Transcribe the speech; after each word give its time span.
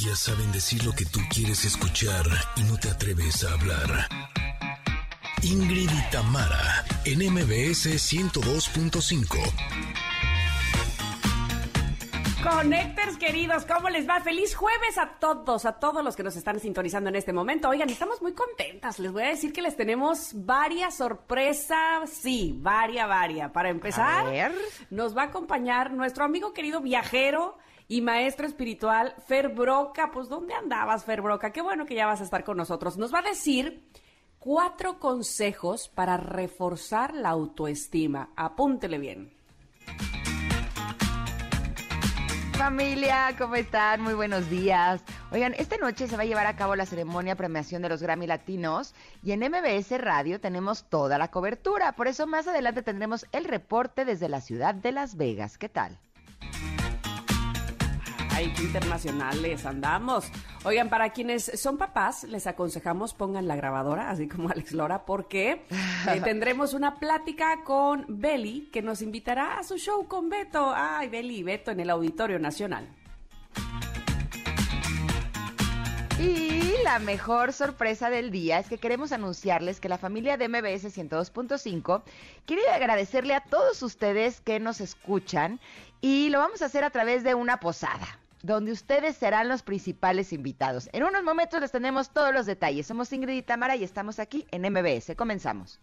Ellas 0.00 0.20
saben 0.20 0.52
decir 0.52 0.84
lo 0.84 0.92
que 0.92 1.04
tú 1.06 1.18
quieres 1.28 1.64
escuchar 1.64 2.24
y 2.54 2.62
no 2.62 2.78
te 2.78 2.88
atreves 2.88 3.42
a 3.42 3.52
hablar. 3.52 4.06
Ingrid 5.42 5.90
y 5.90 6.10
Tamara, 6.12 6.84
en 7.04 7.18
MBS 7.18 7.98
102.5. 7.98 9.26
Connectors 12.44 13.16
queridos, 13.16 13.64
¿cómo 13.66 13.88
les 13.88 14.08
va? 14.08 14.20
Feliz 14.20 14.54
jueves 14.54 14.98
a 14.98 15.18
todos, 15.18 15.64
a 15.64 15.80
todos 15.80 16.04
los 16.04 16.14
que 16.14 16.22
nos 16.22 16.36
están 16.36 16.60
sintonizando 16.60 17.08
en 17.08 17.16
este 17.16 17.32
momento. 17.32 17.68
Oigan, 17.68 17.90
estamos 17.90 18.22
muy 18.22 18.34
contentas. 18.34 19.00
Les 19.00 19.10
voy 19.10 19.24
a 19.24 19.28
decir 19.30 19.52
que 19.52 19.62
les 19.62 19.74
tenemos 19.74 20.30
varias 20.32 20.94
sorpresas. 20.94 22.08
Sí, 22.08 22.54
varia, 22.56 23.06
varia. 23.06 23.52
Para 23.52 23.70
empezar, 23.70 24.52
nos 24.90 25.16
va 25.16 25.22
a 25.22 25.26
acompañar 25.26 25.90
nuestro 25.90 26.24
amigo 26.24 26.52
querido 26.52 26.80
viajero 26.80 27.58
y 27.88 28.02
maestro 28.02 28.46
espiritual, 28.46 29.14
Fer 29.26 29.48
Broca. 29.48 30.10
Pues, 30.12 30.28
¿dónde 30.28 30.54
andabas, 30.54 31.04
Fer 31.04 31.22
Broca? 31.22 31.50
Qué 31.50 31.62
bueno 31.62 31.86
que 31.86 31.94
ya 31.94 32.06
vas 32.06 32.20
a 32.20 32.24
estar 32.24 32.44
con 32.44 32.58
nosotros. 32.58 32.98
Nos 32.98 33.12
va 33.12 33.20
a 33.20 33.22
decir 33.22 33.88
cuatro 34.38 34.98
consejos 34.98 35.88
para 35.88 36.18
reforzar 36.18 37.14
la 37.14 37.30
autoestima. 37.30 38.30
Apúntele 38.36 38.98
bien. 38.98 39.32
Familia, 42.58 43.34
¿cómo 43.38 43.54
están? 43.54 44.02
Muy 44.02 44.14
buenos 44.14 44.50
días. 44.50 45.00
Oigan, 45.30 45.54
esta 45.54 45.76
noche 45.76 46.08
se 46.08 46.16
va 46.16 46.24
a 46.24 46.26
llevar 46.26 46.46
a 46.46 46.56
cabo 46.56 46.74
la 46.74 46.86
ceremonia 46.86 47.36
premiación 47.36 47.82
de 47.82 47.88
los 47.88 48.02
Grammy 48.02 48.26
Latinos 48.26 48.94
y 49.22 49.30
en 49.30 49.40
MBS 49.40 49.96
Radio 49.98 50.40
tenemos 50.40 50.84
toda 50.90 51.18
la 51.18 51.30
cobertura. 51.30 51.92
Por 51.92 52.08
eso 52.08 52.26
más 52.26 52.48
adelante 52.48 52.82
tendremos 52.82 53.26
el 53.30 53.44
reporte 53.44 54.04
desde 54.04 54.28
la 54.28 54.40
ciudad 54.40 54.74
de 54.74 54.90
Las 54.90 55.16
Vegas. 55.16 55.56
¿Qué 55.56 55.68
tal? 55.68 55.98
Ay, 58.38 58.52
qué 58.56 58.62
internacionales 58.62 59.66
andamos. 59.66 60.30
Oigan, 60.62 60.88
para 60.88 61.10
quienes 61.10 61.50
son 61.60 61.76
papás, 61.76 62.22
les 62.22 62.46
aconsejamos 62.46 63.12
pongan 63.12 63.48
la 63.48 63.56
grabadora, 63.56 64.10
así 64.10 64.28
como 64.28 64.48
Alex 64.52 64.74
Lora, 64.74 65.04
porque 65.04 65.66
eh, 66.06 66.20
tendremos 66.22 66.72
una 66.72 67.00
plática 67.00 67.64
con 67.64 68.06
Beli, 68.06 68.68
que 68.72 68.80
nos 68.80 69.02
invitará 69.02 69.58
a 69.58 69.64
su 69.64 69.76
show 69.76 70.06
con 70.06 70.30
Beto. 70.30 70.72
Ay, 70.72 71.08
Beli 71.08 71.38
y 71.38 71.42
Beto 71.42 71.72
en 71.72 71.80
el 71.80 71.90
Auditorio 71.90 72.38
Nacional. 72.38 72.88
Y 76.20 76.74
la 76.84 77.00
mejor 77.00 77.52
sorpresa 77.52 78.08
del 78.08 78.30
día 78.30 78.60
es 78.60 78.68
que 78.68 78.78
queremos 78.78 79.10
anunciarles 79.10 79.80
que 79.80 79.88
la 79.88 79.98
familia 79.98 80.36
de 80.36 80.46
MBS 80.48 80.96
102.5 80.96 82.02
quiere 82.46 82.68
agradecerle 82.68 83.34
a 83.34 83.40
todos 83.40 83.82
ustedes 83.82 84.40
que 84.40 84.60
nos 84.60 84.80
escuchan 84.80 85.58
y 86.00 86.28
lo 86.28 86.38
vamos 86.38 86.62
a 86.62 86.66
hacer 86.66 86.84
a 86.84 86.90
través 86.90 87.24
de 87.24 87.34
una 87.34 87.58
posada 87.58 88.06
donde 88.42 88.72
ustedes 88.72 89.16
serán 89.16 89.48
los 89.48 89.62
principales 89.62 90.32
invitados. 90.32 90.88
En 90.92 91.04
unos 91.04 91.22
momentos 91.22 91.60
les 91.60 91.72
tenemos 91.72 92.10
todos 92.10 92.32
los 92.32 92.46
detalles. 92.46 92.86
Somos 92.86 93.12
Ingrid 93.12 93.34
y 93.34 93.42
Tamara 93.42 93.76
y 93.76 93.84
estamos 93.84 94.18
aquí 94.18 94.46
en 94.50 94.62
MBS. 94.72 95.14
Comenzamos. 95.16 95.80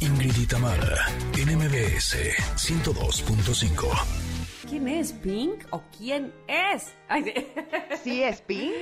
Ingrid 0.00 0.36
y 0.36 0.46
Tamara, 0.46 1.06
en 1.36 1.56
MBS 1.56 2.16
102.5. 2.56 4.28
¿Quién 4.68 4.86
es 4.86 5.12
Pink 5.12 5.64
o 5.70 5.82
quién 5.96 6.32
es? 6.46 6.94
sí. 8.04 8.22
es 8.22 8.40
Pink? 8.42 8.72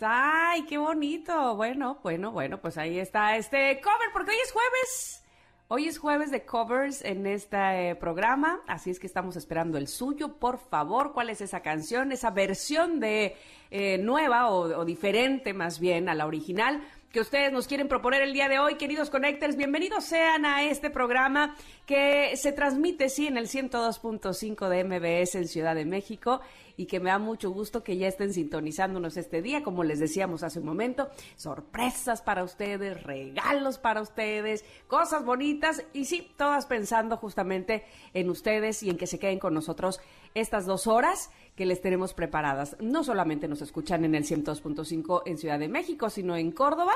¡Ay, 0.00 0.64
qué 0.66 0.78
bonito! 0.78 1.56
Bueno, 1.56 1.98
bueno, 2.02 2.30
bueno, 2.30 2.60
pues 2.60 2.76
ahí 2.76 2.98
está 2.98 3.36
este 3.36 3.80
cover, 3.80 4.08
porque 4.12 4.32
hoy 4.32 4.36
es 4.44 4.52
jueves. 4.52 5.24
Hoy 5.68 5.88
es 5.88 5.98
jueves 5.98 6.30
de 6.30 6.44
covers 6.44 7.02
en 7.04 7.26
este 7.26 7.90
eh, 7.90 7.96
programa, 7.96 8.60
así 8.68 8.90
es 8.90 9.00
que 9.00 9.08
estamos 9.08 9.34
esperando 9.34 9.78
el 9.78 9.88
suyo. 9.88 10.34
Por 10.34 10.58
favor, 10.58 11.12
¿cuál 11.12 11.28
es 11.28 11.40
esa 11.40 11.58
canción, 11.58 12.12
esa 12.12 12.30
versión 12.30 13.00
de 13.00 13.34
eh, 13.72 13.98
nueva 13.98 14.48
o, 14.48 14.78
o, 14.78 14.84
diferente 14.84 15.54
más 15.54 15.80
bien 15.80 16.08
a 16.08 16.14
la 16.14 16.26
original? 16.26 16.84
Que 17.12 17.20
ustedes 17.20 17.52
nos 17.52 17.66
quieren 17.66 17.88
proponer 17.88 18.22
el 18.22 18.32
día 18.32 18.48
de 18.48 18.58
hoy, 18.58 18.76
queridos 18.76 19.10
Connectors. 19.10 19.56
Bienvenidos 19.56 20.04
sean 20.04 20.44
a 20.44 20.64
este 20.64 20.90
programa 20.90 21.56
que 21.86 22.36
se 22.36 22.52
transmite, 22.52 23.08
sí, 23.08 23.26
en 23.26 23.36
el 23.36 23.48
102.5 23.48 24.68
de 24.68 24.84
MBS 24.84 25.34
en 25.36 25.48
Ciudad 25.48 25.74
de 25.74 25.84
México 25.84 26.40
y 26.76 26.86
que 26.86 27.00
me 27.00 27.10
da 27.10 27.18
mucho 27.18 27.50
gusto 27.50 27.82
que 27.82 27.96
ya 27.96 28.08
estén 28.08 28.32
sintonizándonos 28.32 29.16
este 29.16 29.40
día, 29.40 29.62
como 29.62 29.82
les 29.82 29.98
decíamos 29.98 30.42
hace 30.42 30.58
un 30.58 30.66
momento, 30.66 31.08
sorpresas 31.36 32.22
para 32.22 32.44
ustedes, 32.44 33.02
regalos 33.02 33.78
para 33.78 34.02
ustedes, 34.02 34.64
cosas 34.86 35.24
bonitas 35.24 35.84
y 35.92 36.04
sí, 36.04 36.30
todas 36.36 36.66
pensando 36.66 37.16
justamente 37.16 37.84
en 38.12 38.28
ustedes 38.28 38.82
y 38.82 38.90
en 38.90 38.98
que 38.98 39.06
se 39.06 39.18
queden 39.18 39.38
con 39.38 39.54
nosotros 39.54 40.00
estas 40.34 40.66
dos 40.66 40.86
horas 40.86 41.30
que 41.56 41.66
les 41.66 41.80
tenemos 41.80 42.12
preparadas. 42.12 42.76
No 42.80 43.02
solamente 43.02 43.48
nos 43.48 43.62
escuchan 43.62 44.04
en 44.04 44.14
el 44.14 44.24
102.5 44.24 45.22
en 45.24 45.38
Ciudad 45.38 45.58
de 45.58 45.68
México, 45.68 46.10
sino 46.10 46.36
en 46.36 46.52
Córdoba. 46.52 46.92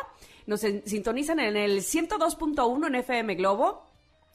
Nos 0.47 0.60
sintonizan 0.60 1.41
en 1.41 1.56
el 1.56 1.81
102.1 1.81 2.87
en 2.87 2.94
FM 2.94 3.34
Globo. 3.37 3.87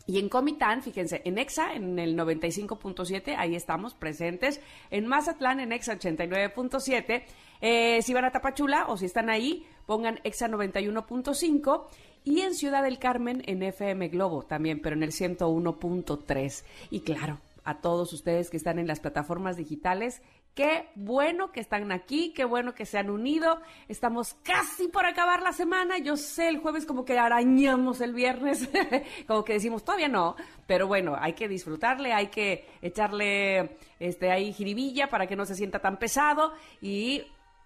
Y 0.07 0.19
en 0.19 0.29
Comitán, 0.29 0.83
fíjense, 0.83 1.21
en 1.25 1.39
EXA, 1.39 1.73
en 1.73 1.97
el 1.97 2.15
95.7, 2.15 3.35
ahí 3.37 3.55
estamos 3.55 3.95
presentes. 3.95 4.61
En 4.91 5.07
Mazatlán, 5.07 5.59
en 5.59 5.71
EXA 5.71 5.97
89.7. 5.97 7.23
Eh, 7.61 8.01
si 8.03 8.13
van 8.13 8.25
a 8.25 8.31
Tapachula 8.31 8.85
o 8.87 8.97
si 8.97 9.05
están 9.05 9.31
ahí, 9.31 9.65
pongan 9.87 10.19
EXA 10.23 10.47
91.5. 10.47 11.87
Y 12.23 12.41
en 12.41 12.53
Ciudad 12.53 12.83
del 12.83 12.99
Carmen, 12.99 13.43
en 13.45 13.63
FM 13.63 14.09
Globo 14.09 14.43
también, 14.43 14.79
pero 14.79 14.95
en 14.95 15.03
el 15.03 15.11
101.3. 15.11 16.63
Y 16.91 16.99
claro, 17.01 17.39
a 17.65 17.81
todos 17.81 18.13
ustedes 18.13 18.49
que 18.49 18.57
están 18.57 18.79
en 18.79 18.87
las 18.87 18.99
plataformas 18.99 19.57
digitales. 19.57 20.21
Qué 20.53 20.87
bueno 20.95 21.51
que 21.51 21.59
están 21.59 21.91
aquí, 21.91 22.31
qué 22.33 22.45
bueno 22.45 22.73
que 22.73 22.85
se 22.85 22.97
han 22.97 23.09
unido. 23.09 23.59
Estamos 23.89 24.35
casi 24.43 24.87
por 24.87 25.05
acabar 25.05 25.41
la 25.41 25.51
semana. 25.51 25.97
Yo 25.97 26.15
sé, 26.15 26.47
el 26.47 26.59
jueves 26.59 26.85
como 26.85 27.03
que 27.03 27.17
arañamos 27.17 27.99
el 27.99 28.13
viernes, 28.13 28.69
como 29.27 29.43
que 29.43 29.53
decimos, 29.53 29.83
todavía 29.83 30.07
no, 30.07 30.35
pero 30.67 30.87
bueno, 30.87 31.17
hay 31.19 31.33
que 31.33 31.49
disfrutarle, 31.49 32.13
hay 32.13 32.27
que 32.27 32.69
echarle 32.81 33.77
este 33.99 34.31
ahí 34.31 34.53
jiribilla 34.53 35.09
para 35.09 35.27
que 35.27 35.35
no 35.35 35.45
se 35.45 35.55
sienta 35.55 35.79
tan 35.79 35.97
pesado 35.97 36.53
y 36.81 37.23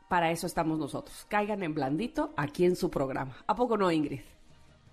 para 0.08 0.32
eso 0.32 0.48
estamos 0.48 0.80
nosotros. 0.80 1.26
Caigan 1.30 1.62
en 1.62 1.76
blandito 1.76 2.34
aquí 2.38 2.66
en 2.66 2.76
su 2.76 2.90
programa. 2.90 3.36
¿A 3.46 3.56
poco 3.56 3.78
no, 3.78 3.92
Ingrid? 3.92 4.22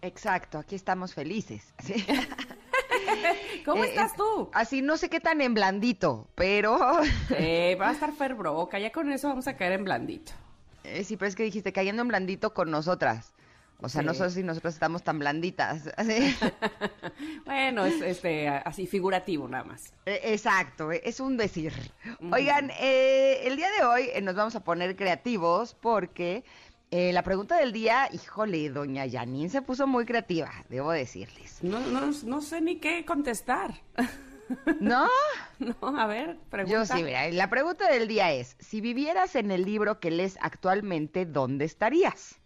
Exacto, 0.03 0.59
aquí 0.59 0.75
estamos 0.75 1.15
felices. 1.15 1.73
¿Cómo 3.65 3.85
eh, 3.85 3.89
estás 3.89 4.15
tú? 4.17 4.51
Así 4.53 4.83
no 4.83 4.97
sé 4.97 5.09
qué 5.09 5.21
tan 5.21 5.41
en 5.41 5.55
blandito, 5.55 6.29
pero... 6.35 6.79
eh, 7.31 7.77
va 7.81 7.91
a 7.91 7.93
estar 7.93 8.13
ferbroca, 8.17 8.79
ya 8.79 8.91
con 8.91 9.11
eso 9.13 9.29
vamos 9.29 9.47
a 9.47 9.57
caer 9.57 9.73
en 9.73 9.85
blandito. 9.85 10.33
Eh, 10.85 11.05
sí, 11.05 11.17
pero 11.17 11.29
es 11.29 11.37
que 11.37 11.43
dijiste 11.43 11.73
cayendo 11.73 12.03
en 12.03 12.09
blandito 12.09 12.55
con 12.55 12.71
nosotras. 12.71 13.33
O 13.79 13.91
sea, 13.91 14.01
no 14.01 14.15
sé 14.15 14.31
si 14.31 14.43
nosotros 14.43 14.73
estamos 14.73 15.03
tan 15.03 15.19
blanditas. 15.19 15.91
bueno, 17.45 17.85
es 17.85 18.01
este, 18.01 18.49
así 18.49 18.87
figurativo 18.87 19.47
nada 19.49 19.65
más. 19.65 19.93
E, 20.07 20.33
exacto, 20.33 20.93
e, 20.93 21.03
es 21.05 21.21
un 21.21 21.37
decir. 21.37 21.75
Oigan, 22.33 22.71
eh, 22.81 23.43
el 23.45 23.57
día 23.57 23.69
de 23.79 23.85
hoy 23.85 24.11
nos 24.23 24.35
vamos 24.35 24.57
a 24.57 24.61
poner 24.61 24.97
creativos 24.97 25.75
porque 25.75 26.43
eh, 26.91 27.13
la 27.13 27.23
pregunta 27.23 27.57
del 27.59 27.73
día, 27.73 28.09
híjole, 28.13 28.71
doña 28.71 29.09
Janine 29.11 29.49
se 29.49 29.63
puso 29.63 29.87
muy 29.87 30.05
creativa, 30.05 30.53
debo 30.69 30.93
decirles. 30.93 31.63
No, 31.63 31.81
no, 31.81 32.13
no 32.25 32.41
sé 32.41 32.61
ni 32.61 32.77
qué 32.77 33.05
contestar. 33.05 33.75
¿No? 34.81 35.09
No, 35.59 35.99
a 35.99 36.07
ver, 36.07 36.37
pregunta. 36.51 36.85
Yo 36.85 36.85
sí, 36.85 37.03
mira, 37.03 37.31
la 37.31 37.49
pregunta 37.49 37.91
del 37.91 38.07
día 38.07 38.31
es, 38.33 38.57
si 38.61 38.83
vivieras 38.83 39.35
en 39.37 39.51
el 39.51 39.65
libro 39.65 40.01
que 40.01 40.11
lees 40.11 40.37
actualmente, 40.43 41.25
¿dónde 41.25 41.65
estarías? 41.65 42.39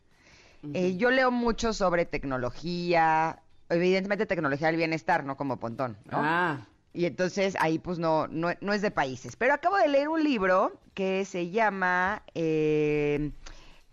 Eh, 0.75 0.97
yo 0.97 1.11
leo 1.11 1.33
mucho 1.33 1.73
sobre 1.73 2.07
tecnología, 2.07 3.43
evidentemente 3.69 4.27
tecnología 4.27 4.69
del 4.69 4.77
bienestar, 4.77 5.25
no 5.25 5.37
como 5.37 5.59
Pontón, 5.59 5.99
¿no? 6.05 6.19
Ah. 6.21 6.69
Y 6.93 7.07
entonces 7.07 7.57
ahí 7.59 7.81
pues 7.81 7.99
no, 7.99 8.29
no, 8.29 8.51
no, 8.61 8.73
es 8.73 8.81
de 8.81 8.93
países. 8.93 9.35
Pero 9.35 9.55
acabo 9.55 9.77
de 9.77 9.89
leer 9.89 10.09
un 10.09 10.23
libro 10.23 10.79
que 10.95 11.25
se 11.25 11.51
llama... 11.51 12.23
Eh, 12.35 13.33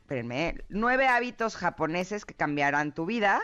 espérenme, 0.08 0.56
nueve 0.70 1.06
hábitos 1.06 1.58
japoneses 1.58 2.24
que 2.24 2.34
cambiarán 2.34 2.94
tu 2.94 3.06
vida. 3.06 3.42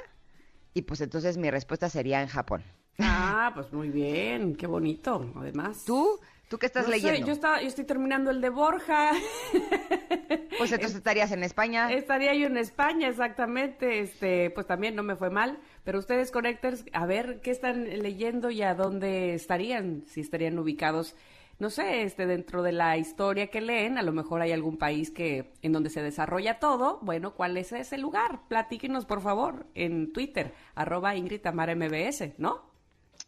Y 0.73 0.83
pues 0.83 1.01
entonces 1.01 1.37
mi 1.37 1.51
respuesta 1.51 1.89
sería 1.89 2.21
en 2.21 2.29
Japón. 2.29 2.63
Ah, 2.99 3.51
pues 3.53 3.73
muy 3.73 3.89
bien, 3.89 4.55
qué 4.55 4.65
bonito, 4.65 5.29
además. 5.35 5.83
¿Tú? 5.85 6.21
¿Tú 6.47 6.57
qué 6.57 6.67
estás 6.67 6.87
leyendo? 6.87 7.27
yo, 7.27 7.33
yo 7.35 7.67
estoy 7.67 7.83
terminando 7.83 8.31
el 8.31 8.39
de 8.39 8.49
Borja. 8.49 9.11
Pues 10.55 10.71
entonces 10.71 10.97
estarías 10.97 11.31
en 11.31 11.43
España. 11.43 11.91
Estaría 11.91 12.33
yo 12.35 12.45
en 12.45 12.57
España, 12.57 13.07
exactamente. 13.07 13.99
Este, 13.99 14.51
pues 14.51 14.67
también 14.67 14.95
no 14.95 15.01
me 15.01 15.15
fue 15.15 15.31
mal. 15.31 15.57
Pero 15.83 15.97
ustedes, 15.97 16.29
Connectors, 16.29 16.85
a 16.93 17.07
ver 17.07 17.41
qué 17.41 17.49
están 17.49 17.85
leyendo 17.85 18.51
y 18.51 18.61
a 18.61 18.75
dónde 18.75 19.33
estarían, 19.33 20.03
si 20.05 20.21
estarían 20.21 20.57
ubicados 20.59 21.15
no 21.59 21.69
sé, 21.69 22.03
este, 22.03 22.25
dentro 22.25 22.63
de 22.63 22.71
la 22.71 22.97
historia 22.97 23.47
que 23.47 23.61
leen, 23.61 23.97
a 23.97 24.01
lo 24.01 24.11
mejor 24.11 24.41
hay 24.41 24.51
algún 24.51 24.77
país 24.77 25.11
que 25.11 25.53
en 25.61 25.71
donde 25.71 25.89
se 25.89 26.01
desarrolla 26.01 26.59
todo. 26.59 26.99
Bueno, 27.01 27.35
¿cuál 27.35 27.57
es 27.57 27.71
ese 27.71 27.97
lugar? 27.97 28.41
Platíquenos, 28.47 29.05
por 29.05 29.21
favor, 29.21 29.67
en 29.73 30.11
Twitter, 30.11 30.53
arroba 30.75 31.15
Ingrid 31.15 31.45
MBS, 31.45 32.33
¿no? 32.37 32.73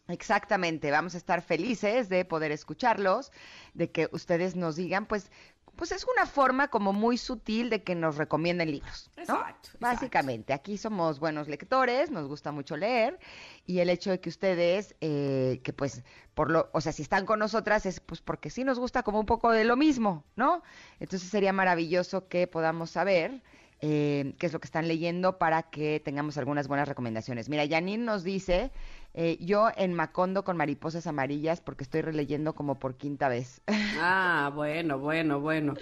Exactamente, 0.07 0.91
vamos 0.91 1.15
a 1.15 1.17
estar 1.17 1.41
felices 1.41 2.09
de 2.09 2.25
poder 2.25 2.51
escucharlos, 2.51 3.31
de 3.73 3.89
que 3.89 4.07
ustedes 4.11 4.55
nos 4.55 4.75
digan, 4.75 5.07
pues, 5.07 5.31
pues 5.75 5.91
es 5.91 6.05
una 6.05 6.25
forma 6.25 6.67
como 6.69 6.93
muy 6.93 7.17
sutil 7.17 7.69
de 7.69 7.83
que 7.83 7.95
nos 7.95 8.17
recomienden 8.17 8.71
libros, 8.71 9.09
¿no? 9.17 9.23
Exacto, 9.23 9.69
Básicamente, 9.79 10.53
aquí 10.53 10.77
somos 10.77 11.19
buenos 11.19 11.47
lectores, 11.47 12.11
nos 12.11 12.27
gusta 12.27 12.51
mucho 12.51 12.77
leer 12.77 13.19
y 13.65 13.79
el 13.79 13.89
hecho 13.89 14.11
de 14.11 14.19
que 14.19 14.29
ustedes, 14.29 14.95
eh, 15.01 15.59
que 15.63 15.73
pues, 15.73 16.03
por 16.33 16.51
lo, 16.51 16.69
o 16.73 16.81
sea, 16.81 16.91
si 16.91 17.01
están 17.01 17.25
con 17.25 17.39
nosotras 17.39 17.85
es 17.85 17.99
pues 17.99 18.21
porque 18.21 18.49
sí 18.49 18.63
nos 18.63 18.79
gusta 18.79 19.03
como 19.03 19.19
un 19.19 19.25
poco 19.25 19.51
de 19.51 19.65
lo 19.65 19.75
mismo, 19.75 20.23
¿no? 20.35 20.63
Entonces 20.99 21.29
sería 21.29 21.53
maravilloso 21.53 22.27
que 22.27 22.47
podamos 22.47 22.91
saber 22.91 23.41
eh, 23.81 24.33
qué 24.39 24.45
es 24.47 24.53
lo 24.53 24.59
que 24.59 24.65
están 24.67 24.87
leyendo 24.87 25.37
para 25.37 25.63
que 25.63 26.01
tengamos 26.03 26.37
algunas 26.37 26.67
buenas 26.67 26.87
recomendaciones. 26.87 27.49
Mira, 27.49 27.67
Janine 27.67 28.03
nos 28.03 28.23
dice, 28.23 28.71
eh, 29.15 29.37
yo 29.39 29.69
en 29.75 29.93
Macondo 29.93 30.43
con 30.43 30.57
mariposas 30.57 31.07
amarillas 31.07 31.61
porque 31.61 31.83
estoy 31.83 32.01
releyendo 32.01 32.53
como 32.53 32.75
por 32.75 32.95
quinta 32.95 33.27
vez. 33.29 33.61
Ah, 33.99 34.51
bueno, 34.53 34.99
bueno, 34.99 35.39
bueno. 35.39 35.73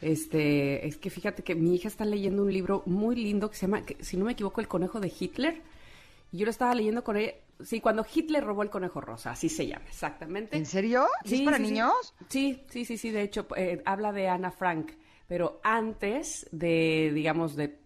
Este, 0.00 0.84
es 0.86 0.96
que 0.98 1.10
fíjate 1.10 1.42
que 1.44 1.54
mi 1.54 1.74
hija 1.76 1.86
está 1.88 2.04
leyendo 2.04 2.42
un 2.42 2.52
libro 2.52 2.82
muy 2.86 3.14
lindo 3.14 3.48
que 3.50 3.56
se 3.56 3.66
llama, 3.66 3.82
que, 3.86 4.02
si 4.02 4.16
no 4.16 4.24
me 4.24 4.32
equivoco, 4.32 4.60
El 4.60 4.68
conejo 4.68 4.98
de 5.00 5.12
Hitler. 5.18 5.62
Y 6.32 6.38
yo 6.38 6.44
lo 6.44 6.50
estaba 6.50 6.74
leyendo 6.74 7.04
con 7.04 7.16
ella. 7.16 7.34
Sí, 7.62 7.80
cuando 7.80 8.04
Hitler 8.12 8.42
robó 8.42 8.62
el 8.64 8.70
conejo 8.70 9.00
rosa, 9.00 9.30
así 9.30 9.48
se 9.48 9.66
llama, 9.68 9.84
exactamente. 9.86 10.56
¿En 10.56 10.66
serio? 10.66 11.06
¿Y 11.24 11.34
¿Es 11.34 11.40
para 11.42 11.58
sí, 11.58 11.64
sí. 11.66 11.70
niños? 11.70 12.14
Sí, 12.28 12.62
sí, 12.68 12.84
sí, 12.84 12.96
sí. 12.98 13.10
De 13.10 13.22
hecho, 13.22 13.46
eh, 13.56 13.80
habla 13.84 14.10
de 14.12 14.28
Ana 14.28 14.50
Frank, 14.50 14.90
pero 15.28 15.60
antes 15.62 16.48
de, 16.50 17.12
digamos, 17.14 17.54
de 17.54 17.78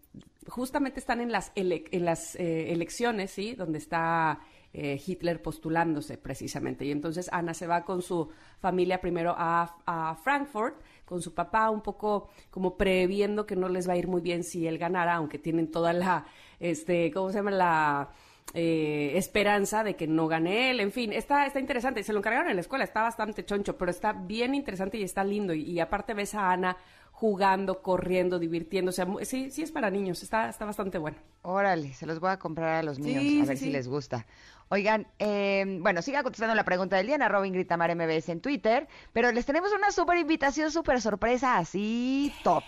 justamente 0.49 1.01
están 1.01 1.21
en 1.21 1.31
las 1.33 1.53
ele- 1.55 1.85
en 1.91 2.05
las 2.07 2.37
eh, 2.37 2.73
elecciones, 2.73 3.31
sí, 3.33 3.55
donde 3.55 3.77
está 3.79 4.41
eh, 4.78 5.00
Hitler 5.05 5.40
postulándose 5.40 6.19
precisamente. 6.19 6.84
Y 6.84 6.90
entonces 6.90 7.31
Ana 7.32 7.55
se 7.55 7.67
va 7.67 7.82
con 7.82 8.02
su 8.02 8.28
familia 8.58 9.00
primero 9.00 9.34
a, 9.37 9.78
a 9.87 10.14
Frankfurt 10.17 10.76
con 11.06 11.23
su 11.23 11.32
papá, 11.32 11.70
un 11.70 11.81
poco 11.81 12.28
como 12.50 12.76
previendo 12.76 13.46
que 13.46 13.56
no 13.56 13.70
les 13.70 13.88
va 13.88 13.94
a 13.94 13.96
ir 13.96 14.06
muy 14.06 14.20
bien 14.20 14.44
si 14.44 14.67
él 14.67 14.76
ganara, 14.76 15.14
aunque 15.14 15.38
tienen 15.38 15.70
toda 15.70 15.94
la, 15.94 16.26
este, 16.61 17.11
¿cómo 17.11 17.31
se 17.31 17.37
llama? 17.37 17.52
La 17.52 18.11
eh, 18.52 19.12
esperanza 19.14 19.82
de 19.82 19.96
que 19.96 20.06
no 20.06 20.28
gane 20.28 20.70
él. 20.70 20.81
En 20.81 20.93
fin, 20.93 21.14
está, 21.14 21.46
está 21.46 21.58
interesante. 21.58 22.02
Se 22.02 22.12
lo 22.12 22.19
encargaron 22.19 22.50
en 22.50 22.56
la 22.56 22.61
escuela, 22.61 22.84
está 22.84 23.00
bastante 23.02 23.46
choncho, 23.46 23.78
pero 23.78 23.90
está 23.90 24.12
bien 24.12 24.55
interesante 24.55 24.99
y 24.99 25.05
está 25.05 25.25
lindo. 25.25 25.55
Y, 25.55 25.62
y 25.62 25.81
aparte 25.81 26.12
ves 26.12 26.34
a 26.34 26.50
Ana 26.50 26.76
jugando, 27.17 27.81
corriendo, 27.81 28.38
divirtiéndose. 28.38 29.06
Sí, 29.25 29.50
sí 29.50 29.62
es 29.62 29.73
para 29.73 29.90
niños, 29.90 30.23
está, 30.23 30.50
está 30.50 30.67
bastante 30.67 30.99
bueno. 30.99 31.17
Órale, 31.43 31.94
se 31.94 32.05
los 32.05 32.20
voy 32.20 32.31
a 32.31 32.38
comprar 32.38 32.75
a 32.75 32.82
los 32.82 32.99
míos, 32.99 33.23
Sí, 33.23 33.40
a 33.40 33.43
sí, 33.44 33.49
ver 33.49 33.56
si 33.56 33.64
sí. 33.64 33.70
les 33.70 33.88
gusta. 33.88 34.26
Oigan, 34.69 35.07
eh, 35.21 35.79
bueno, 35.81 36.03
siga 36.03 36.23
contestando 36.23 36.55
la 36.55 36.65
pregunta 36.65 36.97
del 36.97 37.07
día 37.07 37.15
en 37.17 37.23
arroba 37.23 37.47
Ingrid 37.47 37.67
Tamara 37.67 37.95
MBS 37.95 38.31
en 38.31 38.41
Twitter, 38.41 38.89
pero 39.13 39.31
les 39.31 39.47
tenemos 39.47 39.73
una 39.73 39.93
súper 39.93 40.19
invitación, 40.19 40.73
súper 40.73 41.01
sorpresa, 41.01 41.57
así 41.57 42.33
top. 42.43 42.65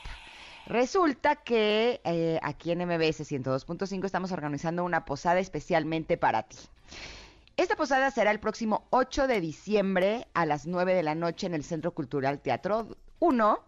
Resulta 0.66 1.36
que 1.36 2.00
eh, 2.04 2.38
aquí 2.42 2.70
en 2.70 2.80
MBS 2.80 3.20
102.5 3.20 4.04
estamos 4.04 4.32
organizando 4.32 4.84
una 4.84 5.04
posada 5.04 5.40
especialmente 5.40 6.16
para 6.18 6.42
ti. 6.44 6.58
Esta 7.56 7.74
posada 7.74 8.10
será 8.12 8.30
el 8.30 8.38
próximo 8.38 8.86
8 8.90 9.26
de 9.26 9.40
diciembre 9.40 10.28
a 10.34 10.46
las 10.46 10.66
9 10.66 10.94
de 10.94 11.02
la 11.02 11.16
noche 11.16 11.46
en 11.46 11.54
el 11.54 11.64
Centro 11.64 11.92
Cultural 11.92 12.38
Teatro 12.38 12.96
1. 13.18 13.64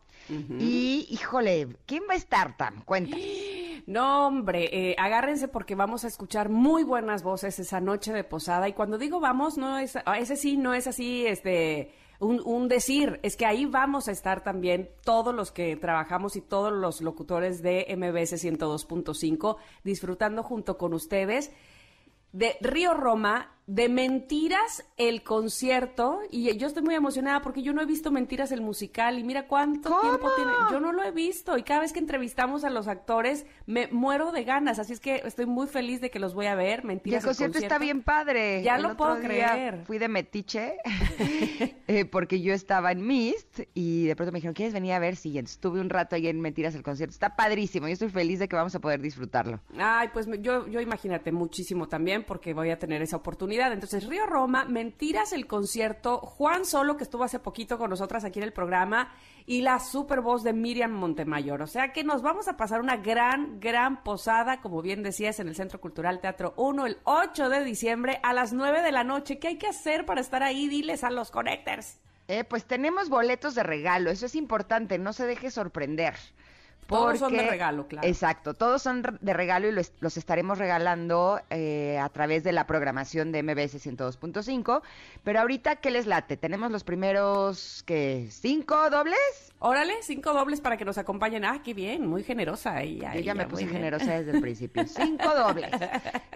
Y, 0.61 1.09
híjole, 1.11 1.67
¿quién 1.87 2.05
va 2.09 2.13
a 2.13 2.17
estar, 2.17 2.57
Tam? 2.57 2.85
Cuenta. 2.85 3.17
No, 3.91 4.29
hombre, 4.29 4.69
eh, 4.73 4.95
agárrense 5.01 5.49
porque 5.49 5.75
vamos 5.75 6.05
a 6.05 6.07
escuchar 6.07 6.49
muy 6.49 6.85
buenas 6.85 7.25
voces 7.25 7.59
esa 7.59 7.81
noche 7.81 8.13
de 8.13 8.23
posada. 8.23 8.69
Y 8.69 8.73
cuando 8.73 8.99
digo 8.99 9.19
vamos, 9.19 9.59
no 9.59 9.79
es, 9.79 9.97
ah, 9.97 10.17
ese 10.17 10.37
sí 10.37 10.57
no 10.57 10.75
es 10.75 10.87
así, 10.87 11.27
este, 11.27 11.93
un, 12.21 12.41
un 12.45 12.69
decir. 12.69 13.19
Es 13.25 13.37
que 13.37 13.47
ahí 13.47 13.67
vamos 13.67 14.07
a 14.07 14.13
estar 14.13 14.45
también 14.45 14.91
todos 15.03 15.35
los 15.35 15.51
que 15.51 15.75
trabajamos 15.75 16.37
y 16.37 16.41
todos 16.41 16.73
los 16.73 17.01
locutores 17.01 17.63
de 17.63 17.85
MBS 17.97 18.35
102.5 18.35 19.57
disfrutando 19.83 20.45
junto 20.45 20.79
con 20.79 20.95
ustedes 20.95 21.51
de 22.33 22.57
Río 22.61 22.95
Roma, 22.95 23.57
de 23.71 23.89
Mentiras 23.89 24.85
el 24.97 25.23
concierto, 25.23 26.19
y 26.29 26.57
yo 26.57 26.67
estoy 26.67 26.83
muy 26.83 26.97
emocionada 26.97 27.41
porque 27.41 27.63
yo 27.63 27.73
no 27.73 27.81
he 27.81 27.87
visto 27.87 28.11
Mentiras 28.11 28.51
el 28.51 28.63
musical, 28.63 29.17
y 29.17 29.23
mira 29.23 29.47
cuánto 29.47 29.91
¿Cómo? 29.91 30.01
tiempo 30.01 30.29
tiene, 30.35 30.51
yo 30.73 30.81
no 30.81 30.93
lo 30.93 31.05
he 31.05 31.13
visto, 31.13 31.57
y 31.57 31.63
cada 31.63 31.81
vez 31.81 31.93
que 31.93 32.01
entrevistamos 32.01 32.65
a 32.65 32.71
los 32.71 32.89
actores 32.89 33.47
me 33.67 33.87
muero 33.87 34.33
de 34.33 34.43
ganas, 34.43 34.81
así 34.81 34.93
es 34.93 34.99
que 34.99 35.23
estoy 35.25 35.47
muy 35.47 35.69
feliz 35.69 36.01
de 36.01 36.11
que 36.11 36.19
los 36.19 36.35
voy 36.35 36.47
a 36.47 36.57
ver, 36.57 36.81
Y 36.83 36.87
Mentiras 36.89 37.23
el 37.23 37.29
concierto 37.29 37.59
está 37.59 37.79
bien 37.79 38.03
padre. 38.03 38.61
Ya 38.65 38.75
El 38.75 38.83
lo 38.83 38.97
puedo 38.97 39.21
creer. 39.21 39.85
Fui 39.85 39.99
de 39.99 40.09
metiche 40.09 40.75
eh, 41.87 42.05
porque 42.07 42.41
yo 42.41 42.53
estaba 42.53 42.91
en 42.91 43.07
Mist 43.07 43.61
y 43.73 44.07
de 44.07 44.17
pronto 44.17 44.33
me 44.33 44.39
dijeron, 44.39 44.55
¿quieres 44.55 44.75
venir 44.75 44.95
a 44.95 44.99
ver? 44.99 45.15
Sí, 45.15 45.39
estuve 45.39 45.81
un 45.81 45.91
rato 45.91 46.17
ahí 46.17 46.27
en 46.27 46.41
Mentiras 46.41 46.75
el 46.75 46.83
concierto. 46.83 47.13
Está 47.13 47.37
padrísimo. 47.37 47.87
Yo 47.87 47.93
estoy 47.93 48.09
feliz 48.09 48.41
de 48.41 48.49
que 48.49 48.57
vamos 48.57 48.75
a 48.75 48.81
poder 48.81 49.01
disfrutarlo. 49.01 49.61
Ay, 49.79 50.09
pues 50.13 50.27
yo, 50.41 50.67
yo 50.67 50.81
imagínate 50.81 51.31
muchísimo 51.31 51.87
también 51.87 52.25
porque 52.25 52.53
voy 52.53 52.71
a 52.71 52.79
tener 52.81 53.01
esa 53.01 53.17
oportunidad. 53.17 53.60
Entonces, 53.69 54.07
Río 54.07 54.27
Roma, 54.27 54.65
Mentiras 54.65 55.33
el 55.33 55.47
concierto, 55.47 56.19
Juan 56.19 56.65
Solo, 56.65 56.97
que 56.97 57.05
estuvo 57.05 57.25
hace 57.25 57.39
poquito 57.39 57.79
con 57.79 57.91
nosotras 57.91 58.25
aquí 58.25 58.39
en 58.39 58.45
el 58.45 58.53
programa, 58.53 59.13
y 59.47 59.63
la 59.63 59.79
super 59.81 60.21
voz 60.21 60.43
de 60.43 60.53
Miriam 60.53 60.93
Montemayor. 60.93 61.63
O 61.63 61.67
sea 61.67 61.93
que 61.93 62.05
nos 62.05 62.23
vamos 62.23 62.49
a 62.49 62.57
pasar 62.57 62.81
una 62.81 62.97
gran, 62.97 63.61
gran 63.61 64.03
posada, 64.03 64.61
como 64.61 64.83
bien 64.83 65.03
decías, 65.03 65.41
en 65.41 65.49
el 65.49 65.57
Centro 65.57 65.81
Cultural 65.81 66.21
Teatro 66.21 66.55
1 66.57 66.87
el 66.87 66.99
8 67.05 67.49
de 67.49 67.65
diciembre 67.65 68.21
a 68.23 68.33
las 68.33 68.53
9 68.53 68.83
de 68.83 68.93
la 68.93 69.05
noche. 69.05 69.39
¿Qué 69.39 69.49
hay 69.49 69.59
que 69.59 69.69
hacer 69.69 70.07
para 70.07 70.21
estar 70.21 70.43
ahí? 70.43 70.69
Diles 70.69 71.05
a 71.05 71.11
los 71.11 71.31
connectors. 71.31 71.99
Eh, 72.29 72.45
pues 72.45 72.65
tenemos 72.65 73.09
boletos 73.09 73.57
de 73.57 73.65
regalo. 73.65 74.11
Eso 74.11 74.27
es 74.27 74.37
importante. 74.37 74.99
No 74.99 75.13
se 75.13 75.27
deje 75.27 75.51
sorprender. 75.51 76.15
Todos 76.87 77.19
son 77.21 77.33
de 77.33 77.39
porque- 77.39 77.51
regalo, 77.51 77.87
claro. 77.87 78.07
Exacto, 78.09 78.55
todos 78.55 78.83
son 78.83 79.03
de 79.21 79.33
regalo 79.33 79.69
y 79.69 79.73
los, 79.73 79.93
los 80.01 80.17
estaremos 80.17 80.59
regalando 80.59 81.41
eh, 81.51 81.99
a 81.99 82.09
través 82.09 82.43
de 82.43 82.53
la 82.53 82.67
programación 82.67 83.31
de 83.31 83.43
MBS 83.45 83.77
102.5. 83.87 84.83
Pero 85.23 85.41
ahorita, 85.41 85.77
¿qué 85.77 85.91
les 85.91 86.07
late? 86.07 86.37
Tenemos 86.37 86.71
los 86.73 86.83
primeros, 86.83 87.85
¿qué? 87.87 88.27
¿Cinco 88.31 88.91
dobles? 88.91 89.19
Órale, 89.61 89.95
cinco 90.03 90.33
dobles 90.33 90.61
para 90.61 90.77
que 90.77 90.85
nos 90.85 90.99
acompañen. 90.99 91.45
Ah, 91.45 91.61
qué 91.63 91.75
bien, 91.75 92.07
muy 92.07 92.25
generosa 92.25 92.81
ella. 92.83 93.15
Yo 93.15 93.21
ya 93.21 93.35
me 93.35 93.47
puse 93.47 93.65
bien. 93.65 93.77
generosa 93.77 94.13
desde 94.19 94.33
el 94.33 94.41
principio. 94.41 94.85
Cinco 94.89 95.35
dobles. 95.35 95.71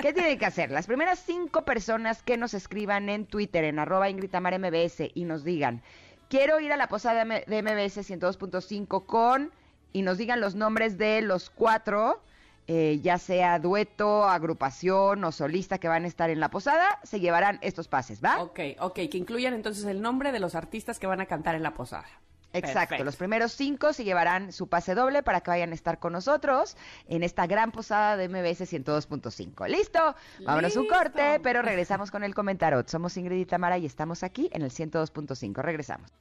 ¿Qué 0.01 0.13
tienen 0.13 0.39
que 0.39 0.47
hacer? 0.47 0.71
Las 0.71 0.87
primeras 0.87 1.19
cinco 1.19 1.65
personas 1.65 2.23
que 2.23 2.37
nos 2.37 2.55
escriban 2.55 3.09
en 3.09 3.27
Twitter, 3.27 3.65
en 3.65 3.79
arroba 3.79 4.09
MBS, 4.11 5.11
y 5.15 5.25
nos 5.25 5.43
digan, 5.43 5.83
quiero 6.29 6.61
ir 6.61 6.73
a 6.73 6.77
la 6.77 6.89
posada 6.89 7.25
de 7.25 7.63
MBS 7.63 7.99
102.5 8.09 9.07
con, 9.07 9.51
y 9.95 10.03
nos 10.03 10.19
digan 10.19 10.41
los 10.41 10.57
nombres 10.57 10.99
de 10.99 11.23
los 11.23 11.49
cuatro, 11.49 12.21
eh, 12.67 12.99
ya 13.01 13.17
sea 13.17 13.59
dueto, 13.61 14.25
agrupación 14.25 15.23
o 15.25 15.33
solista 15.33 15.79
que 15.79 15.87
van 15.89 16.05
a 16.05 16.09
estar 16.09 16.31
en 16.31 16.41
la 16.41 16.51
posada, 16.51 16.99
se 17.05 17.21
llevarán 17.21 17.59
estos 17.63 17.89
pases, 17.89 18.23
¿va? 18.23 18.43
Ok, 18.43 18.61
ok, 18.81 18.95
que 18.95 19.17
incluyan 19.19 19.55
entonces 19.55 19.85
el 19.85 20.03
nombre 20.03 20.33
de 20.33 20.41
los 20.41 20.57
artistas 20.57 20.99
que 20.99 21.07
van 21.07 21.21
a 21.21 21.27
cantar 21.27 21.55
en 21.55 21.63
la 21.63 21.75
posada. 21.75 22.07
Exacto, 22.53 22.81
Perfecto. 22.81 23.05
los 23.05 23.17
primeros 23.17 23.53
cinco 23.53 23.93
se 23.93 24.05
llevarán 24.05 24.53
su 24.53 24.69
pase 24.69 24.95
doble 24.95 25.23
para 25.23 25.41
que 25.41 25.51
vayan 25.51 25.73
a 25.73 25.75
estar 25.75 25.99
con 25.99 26.13
nosotros 26.13 26.77
en 27.09 27.23
esta 27.23 27.47
gran 27.47 27.73
posada 27.73 28.17
de 28.17 28.29
MBS 28.29 28.73
102.5. 28.73 29.69
¿Listo? 29.69 30.15
Vámonos 30.45 30.77
un 30.77 30.87
corte, 30.87 31.41
pero 31.43 31.63
regresamos 31.63 32.11
con 32.11 32.23
el 32.23 32.35
comentarot. 32.35 32.89
Somos 32.89 33.17
Ingrid 33.17 33.41
y 33.41 33.47
Tamara 33.47 33.79
y 33.79 33.87
estamos 33.87 34.23
aquí 34.23 34.51
en 34.53 34.63
el 34.63 34.71
102.5. 34.71 35.63
Regresamos. 35.63 36.13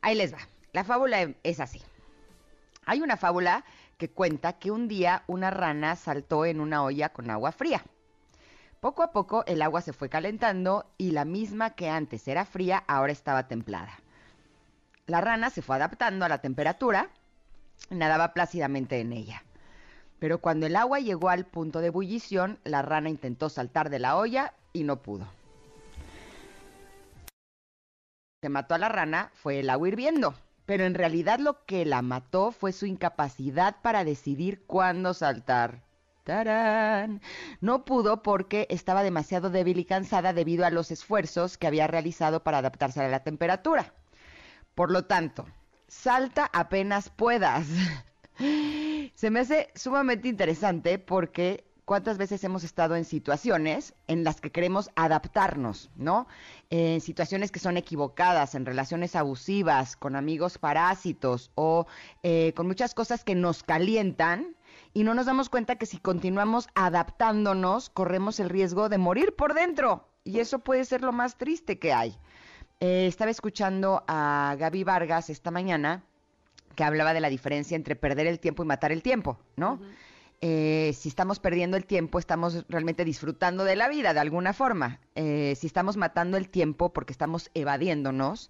Ahí 0.00 0.14
les 0.14 0.32
va. 0.32 0.40
La 0.72 0.84
fábula 0.84 1.34
es 1.42 1.60
así. 1.60 1.82
Hay 2.86 3.02
una 3.02 3.18
fábula 3.18 3.64
que 3.98 4.08
cuenta 4.08 4.54
que 4.54 4.70
un 4.70 4.88
día 4.88 5.24
una 5.26 5.50
rana 5.50 5.94
saltó 5.94 6.46
en 6.46 6.60
una 6.60 6.82
olla 6.82 7.10
con 7.10 7.30
agua 7.30 7.52
fría. 7.52 7.84
Poco 8.80 9.02
a 9.02 9.10
poco 9.10 9.44
el 9.46 9.60
agua 9.62 9.80
se 9.80 9.92
fue 9.92 10.08
calentando 10.08 10.86
y 10.98 11.10
la 11.10 11.24
misma 11.24 11.70
que 11.70 11.88
antes 11.88 12.28
era 12.28 12.44
fría 12.44 12.84
ahora 12.86 13.12
estaba 13.12 13.48
templada. 13.48 13.98
La 15.06 15.20
rana 15.20 15.50
se 15.50 15.62
fue 15.62 15.76
adaptando 15.76 16.24
a 16.24 16.28
la 16.28 16.38
temperatura 16.38 17.10
y 17.90 17.96
nadaba 17.96 18.34
plácidamente 18.34 19.00
en 19.00 19.12
ella. 19.12 19.42
Pero 20.20 20.40
cuando 20.40 20.66
el 20.66 20.76
agua 20.76 21.00
llegó 21.00 21.28
al 21.28 21.44
punto 21.44 21.80
de 21.80 21.88
ebullición, 21.88 22.58
la 22.62 22.82
rana 22.82 23.08
intentó 23.08 23.48
saltar 23.48 23.90
de 23.90 23.98
la 23.98 24.16
olla 24.16 24.54
y 24.72 24.84
no 24.84 25.02
pudo. 25.02 25.24
Lo 28.36 28.42
que 28.42 28.48
mató 28.48 28.74
a 28.74 28.78
la 28.78 28.88
rana 28.88 29.32
fue 29.34 29.58
el 29.60 29.70
agua 29.70 29.88
hirviendo, 29.88 30.34
pero 30.66 30.84
en 30.84 30.94
realidad 30.94 31.40
lo 31.40 31.64
que 31.64 31.84
la 31.84 32.02
mató 32.02 32.52
fue 32.52 32.72
su 32.72 32.86
incapacidad 32.86 33.76
para 33.82 34.04
decidir 34.04 34.62
cuándo 34.66 35.14
saltar. 35.14 35.87
No 37.60 37.84
pudo 37.84 38.22
porque 38.22 38.66
estaba 38.70 39.02
demasiado 39.02 39.50
débil 39.50 39.78
y 39.78 39.84
cansada 39.84 40.32
debido 40.32 40.66
a 40.66 40.70
los 40.70 40.90
esfuerzos 40.90 41.56
que 41.56 41.66
había 41.66 41.86
realizado 41.86 42.42
para 42.42 42.58
adaptarse 42.58 43.02
a 43.02 43.08
la 43.08 43.24
temperatura. 43.24 43.94
Por 44.74 44.90
lo 44.90 45.06
tanto, 45.06 45.46
salta 45.86 46.50
apenas 46.52 47.08
puedas. 47.08 47.66
Se 49.14 49.30
me 49.30 49.40
hace 49.40 49.70
sumamente 49.74 50.28
interesante 50.28 50.98
porque 50.98 51.64
cuántas 51.88 52.18
veces 52.18 52.44
hemos 52.44 52.62
estado 52.62 52.94
en 52.96 53.06
situaciones 53.06 53.94
en 54.06 54.22
las 54.22 54.42
que 54.42 54.52
queremos 54.52 54.90
adaptarnos, 54.94 55.90
¿no? 55.96 56.28
En 56.68 57.00
situaciones 57.00 57.50
que 57.50 57.58
son 57.58 57.78
equivocadas, 57.78 58.54
en 58.54 58.66
relaciones 58.66 59.16
abusivas, 59.16 59.96
con 59.96 60.14
amigos 60.14 60.58
parásitos 60.58 61.50
o 61.54 61.86
eh, 62.22 62.52
con 62.54 62.66
muchas 62.66 62.92
cosas 62.92 63.24
que 63.24 63.34
nos 63.34 63.62
calientan 63.62 64.57
y 64.98 65.04
no 65.04 65.14
nos 65.14 65.26
damos 65.26 65.48
cuenta 65.48 65.76
que 65.76 65.86
si 65.86 65.98
continuamos 65.98 66.66
adaptándonos, 66.74 67.88
corremos 67.88 68.40
el 68.40 68.48
riesgo 68.48 68.88
de 68.88 68.98
morir 68.98 69.36
por 69.36 69.54
dentro. 69.54 70.08
Y 70.24 70.40
eso 70.40 70.58
puede 70.58 70.84
ser 70.84 71.02
lo 71.02 71.12
más 71.12 71.38
triste 71.38 71.78
que 71.78 71.92
hay. 71.92 72.16
Eh, 72.80 73.06
estaba 73.06 73.30
escuchando 73.30 74.02
a 74.08 74.56
Gaby 74.58 74.82
Vargas 74.82 75.30
esta 75.30 75.52
mañana 75.52 76.02
que 76.74 76.82
hablaba 76.82 77.14
de 77.14 77.20
la 77.20 77.28
diferencia 77.28 77.76
entre 77.76 77.94
perder 77.94 78.26
el 78.26 78.40
tiempo 78.40 78.64
y 78.64 78.66
matar 78.66 78.90
el 78.90 79.04
tiempo, 79.04 79.38
¿no? 79.54 79.78
Eh, 80.40 80.92
si 80.96 81.08
estamos 81.08 81.40
perdiendo 81.40 81.76
el 81.76 81.84
tiempo, 81.84 82.20
estamos 82.20 82.64
realmente 82.68 83.04
disfrutando 83.04 83.64
de 83.64 83.74
la 83.74 83.88
vida 83.88 84.14
de 84.14 84.20
alguna 84.20 84.52
forma. 84.52 85.00
Eh, 85.16 85.54
si 85.58 85.66
estamos 85.66 85.96
matando 85.96 86.36
el 86.36 86.48
tiempo 86.48 86.92
porque 86.92 87.12
estamos 87.12 87.50
evadiéndonos, 87.54 88.48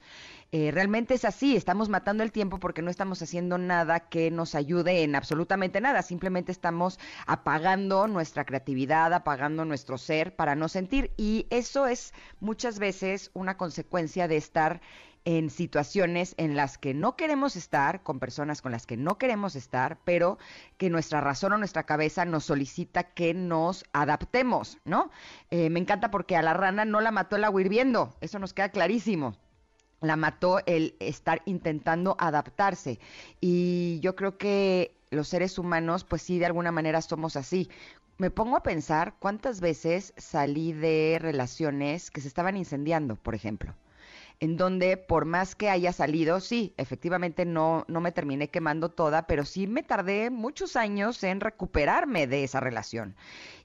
eh, 0.52 0.70
realmente 0.70 1.14
es 1.14 1.24
así, 1.24 1.56
estamos 1.56 1.88
matando 1.88 2.22
el 2.22 2.30
tiempo 2.30 2.60
porque 2.60 2.82
no 2.82 2.90
estamos 2.90 3.22
haciendo 3.22 3.56
nada 3.56 4.00
que 4.00 4.30
nos 4.30 4.54
ayude 4.54 5.02
en 5.02 5.14
absolutamente 5.14 5.80
nada, 5.80 6.02
simplemente 6.02 6.52
estamos 6.52 6.98
apagando 7.26 8.06
nuestra 8.06 8.44
creatividad, 8.44 9.14
apagando 9.14 9.64
nuestro 9.64 9.96
ser 9.96 10.36
para 10.36 10.56
no 10.56 10.68
sentir 10.68 11.12
y 11.16 11.46
eso 11.48 11.86
es 11.86 12.12
muchas 12.38 12.78
veces 12.78 13.30
una 13.32 13.56
consecuencia 13.56 14.28
de 14.28 14.36
estar 14.36 14.82
en 15.28 15.50
situaciones 15.50 16.32
en 16.38 16.56
las 16.56 16.78
que 16.78 16.94
no 16.94 17.14
queremos 17.14 17.54
estar, 17.54 18.02
con 18.02 18.18
personas 18.18 18.62
con 18.62 18.72
las 18.72 18.86
que 18.86 18.96
no 18.96 19.18
queremos 19.18 19.56
estar, 19.56 19.98
pero 20.06 20.38
que 20.78 20.88
nuestra 20.88 21.20
razón 21.20 21.52
o 21.52 21.58
nuestra 21.58 21.82
cabeza 21.82 22.24
nos 22.24 22.44
solicita 22.44 23.12
que 23.12 23.34
nos 23.34 23.84
adaptemos, 23.92 24.78
¿no? 24.86 25.10
Eh, 25.50 25.68
me 25.68 25.80
encanta 25.80 26.10
porque 26.10 26.34
a 26.34 26.40
la 26.40 26.54
rana 26.54 26.86
no 26.86 27.02
la 27.02 27.10
mató 27.10 27.36
el 27.36 27.44
agua 27.44 27.60
hirviendo, 27.60 28.16
eso 28.22 28.38
nos 28.38 28.54
queda 28.54 28.70
clarísimo 28.70 29.36
la 30.00 30.16
mató 30.16 30.60
el 30.64 30.94
estar 31.00 31.42
intentando 31.44 32.16
adaptarse. 32.20 33.00
Y 33.40 33.98
yo 34.00 34.14
creo 34.14 34.38
que 34.38 34.96
los 35.10 35.26
seres 35.26 35.58
humanos, 35.58 36.04
pues 36.04 36.22
sí, 36.22 36.38
de 36.38 36.46
alguna 36.46 36.70
manera 36.70 37.02
somos 37.02 37.34
así. 37.34 37.68
Me 38.16 38.30
pongo 38.30 38.56
a 38.56 38.62
pensar 38.62 39.16
cuántas 39.18 39.60
veces 39.60 40.14
salí 40.16 40.72
de 40.72 41.18
relaciones 41.20 42.12
que 42.12 42.20
se 42.20 42.28
estaban 42.28 42.56
incendiando, 42.56 43.16
por 43.16 43.34
ejemplo 43.34 43.74
en 44.40 44.56
donde 44.56 44.96
por 44.96 45.24
más 45.24 45.54
que 45.54 45.68
haya 45.68 45.92
salido, 45.92 46.40
sí, 46.40 46.74
efectivamente 46.76 47.44
no, 47.44 47.84
no 47.88 48.00
me 48.00 48.12
terminé 48.12 48.48
quemando 48.48 48.88
toda, 48.88 49.26
pero 49.26 49.44
sí 49.44 49.66
me 49.66 49.82
tardé 49.82 50.30
muchos 50.30 50.76
años 50.76 51.22
en 51.24 51.40
recuperarme 51.40 52.26
de 52.26 52.44
esa 52.44 52.60
relación. 52.60 53.16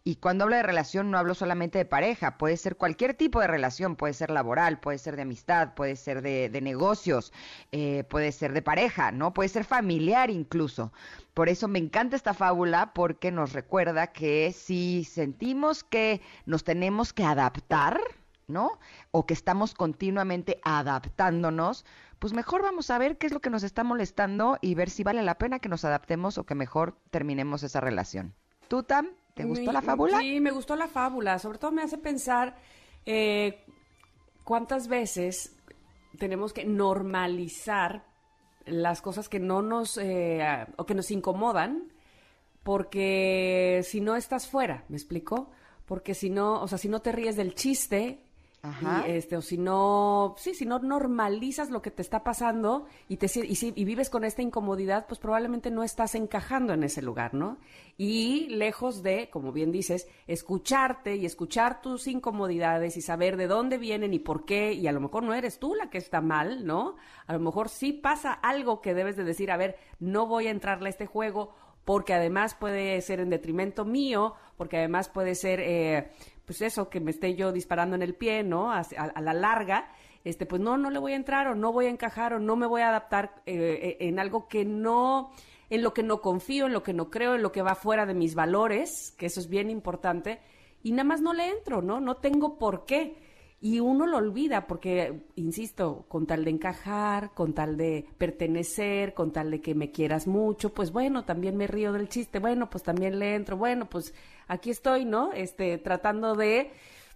Y 0.05 0.15
cuando 0.17 0.43
hablo 0.43 0.57
de 0.57 0.63
relación 0.63 1.11
no 1.11 1.17
hablo 1.17 1.33
solamente 1.33 1.77
de 1.77 1.85
pareja, 1.85 2.37
puede 2.37 2.57
ser 2.57 2.75
cualquier 2.75 3.13
tipo 3.13 3.39
de 3.39 3.47
relación, 3.47 3.95
puede 3.95 4.13
ser 4.13 4.31
laboral, 4.31 4.79
puede 4.79 4.97
ser 4.97 5.15
de 5.15 5.21
amistad, 5.21 5.75
puede 5.75 5.95
ser 5.95 6.21
de, 6.21 6.49
negocios, 6.61 7.31
eh, 7.71 8.03
puede 8.09 8.31
ser 8.33 8.51
de 8.51 8.61
pareja, 8.61 9.11
¿no? 9.11 9.33
Puede 9.33 9.49
ser 9.49 9.63
familiar 9.63 10.29
incluso. 10.29 10.91
Por 11.33 11.47
eso 11.47 11.67
me 11.67 11.79
encanta 11.79 12.15
esta 12.15 12.33
fábula 12.33 12.93
porque 12.93 13.31
nos 13.31 13.53
recuerda 13.53 14.07
que 14.07 14.51
si 14.51 15.05
sentimos 15.05 15.83
que 15.83 16.21
nos 16.45 16.63
tenemos 16.65 17.13
que 17.13 17.23
adaptar, 17.23 17.99
¿no? 18.47 18.79
O 19.11 19.25
que 19.25 19.33
estamos 19.33 19.73
continuamente 19.73 20.59
adaptándonos, 20.63 21.85
pues 22.19 22.33
mejor 22.33 22.61
vamos 22.61 22.89
a 22.89 22.97
ver 22.97 23.17
qué 23.17 23.27
es 23.27 23.33
lo 23.33 23.41
que 23.41 23.49
nos 23.49 23.63
está 23.63 23.83
molestando 23.83 24.57
y 24.61 24.75
ver 24.75 24.89
si 24.89 25.03
vale 25.03 25.21
la 25.23 25.37
pena 25.37 25.59
que 25.59 25.69
nos 25.69 25.85
adaptemos 25.85 26.37
o 26.37 26.45
que 26.45 26.55
mejor 26.55 26.97
terminemos 27.11 27.63
esa 27.63 27.81
relación. 27.81 28.33
¿Tú, 28.67 28.83
Tam? 28.83 29.09
¿Te 29.33 29.45
gustó 29.45 29.71
la 29.71 29.81
fábula? 29.81 30.19
Sí, 30.19 30.39
me 30.39 30.51
gustó 30.51 30.75
la 30.75 30.87
fábula. 30.87 31.39
Sobre 31.39 31.57
todo 31.57 31.71
me 31.71 31.81
hace 31.81 31.97
pensar 31.97 32.55
eh, 33.05 33.65
cuántas 34.43 34.87
veces 34.87 35.55
tenemos 36.17 36.53
que 36.53 36.65
normalizar 36.65 38.05
las 38.65 39.01
cosas 39.01 39.27
que 39.27 39.39
no 39.39 39.61
nos 39.61 39.97
eh, 39.97 40.65
o 40.77 40.85
que 40.85 40.95
nos 40.95 41.11
incomodan 41.11 41.91
porque 42.63 43.81
si 43.83 43.99
no 43.99 44.15
estás 44.15 44.47
fuera, 44.47 44.85
¿me 44.87 44.95
explico? 44.95 45.51
Porque 45.85 46.13
si 46.13 46.29
no, 46.29 46.61
o 46.61 46.67
sea, 46.67 46.77
si 46.77 46.87
no 46.87 47.01
te 47.01 47.11
ríes 47.11 47.35
del 47.35 47.55
chiste, 47.55 48.23
y, 48.63 49.11
este, 49.11 49.35
o 49.35 49.41
si 49.41 49.57
no, 49.57 50.35
sí, 50.37 50.53
si 50.53 50.65
no 50.65 50.79
normalizas 50.79 51.69
lo 51.69 51.81
que 51.81 51.91
te 51.91 52.01
está 52.01 52.23
pasando 52.23 52.85
y, 53.09 53.17
te, 53.17 53.27
y, 53.35 53.57
y 53.75 53.83
vives 53.83 54.09
con 54.09 54.23
esta 54.23 54.41
incomodidad, 54.41 55.05
pues 55.05 55.19
probablemente 55.19 55.69
no 55.69 55.83
estás 55.83 56.15
encajando 56.15 56.71
en 56.71 56.83
ese 56.83 57.01
lugar, 57.01 57.33
¿no? 57.33 57.57
Y 57.97 58.47
lejos 58.47 59.03
de, 59.03 59.29
como 59.29 59.51
bien 59.51 59.73
dices, 59.73 60.07
escucharte 60.27 61.17
y 61.17 61.25
escuchar 61.25 61.81
tus 61.81 62.07
incomodidades 62.07 62.95
y 62.95 63.01
saber 63.01 63.35
de 63.35 63.47
dónde 63.47 63.77
vienen 63.77 64.13
y 64.13 64.19
por 64.19 64.45
qué, 64.45 64.71
y 64.71 64.87
a 64.87 64.93
lo 64.93 65.01
mejor 65.01 65.23
no 65.23 65.33
eres 65.33 65.59
tú 65.59 65.75
la 65.75 65.89
que 65.89 65.97
está 65.97 66.21
mal, 66.21 66.65
¿no? 66.65 66.95
A 67.27 67.33
lo 67.33 67.39
mejor 67.39 67.67
sí 67.67 67.91
pasa 67.91 68.31
algo 68.31 68.79
que 68.79 68.93
debes 68.93 69.17
de 69.17 69.25
decir, 69.25 69.51
a 69.51 69.57
ver, 69.57 69.75
no 69.99 70.25
voy 70.25 70.47
a 70.47 70.51
entrarle 70.51 70.87
a 70.87 70.91
este 70.91 71.05
juego 71.05 71.53
porque 71.83 72.13
además 72.13 72.55
puede 72.55 73.01
ser 73.01 73.19
en 73.19 73.29
detrimento 73.29 73.83
mío, 73.83 74.35
porque 74.55 74.77
además 74.77 75.09
puede 75.09 75.35
ser... 75.35 75.59
Eh, 75.59 76.11
pues 76.45 76.61
eso, 76.61 76.89
que 76.89 76.99
me 76.99 77.11
esté 77.11 77.35
yo 77.35 77.51
disparando 77.51 77.95
en 77.95 78.01
el 78.01 78.15
pie, 78.15 78.43
¿no? 78.43 78.71
A, 78.71 78.83
la 79.21 79.33
larga, 79.33 79.91
este, 80.23 80.45
pues 80.45 80.61
no, 80.61 80.77
no 80.77 80.89
le 80.89 80.99
voy 80.99 81.13
a 81.13 81.17
entrar 81.17 81.47
o 81.47 81.55
no 81.55 81.71
voy 81.71 81.85
a 81.85 81.89
encajar 81.89 82.33
o 82.33 82.39
no 82.39 82.55
me 82.55 82.67
voy 82.67 82.81
a 82.81 82.89
adaptar 82.89 83.41
eh, 83.45 83.97
eh, 83.99 84.07
en 84.07 84.19
algo 84.19 84.47
que 84.47 84.65
no, 84.65 85.31
en 85.69 85.81
lo 85.81 85.93
que 85.93 86.03
no 86.03 86.21
confío, 86.21 86.65
en 86.65 86.73
lo 86.73 86.83
que 86.83 86.93
no 86.93 87.09
creo, 87.09 87.35
en 87.35 87.41
lo 87.41 87.51
que 87.51 87.61
va 87.61 87.75
fuera 87.75 88.05
de 88.05 88.13
mis 88.13 88.35
valores, 88.35 89.13
que 89.17 89.27
eso 89.27 89.39
es 89.39 89.49
bien 89.49 89.69
importante, 89.69 90.39
y 90.83 90.91
nada 90.91 91.05
más 91.05 91.21
no 91.21 91.33
le 91.33 91.49
entro, 91.49 91.81
¿no? 91.81 91.99
No 91.99 92.17
tengo 92.17 92.57
por 92.57 92.85
qué. 92.85 93.15
Y 93.61 93.79
uno 93.79 94.05
lo 94.05 94.17
olvida 94.17 94.67
porque, 94.67 95.23
insisto, 95.35 96.03
con 96.09 96.27
tal 96.27 96.43
de 96.43 96.51
encajar, 96.51 97.33
con 97.33 97.53
tal 97.53 97.77
de 97.77 98.05
pertenecer, 98.17 99.13
con 99.13 99.31
tal 99.31 99.51
de 99.51 99.61
que 99.61 99.73
me 99.73 99.89
quieras 99.89 100.27
mucho, 100.27 100.73
pues 100.73 100.91
bueno, 100.91 101.23
también 101.23 101.55
me 101.55 101.67
río 101.67 101.93
del 101.93 102.09
chiste, 102.09 102.39
bueno, 102.39 102.69
pues 102.69 102.83
también 102.83 103.19
le 103.19 103.35
entro, 103.35 103.55
bueno, 103.55 103.89
pues 103.89 104.13
aquí 104.47 104.69
estoy, 104.69 105.05
¿no? 105.05 105.31
Este, 105.33 105.77
tratando 105.77 106.35
de, 106.35 106.71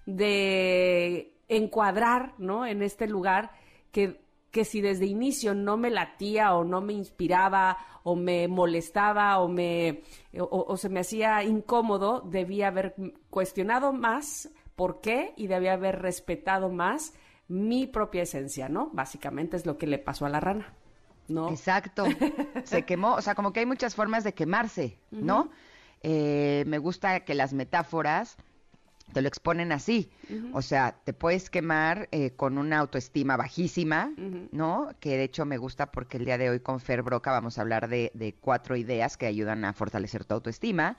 de 0.05 1.33
encuadrar, 1.47 2.33
¿no? 2.37 2.65
En 2.65 2.81
este 2.81 3.07
lugar 3.07 3.51
que, 3.91 4.21
que 4.51 4.65
si 4.65 4.81
desde 4.81 5.05
inicio 5.05 5.53
no 5.53 5.77
me 5.77 5.89
latía 5.89 6.55
o 6.55 6.63
no 6.63 6.81
me 6.81 6.93
inspiraba 6.93 7.77
o 8.03 8.15
me 8.15 8.47
molestaba 8.47 9.39
o 9.39 9.47
me, 9.47 10.03
o 10.39 10.77
se 10.77 10.89
me 10.89 11.01
hacía 11.01 11.43
incómodo, 11.43 12.21
debía 12.21 12.67
haber 12.67 12.95
cuestionado 13.29 13.91
más 13.91 14.49
por 14.75 15.01
qué 15.01 15.33
y 15.35 15.47
debía 15.47 15.73
haber 15.73 16.01
respetado 16.01 16.69
más 16.69 17.13
mi 17.47 17.87
propia 17.87 18.23
esencia, 18.23 18.69
¿no? 18.69 18.89
Básicamente 18.93 19.57
es 19.57 19.65
lo 19.65 19.77
que 19.77 19.87
le 19.87 19.97
pasó 19.97 20.25
a 20.25 20.29
la 20.29 20.39
rana. 20.39 20.73
¿No? 21.27 21.49
Exacto. 21.49 22.05
Se 22.63 22.85
quemó, 22.85 23.15
o 23.15 23.21
sea, 23.21 23.35
como 23.35 23.51
que 23.51 23.59
hay 23.59 23.65
muchas 23.65 23.95
formas 23.95 24.23
de 24.23 24.33
quemarse, 24.33 24.97
¿no? 25.11 25.49
Eh, 26.09 26.63
me 26.67 26.77
gusta 26.77 27.19
que 27.25 27.35
las 27.35 27.51
metáforas 27.51 28.37
te 29.11 29.21
lo 29.21 29.27
exponen 29.27 29.73
así. 29.73 30.09
O 30.53 30.61
sea, 30.61 30.95
te 31.03 31.11
puedes 31.11 31.49
quemar 31.49 32.07
eh, 32.11 32.31
con 32.31 32.57
una 32.57 32.79
autoestima 32.79 33.35
bajísima, 33.35 34.13
¿no? 34.53 34.89
Que 35.01 35.17
de 35.17 35.23
hecho 35.25 35.43
me 35.43 35.57
gusta 35.57 35.91
porque 35.91 36.15
el 36.15 36.23
día 36.23 36.37
de 36.37 36.49
hoy 36.49 36.61
con 36.61 36.79
Fer 36.79 37.03
Broca 37.03 37.31
vamos 37.31 37.57
a 37.57 37.61
hablar 37.61 37.89
de, 37.89 38.11
de 38.13 38.33
cuatro 38.33 38.77
ideas 38.77 39.17
que 39.17 39.25
ayudan 39.25 39.65
a 39.65 39.73
fortalecer 39.73 40.23
tu 40.23 40.33
autoestima. 40.33 40.95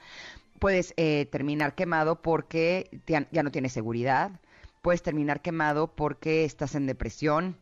Puedes 0.59 0.93
eh, 0.95 1.27
terminar 1.31 1.73
quemado 1.73 2.21
porque 2.21 2.91
ya 3.07 3.43
no 3.43 3.49
tienes 3.49 3.71
seguridad, 3.71 4.39
puedes 4.83 5.01
terminar 5.01 5.41
quemado 5.41 5.87
porque 5.95 6.45
estás 6.45 6.75
en 6.75 6.85
depresión, 6.85 7.57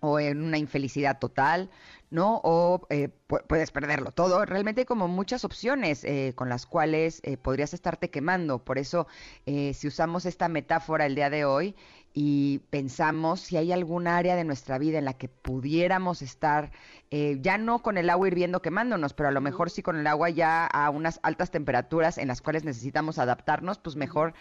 o 0.00 0.18
en 0.20 0.42
una 0.42 0.58
infelicidad 0.58 1.18
total, 1.18 1.70
¿no? 2.10 2.40
O 2.44 2.86
eh, 2.90 3.08
puedes 3.48 3.70
perderlo 3.70 4.12
todo. 4.12 4.44
Realmente 4.44 4.82
hay 4.82 4.84
como 4.84 5.08
muchas 5.08 5.44
opciones 5.44 6.04
eh, 6.04 6.32
con 6.34 6.48
las 6.48 6.66
cuales 6.66 7.20
eh, 7.24 7.36
podrías 7.36 7.74
estarte 7.74 8.10
quemando. 8.10 8.64
Por 8.64 8.78
eso, 8.78 9.06
si 9.44 9.86
usamos 9.86 10.26
esta 10.26 10.48
metáfora 10.48 11.06
el 11.06 11.14
día 11.14 11.30
de 11.30 11.44
hoy 11.44 11.74
y 12.18 12.60
pensamos 12.70 13.40
si 13.40 13.58
hay 13.58 13.72
algún 13.72 14.06
área 14.06 14.36
de 14.36 14.44
nuestra 14.44 14.78
vida 14.78 14.98
en 14.98 15.04
la 15.04 15.12
que 15.12 15.28
pudiéramos 15.28 16.22
estar, 16.22 16.72
ya 17.10 17.58
no 17.58 17.82
con 17.82 17.98
el 17.98 18.08
agua 18.08 18.26
hirviendo 18.26 18.62
quemándonos, 18.62 19.12
pero 19.12 19.28
a 19.28 19.32
lo 19.32 19.42
mejor 19.42 19.68
sí 19.68 19.82
con 19.82 19.96
el 19.98 20.06
agua 20.06 20.30
ya 20.30 20.64
a 20.64 20.88
unas 20.88 21.20
altas 21.22 21.50
temperaturas 21.50 22.16
en 22.16 22.28
las 22.28 22.40
cuales 22.40 22.64
necesitamos 22.64 23.18
adaptarnos, 23.18 23.76
pues 23.76 23.96
mejor 23.96 24.32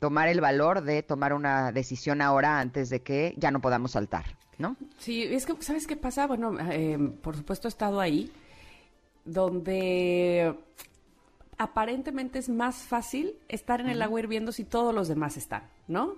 tomar 0.00 0.28
el 0.28 0.42
valor 0.42 0.82
de 0.82 1.02
tomar 1.02 1.32
una 1.32 1.72
decisión 1.72 2.20
ahora 2.20 2.60
antes 2.60 2.90
de 2.90 3.00
que 3.00 3.34
ya 3.38 3.50
no 3.50 3.62
podamos 3.62 3.92
saltar. 3.92 4.26
¿no? 4.58 4.76
Sí, 4.98 5.22
es 5.22 5.46
que, 5.46 5.54
¿sabes 5.60 5.86
qué 5.86 5.96
pasa? 5.96 6.26
Bueno, 6.26 6.54
eh, 6.70 6.98
por 7.22 7.36
supuesto 7.36 7.68
he 7.68 7.70
estado 7.70 8.00
ahí, 8.00 8.30
donde 9.24 10.54
aparentemente 11.56 12.38
es 12.38 12.50
más 12.50 12.76
fácil 12.76 13.34
estar 13.48 13.80
en 13.80 13.88
el 13.88 14.02
agua 14.02 14.20
hirviendo 14.20 14.52
si 14.52 14.64
todos 14.64 14.94
los 14.94 15.08
demás 15.08 15.36
están, 15.36 15.64
¿no? 15.88 16.16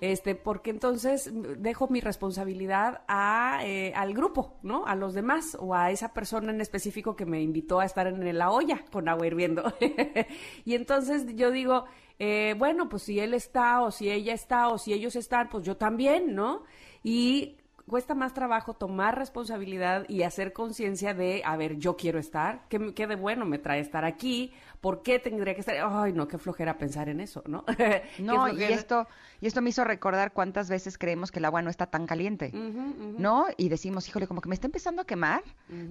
Este, 0.00 0.34
porque 0.34 0.70
entonces 0.70 1.32
dejo 1.58 1.88
mi 1.88 2.00
responsabilidad 2.00 3.02
a, 3.08 3.60
eh, 3.64 3.94
al 3.94 4.12
grupo, 4.12 4.58
¿no? 4.62 4.86
A 4.86 4.94
los 4.94 5.14
demás 5.14 5.56
o 5.58 5.74
a 5.74 5.90
esa 5.90 6.12
persona 6.12 6.50
en 6.50 6.60
específico 6.60 7.16
que 7.16 7.24
me 7.24 7.40
invitó 7.40 7.80
a 7.80 7.86
estar 7.86 8.06
en 8.06 8.36
la 8.36 8.50
olla 8.50 8.84
con 8.92 9.08
agua 9.08 9.26
hirviendo. 9.26 9.72
y 10.66 10.74
entonces 10.74 11.34
yo 11.34 11.50
digo, 11.50 11.86
eh, 12.18 12.54
bueno, 12.58 12.88
pues 12.88 13.04
si 13.04 13.18
él 13.18 13.32
está 13.32 13.80
o 13.80 13.90
si 13.90 14.10
ella 14.10 14.34
está 14.34 14.68
o 14.68 14.78
si 14.78 14.92
ellos 14.92 15.16
están, 15.16 15.48
pues 15.48 15.64
yo 15.64 15.76
también, 15.76 16.34
¿no? 16.34 16.64
Y 17.02 17.56
cuesta 17.86 18.14
más 18.14 18.32
trabajo 18.32 18.74
tomar 18.74 19.18
responsabilidad 19.18 20.06
y 20.08 20.22
hacer 20.22 20.52
conciencia 20.52 21.14
de, 21.14 21.42
a 21.44 21.56
ver, 21.56 21.76
yo 21.76 21.96
quiero 21.96 22.18
estar, 22.18 22.62
¿qué, 22.68 22.94
¿qué, 22.94 23.06
de 23.06 23.16
bueno 23.16 23.44
me 23.44 23.58
trae 23.58 23.80
estar 23.80 24.04
aquí? 24.04 24.52
¿Por 24.84 25.02
qué 25.02 25.18
tendría 25.18 25.54
que 25.54 25.60
estar? 25.60 25.76
Ay, 25.82 26.12
no, 26.12 26.28
qué 26.28 26.36
flojera 26.36 26.76
pensar 26.76 27.08
en 27.08 27.18
eso, 27.18 27.42
¿no? 27.46 27.64
no, 28.18 28.52
y 28.52 28.64
esto, 28.64 29.08
y 29.40 29.46
esto 29.46 29.62
me 29.62 29.70
hizo 29.70 29.82
recordar 29.82 30.34
cuántas 30.34 30.68
veces 30.68 30.98
creemos 30.98 31.32
que 31.32 31.38
el 31.38 31.46
agua 31.46 31.62
no 31.62 31.70
está 31.70 31.86
tan 31.86 32.06
caliente, 32.06 32.50
¿no? 32.52 33.46
Y 33.56 33.70
decimos, 33.70 34.06
híjole, 34.06 34.26
como 34.26 34.42
que 34.42 34.50
me 34.50 34.54
está 34.54 34.66
empezando 34.66 35.00
a 35.00 35.06
quemar, 35.06 35.42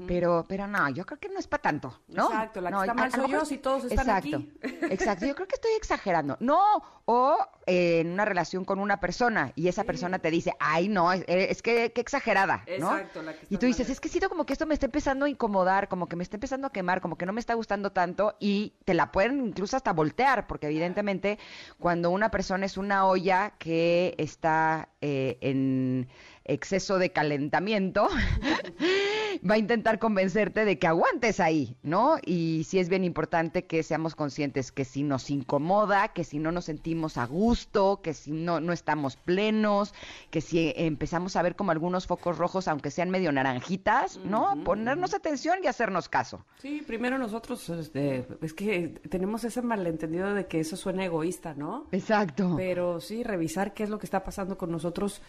pero, 0.06 0.46
pero 0.48 0.68
no, 0.68 0.90
yo 0.90 1.08
creo 1.08 1.20
que 1.20 1.28
no 1.30 1.40
es 1.40 1.48
para 1.48 1.64
tanto, 1.64 2.02
¿no? 2.08 2.26
Exacto, 2.26 2.62
la 2.62 2.70
que 2.70 2.78
está 2.82 2.94
mal 2.94 3.12
soy 3.12 3.32
yo 3.32 3.46
si 3.46 3.58
todos 3.58 3.86
están 3.86 4.08
exacto, 4.08 4.38
aquí. 4.38 4.54
Exacto, 4.92 5.26
yo 5.26 5.34
creo 5.34 5.48
que 5.48 5.56
estoy 5.56 5.72
exagerando. 5.76 6.38
No, 6.40 6.62
o 7.06 7.38
eh, 7.66 8.02
en 8.02 8.12
una 8.12 8.26
relación 8.26 8.64
con 8.64 8.78
una 8.78 9.00
persona 9.00 9.54
y 9.56 9.70
esa 9.70 9.86
persona 9.86 10.20
te 10.20 10.30
dice, 10.30 10.54
ay, 10.60 10.88
no, 10.88 11.12
es, 11.12 11.62
que 11.64 11.92
qué 11.94 12.02
exagerada, 12.02 12.64
¿no? 12.80 12.96
Exacto, 12.96 13.24
la 13.24 13.34
que 13.34 13.48
y 13.50 13.58
tú 13.58 13.66
dices, 13.66 13.90
es 13.90 14.00
que 14.00 14.08
siento 14.08 14.30
como 14.30 14.46
que 14.46 14.54
esto 14.54 14.68
me 14.68 14.76
está 14.76 14.86
empezando 14.86 15.26
a 15.26 15.30
incomodar, 15.30 15.88
como 15.88 16.08
que 16.08 16.16
me 16.16 16.22
está 16.22 16.38
empezando 16.38 16.68
a 16.68 16.72
quemar, 16.72 17.02
como 17.02 17.18
que 17.18 17.26
no 17.26 17.34
me 17.34 17.40
está 17.40 17.56
gustando 17.56 17.92
tanto 17.92 18.36
y 18.40 18.74
te 18.86 18.94
la 18.94 19.12
pueden 19.12 19.46
incluso 19.46 19.78
hasta 19.78 19.94
voltear, 19.94 20.48
porque 20.48 20.68
evidentemente 20.68 21.40
cuando 21.80 22.10
una 22.10 22.30
persona 22.30 22.66
es 22.66 22.78
una 22.78 23.06
olla 23.06 23.54
que 23.58 24.16
está 24.18 24.90
eh, 25.02 25.38
en 25.42 26.08
exceso 26.46 26.98
de 26.98 27.12
calentamiento, 27.12 28.08
va 29.50 29.56
a 29.56 29.58
intentar 29.58 30.00
convencerte 30.00 30.66
de 30.66 30.80
que 30.80 30.88
aguantes 30.88 31.40
ahí, 31.40 31.76
¿no? 31.84 32.18
Y 32.26 32.66
sí 32.68 32.80
es 32.80 32.90
bien 32.90 33.04
importante 33.04 33.66
que 33.66 33.84
seamos 33.84 34.16
conscientes 34.16 34.72
que 34.72 34.86
si 34.86 35.04
nos 35.04 35.30
incomoda, 35.30 36.10
que 36.10 36.24
si 36.24 36.40
no 36.40 36.52
nos 36.52 36.66
sentimos 36.66 37.18
a 37.18 37.26
gusto, 37.26 38.02
que 38.02 38.14
si 38.14 38.32
no, 38.32 38.60
no 38.60 38.74
estamos 38.74 39.16
plenos, 39.16 39.94
que 40.30 40.42
si 40.42 40.74
empezamos 40.76 41.36
a 41.36 41.42
ver 41.42 41.56
como 41.56 41.72
algunos 41.72 42.08
focos 42.08 42.38
rojos, 42.38 42.68
aunque 42.68 42.92
sean 42.92 43.10
medio 43.10 43.32
naranjitas, 43.32 44.18
¿no? 44.18 44.64
Ponernos 44.64 45.14
atención 45.14 45.60
y 45.64 45.68
hacernos 45.68 46.10
caso. 46.10 46.46
Sí, 46.60 46.84
primero 46.86 47.18
nosotros, 47.18 47.70
este, 47.70 48.26
es 48.42 48.54
que 48.54 48.90
tenemos 49.10 49.44
ese 49.44 49.62
malentendido 49.62 50.34
de 50.34 50.48
que 50.48 50.60
eso 50.60 50.78
suena 50.78 51.06
egoísta, 51.06 51.54
¿no? 51.54 51.88
Exacto. 51.92 52.54
Pero 52.58 53.00
sí, 53.00 53.24
revisar 53.24 53.74
qué 53.74 53.84
es 53.84 53.90
lo 53.90 54.00
que 54.00 54.06
está 54.06 54.24
pasando 54.24 54.58
con 54.58 54.72
nosotros 54.72 55.22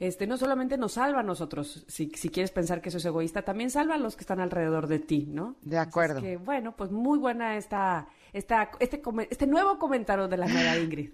este, 0.00 0.26
no 0.26 0.36
solamente 0.36 0.76
nos 0.76 0.92
salva 0.92 1.20
a 1.20 1.22
nosotros, 1.22 1.84
si, 1.88 2.10
si 2.14 2.28
quieres 2.28 2.50
pensar 2.50 2.80
que 2.80 2.88
eso 2.88 2.98
es 2.98 3.04
egoísta, 3.04 3.42
también 3.42 3.70
salva 3.70 3.94
a 3.94 3.98
los 3.98 4.16
que 4.16 4.22
están 4.22 4.40
alrededor 4.40 4.86
de 4.86 4.98
ti, 4.98 5.26
¿no? 5.28 5.56
De 5.62 5.78
acuerdo. 5.78 6.20
que, 6.20 6.36
bueno, 6.36 6.74
pues 6.76 6.90
muy 6.90 7.18
buena 7.18 7.56
esta, 7.56 8.08
esta, 8.32 8.70
este, 8.80 9.00
este 9.30 9.46
nuevo 9.46 9.78
comentario 9.78 10.28
de 10.28 10.36
la 10.36 10.46
nueva 10.46 10.76
Ingrid. 10.78 11.10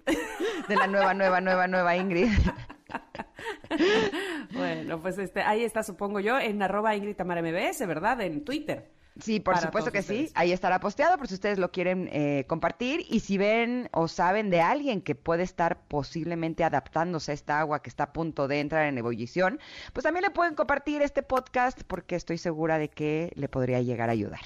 de 0.68 0.76
la 0.76 0.86
nueva, 0.86 1.14
nueva, 1.14 1.40
nueva, 1.40 1.66
nueva 1.66 1.96
Ingrid. 1.96 2.30
bueno, 4.52 5.00
pues 5.00 5.18
este, 5.18 5.42
ahí 5.42 5.62
está, 5.62 5.82
supongo 5.82 6.20
yo, 6.20 6.38
en 6.38 6.62
arroba 6.62 6.96
Ingrid 6.96 7.16
Tamara 7.16 7.42
MBS, 7.42 7.86
¿verdad? 7.86 8.20
En 8.22 8.44
Twitter. 8.44 8.90
Sí, 9.18 9.40
por 9.40 9.58
supuesto 9.58 9.92
que 9.92 10.02
sí. 10.02 10.30
Ahí 10.34 10.52
estará 10.52 10.80
posteado 10.80 11.18
por 11.18 11.28
si 11.28 11.34
ustedes 11.34 11.58
lo 11.58 11.70
quieren 11.70 12.08
eh, 12.12 12.44
compartir. 12.48 13.04
Y 13.08 13.20
si 13.20 13.38
ven 13.38 13.88
o 13.92 14.08
saben 14.08 14.50
de 14.50 14.60
alguien 14.60 15.02
que 15.02 15.14
puede 15.14 15.42
estar 15.42 15.82
posiblemente 15.88 16.64
adaptándose 16.64 17.32
a 17.32 17.34
esta 17.34 17.60
agua 17.60 17.82
que 17.82 17.90
está 17.90 18.04
a 18.04 18.12
punto 18.12 18.48
de 18.48 18.60
entrar 18.60 18.86
en 18.86 18.98
ebullición, 18.98 19.58
pues 19.92 20.04
también 20.04 20.22
le 20.22 20.30
pueden 20.30 20.54
compartir 20.54 21.02
este 21.02 21.22
podcast 21.22 21.82
porque 21.84 22.16
estoy 22.16 22.38
segura 22.38 22.78
de 22.78 22.88
que 22.88 23.32
le 23.34 23.48
podría 23.48 23.80
llegar 23.82 24.08
a 24.08 24.12
ayudar. 24.12 24.40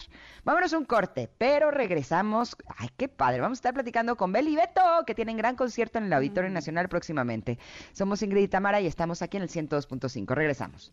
Vámonos 0.44 0.72
un 0.72 0.84
corte, 0.84 1.30
pero 1.38 1.70
regresamos. 1.70 2.56
Ay, 2.76 2.88
qué 2.96 3.08
padre. 3.08 3.40
Vamos 3.40 3.58
a 3.58 3.60
estar 3.60 3.74
platicando 3.74 4.16
con 4.16 4.32
Beli 4.32 4.52
y 4.52 4.56
Beto, 4.56 4.82
que 5.06 5.14
tienen 5.14 5.36
gran 5.36 5.56
concierto 5.56 5.98
en 5.98 6.04
el 6.04 6.12
Auditorio 6.12 6.50
mm. 6.50 6.54
Nacional 6.54 6.88
próximamente. 6.88 7.58
Somos 7.92 8.22
Ingrid 8.22 8.44
y 8.44 8.48
Tamara 8.48 8.80
y 8.80 8.86
estamos 8.86 9.22
aquí 9.22 9.36
en 9.36 9.44
el 9.44 9.48
102.5. 9.48 10.34
Regresamos. 10.34 10.92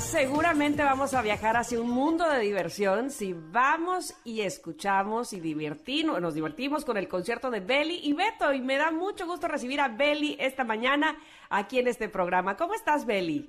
Seguramente 0.00 0.82
vamos 0.82 1.14
a 1.14 1.22
viajar 1.22 1.56
hacia 1.56 1.80
un 1.80 1.90
mundo 1.90 2.28
de 2.28 2.40
diversión 2.40 3.10
si 3.10 3.32
vamos 3.32 4.14
y 4.24 4.40
escuchamos 4.40 5.32
y 5.32 5.40
divertimos, 5.40 6.20
nos 6.20 6.34
divertimos 6.34 6.84
con 6.84 6.96
el 6.96 7.06
concierto 7.06 7.50
de 7.50 7.60
Belly 7.60 8.00
y 8.02 8.12
Beto. 8.12 8.52
Y 8.52 8.60
me 8.60 8.76
da 8.76 8.90
mucho 8.90 9.26
gusto 9.26 9.46
recibir 9.46 9.80
a 9.80 9.88
Belly 9.88 10.36
esta 10.40 10.64
mañana 10.64 11.16
aquí 11.48 11.78
en 11.78 11.86
este 11.88 12.08
programa. 12.08 12.56
¿Cómo 12.56 12.74
estás, 12.74 13.06
Belly? 13.06 13.48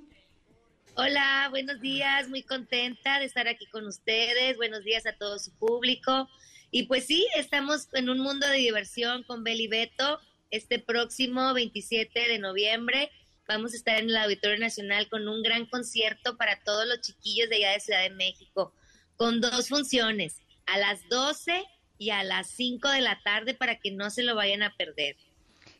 Hola, 0.95 1.47
buenos 1.49 1.81
días, 1.81 2.29
muy 2.29 2.43
contenta 2.43 3.19
de 3.19 3.25
estar 3.25 3.47
aquí 3.47 3.65
con 3.67 3.85
ustedes. 3.85 4.55
Buenos 4.57 4.83
días 4.83 5.05
a 5.07 5.13
todo 5.13 5.39
su 5.39 5.51
público. 5.57 6.29
Y 6.69 6.83
pues 6.83 7.05
sí, 7.05 7.27
estamos 7.37 7.87
en 7.93 8.09
un 8.09 8.19
mundo 8.19 8.47
de 8.47 8.57
diversión 8.57 9.23
con 9.23 9.43
Belly 9.43 9.67
Beto 9.67 10.19
este 10.51 10.79
próximo 10.79 11.53
27 11.53 12.27
de 12.27 12.39
noviembre 12.39 13.11
vamos 13.47 13.73
a 13.73 13.77
estar 13.77 13.97
en 13.97 14.09
el 14.09 14.17
Auditorio 14.17 14.59
Nacional 14.59 15.07
con 15.09 15.27
un 15.27 15.41
gran 15.41 15.65
concierto 15.65 16.37
para 16.37 16.59
todos 16.61 16.87
los 16.87 17.01
chiquillos 17.01 17.49
de 17.49 17.57
allá 17.57 17.71
de 17.71 17.79
Ciudad 17.79 18.03
de 18.03 18.09
México, 18.09 18.73
con 19.15 19.41
dos 19.41 19.69
funciones, 19.69 20.41
a 20.65 20.77
las 20.77 21.07
12 21.09 21.63
y 21.97 22.09
a 22.09 22.23
las 22.23 22.49
5 22.49 22.89
de 22.89 23.01
la 23.01 23.21
tarde 23.23 23.53
para 23.53 23.79
que 23.79 23.91
no 23.91 24.09
se 24.09 24.23
lo 24.23 24.35
vayan 24.35 24.63
a 24.63 24.75
perder. 24.75 25.15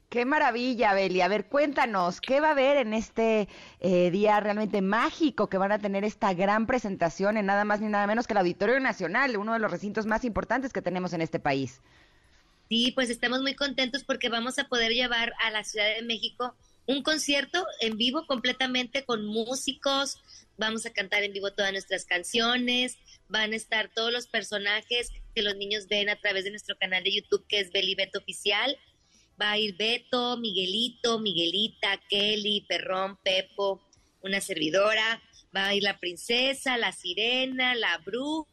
Qué 0.10 0.24
maravilla, 0.24 0.94
Beli. 0.94 1.22
A 1.22 1.28
ver, 1.28 1.48
cuéntanos, 1.48 2.22
¿qué 2.22 2.40
va 2.40 2.50
a 2.50 2.52
haber 2.52 2.78
en 2.78 2.94
este 2.94 3.50
eh, 3.80 4.12
día 4.12 4.40
realmente 4.40 4.82
mágico 4.82 5.50
que 5.50 5.58
van 5.58 5.72
a 5.72 5.80
tener 5.80 6.04
esta 6.04 6.34
gran 6.34 6.68
presentación 6.68 7.38
en 7.38 7.48
nada 7.48 7.66
más 7.66 7.82
ni 7.82 7.88
nada 7.88 8.08
menos 8.08 8.28
que 8.28 8.34
el 8.34 8.38
Auditorio 8.38 8.80
Nacional, 8.80 9.36
uno 9.36 9.54
de 9.54 9.60
los 9.60 9.72
recintos 9.72 10.06
más 10.06 10.24
importantes 10.24 10.72
que 10.72 10.82
tenemos 10.82 11.12
en 11.14 11.22
este 11.22 11.40
país? 11.40 11.82
Sí, 12.70 12.92
pues 12.94 13.10
estamos 13.10 13.42
muy 13.42 13.56
contentos 13.56 14.04
porque 14.04 14.30
vamos 14.30 14.58
a 14.58 14.68
poder 14.68 14.92
llevar 14.92 15.34
a 15.44 15.52
la 15.52 15.64
Ciudad 15.64 15.88
de 15.96 16.04
México 16.04 16.56
un 16.88 17.02
concierto 17.02 17.66
en 17.82 17.98
vivo 17.98 18.26
completamente 18.28 19.06
con 19.06 19.26
músicos, 19.26 20.18
vamos 20.58 20.86
a 20.86 20.94
cantar 20.94 21.24
en 21.24 21.34
vivo 21.34 21.52
todas 21.52 21.72
nuestras 21.72 22.06
canciones, 22.06 22.98
van 23.28 23.54
a 23.54 23.56
estar 23.56 23.92
todos 23.94 24.14
los 24.14 24.28
personajes 24.28 25.12
que 25.34 25.42
los 25.42 25.56
niños 25.56 25.88
ven 25.88 26.10
a 26.10 26.20
través 26.20 26.44
de 26.44 26.52
nuestro 26.52 26.78
canal 26.78 27.04
de 27.04 27.14
YouTube 27.14 27.46
que 27.48 27.60
es 27.60 27.72
Beli 27.72 27.96
Beto 27.96 28.20
Oficial. 28.20 28.78
Va 29.42 29.52
a 29.52 29.58
ir 29.58 29.76
Beto, 29.76 30.38
Miguelito, 30.38 31.20
Miguelita, 31.20 32.02
Kelly, 32.10 32.66
Perrón, 32.70 33.20
Pepo, 33.22 33.82
una 34.22 34.40
servidora, 34.40 35.22
va 35.56 35.68
a 35.68 35.76
ir 35.76 35.84
la 35.84 36.00
princesa, 36.00 36.78
la 36.78 36.94
sirena, 36.94 37.76
la 37.76 37.98
bruja, 37.98 38.48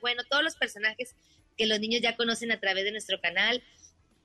bueno, 0.00 0.22
todos 0.30 0.44
los 0.44 0.54
personajes 0.54 1.16
que 1.56 1.66
los 1.66 1.80
niños 1.80 2.02
ya 2.02 2.16
conocen 2.16 2.52
a 2.52 2.60
través 2.60 2.84
de 2.84 2.92
nuestro 2.92 3.20
canal 3.20 3.62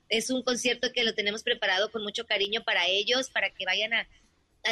es 0.08 0.30
un 0.30 0.42
concierto 0.42 0.92
que 0.92 1.04
lo 1.04 1.14
tenemos 1.14 1.42
preparado 1.42 1.90
con 1.90 2.02
mucho 2.02 2.26
cariño 2.26 2.62
para 2.64 2.86
ellos, 2.86 3.30
para 3.30 3.50
que 3.50 3.64
vayan 3.64 3.94
a, 3.94 4.08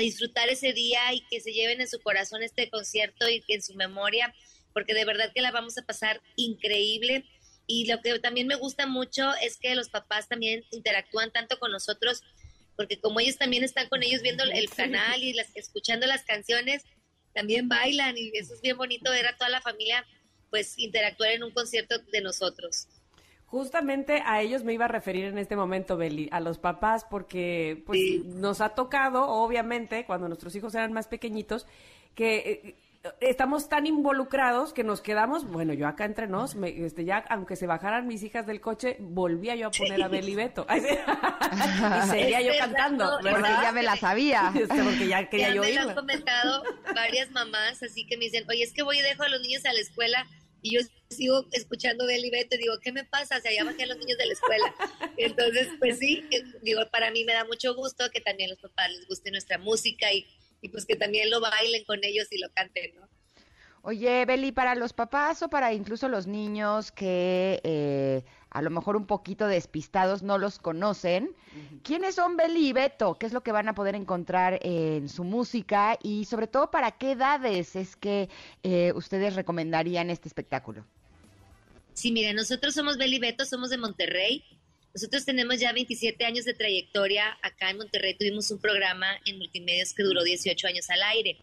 disfrutar 0.00 0.48
ese 0.50 0.74
día 0.74 1.14
y 1.14 1.22
que 1.30 1.40
se 1.40 1.52
lleven 1.52 1.80
en 1.80 1.88
su 1.88 2.00
corazón 2.00 2.42
este 2.42 2.68
concierto 2.68 3.30
y 3.30 3.40
que 3.40 3.54
en 3.54 3.62
su 3.62 3.74
memoria 3.74 4.34
porque 4.76 4.92
de 4.92 5.06
verdad 5.06 5.32
que 5.34 5.40
la 5.40 5.52
vamos 5.52 5.78
a 5.78 5.86
pasar 5.86 6.20
increíble. 6.36 7.24
Y 7.66 7.86
lo 7.86 8.02
que 8.02 8.18
también 8.18 8.46
me 8.46 8.56
gusta 8.56 8.86
mucho 8.86 9.32
es 9.40 9.56
que 9.56 9.74
los 9.74 9.88
papás 9.88 10.28
también 10.28 10.66
interactúan 10.70 11.32
tanto 11.32 11.58
con 11.58 11.72
nosotros, 11.72 12.20
porque 12.76 13.00
como 13.00 13.18
ellos 13.18 13.38
también 13.38 13.64
están 13.64 13.88
con 13.88 14.02
ellos 14.02 14.20
viendo 14.20 14.44
el 14.44 14.68
canal 14.68 15.22
y 15.22 15.32
las, 15.32 15.48
escuchando 15.56 16.06
las 16.06 16.24
canciones, 16.24 16.82
también 17.32 17.70
bailan 17.70 18.18
y 18.18 18.28
eso 18.34 18.52
es 18.52 18.60
bien 18.60 18.76
bonito 18.76 19.10
ver 19.10 19.26
a 19.26 19.38
toda 19.38 19.48
la 19.48 19.62
familia 19.62 20.06
pues 20.50 20.74
interactuar 20.76 21.30
en 21.30 21.44
un 21.44 21.52
concierto 21.52 21.96
de 22.12 22.20
nosotros. 22.20 22.86
Justamente 23.46 24.22
a 24.26 24.42
ellos 24.42 24.64
me 24.64 24.72
iba 24.72 24.86
a 24.86 24.88
referir 24.88 25.26
en 25.26 25.38
este 25.38 25.54
momento, 25.54 25.96
Beli, 25.96 26.28
a 26.32 26.40
los 26.40 26.58
papás, 26.58 27.06
porque 27.08 27.82
pues 27.86 28.24
nos 28.24 28.60
ha 28.60 28.70
tocado, 28.70 29.28
obviamente, 29.28 30.04
cuando 30.04 30.26
nuestros 30.26 30.54
hijos 30.56 30.74
eran 30.74 30.92
más 30.92 31.06
pequeñitos, 31.06 31.66
que 32.16 32.36
eh, 32.36 32.76
estamos 33.20 33.68
tan 33.68 33.86
involucrados 33.86 34.72
que 34.72 34.84
nos 34.84 35.00
quedamos, 35.00 35.44
bueno, 35.44 35.72
yo 35.72 35.86
acá 35.86 36.04
entre 36.04 36.26
nos, 36.26 36.56
este, 36.56 37.04
ya 37.04 37.18
aunque 37.28 37.56
se 37.56 37.66
bajaran 37.66 38.06
mis 38.06 38.22
hijas 38.22 38.46
del 38.46 38.60
coche, 38.60 38.96
volvía 39.00 39.54
yo 39.54 39.68
a 39.68 39.70
poner 39.70 40.02
a 40.02 40.08
Beli 40.08 40.34
Beto. 40.34 40.66
y 40.70 42.08
seguía 42.08 42.40
yo 42.42 42.52
cantando. 42.58 43.18
Porque 43.22 43.48
ya 43.62 43.72
me 43.72 43.82
la 43.82 43.96
sabía. 43.96 44.52
Este, 44.56 44.82
porque 44.82 45.08
ya 45.08 45.28
quería 45.28 45.54
yo 45.54 45.62
me 45.62 45.72
lo 45.72 45.80
han 45.82 45.94
comentado 45.94 46.62
varias 46.94 47.30
mamás, 47.30 47.82
así 47.82 48.06
que 48.06 48.16
me 48.16 48.24
dicen, 48.24 48.44
oye, 48.48 48.62
es 48.62 48.72
que 48.72 48.82
voy 48.82 48.98
y 48.98 49.02
dejo 49.02 49.22
a 49.22 49.28
los 49.28 49.40
niños 49.40 49.64
a 49.66 49.72
la 49.72 49.80
escuela 49.80 50.26
y 50.66 50.74
yo 50.74 50.80
sigo 51.10 51.46
escuchando 51.52 52.06
Beli 52.06 52.30
Beto 52.30 52.56
y 52.56 52.58
digo, 52.58 52.78
¿qué 52.80 52.92
me 52.92 53.04
pasa? 53.04 53.40
Se 53.40 53.54
ya 53.54 53.64
bajé 53.64 53.86
los 53.86 53.98
niños 53.98 54.18
de 54.18 54.26
la 54.26 54.32
escuela. 54.32 54.74
Entonces, 55.16 55.68
pues 55.78 55.98
sí, 55.98 56.24
digo, 56.62 56.82
para 56.90 57.10
mí 57.10 57.24
me 57.24 57.32
da 57.32 57.44
mucho 57.44 57.74
gusto 57.74 58.10
que 58.10 58.20
también 58.20 58.50
los 58.50 58.58
papás 58.58 58.90
les 58.90 59.06
guste 59.06 59.30
nuestra 59.30 59.58
música 59.58 60.12
y 60.12 60.26
y 60.60 60.68
pues 60.68 60.86
que 60.86 60.96
también 60.96 61.30
lo 61.30 61.40
bailen 61.40 61.84
con 61.84 62.02
ellos 62.02 62.26
y 62.30 62.38
lo 62.38 62.48
canten, 62.50 62.94
¿no? 62.94 63.08
Oye, 63.82 64.24
Beli, 64.24 64.50
para 64.50 64.74
los 64.74 64.92
papás 64.92 65.42
o 65.42 65.48
para 65.48 65.72
incluso 65.72 66.08
los 66.08 66.26
niños 66.26 66.90
que 66.90 67.60
eh, 67.62 68.24
a 68.56 68.62
lo 68.62 68.70
mejor 68.70 68.96
un 68.96 69.06
poquito 69.06 69.46
despistados 69.46 70.22
no 70.22 70.38
los 70.38 70.58
conocen, 70.58 71.36
¿quiénes 71.82 72.14
son 72.14 72.38
Beli 72.38 72.68
y 72.68 72.72
Beto? 72.72 73.18
¿Qué 73.18 73.26
es 73.26 73.34
lo 73.34 73.42
que 73.42 73.52
van 73.52 73.68
a 73.68 73.74
poder 73.74 73.94
encontrar 73.94 74.58
en 74.62 75.10
su 75.10 75.24
música? 75.24 75.98
Y 76.02 76.24
sobre 76.24 76.46
todo, 76.46 76.70
¿para 76.70 76.92
qué 76.92 77.10
edades 77.10 77.76
es 77.76 77.96
que 77.96 78.30
eh, 78.62 78.92
ustedes 78.94 79.34
recomendarían 79.34 80.08
este 80.08 80.28
espectáculo? 80.28 80.86
Sí, 81.92 82.12
mire, 82.12 82.32
nosotros 82.32 82.72
somos 82.72 82.96
Beli 82.96 83.16
y 83.16 83.18
Beto, 83.18 83.44
somos 83.44 83.68
de 83.68 83.76
Monterrey. 83.76 84.42
Nosotros 84.94 85.26
tenemos 85.26 85.60
ya 85.60 85.74
27 85.74 86.24
años 86.24 86.46
de 86.46 86.54
trayectoria. 86.54 87.36
Acá 87.42 87.68
en 87.68 87.76
Monterrey 87.76 88.16
tuvimos 88.16 88.50
un 88.50 88.58
programa 88.58 89.06
en 89.26 89.36
multimedios 89.36 89.92
que 89.92 90.02
duró 90.02 90.24
18 90.24 90.66
años 90.66 90.88
al 90.88 91.02
aire. 91.02 91.38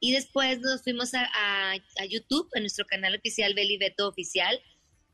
Y 0.00 0.12
después 0.12 0.60
nos 0.60 0.82
fuimos 0.82 1.14
a, 1.14 1.76
YouTube, 2.10 2.50
a 2.54 2.60
nuestro 2.60 2.84
canal 2.84 3.14
oficial 3.14 3.54
Beli 3.54 3.78
Beto 3.78 4.06
Oficial. 4.06 4.60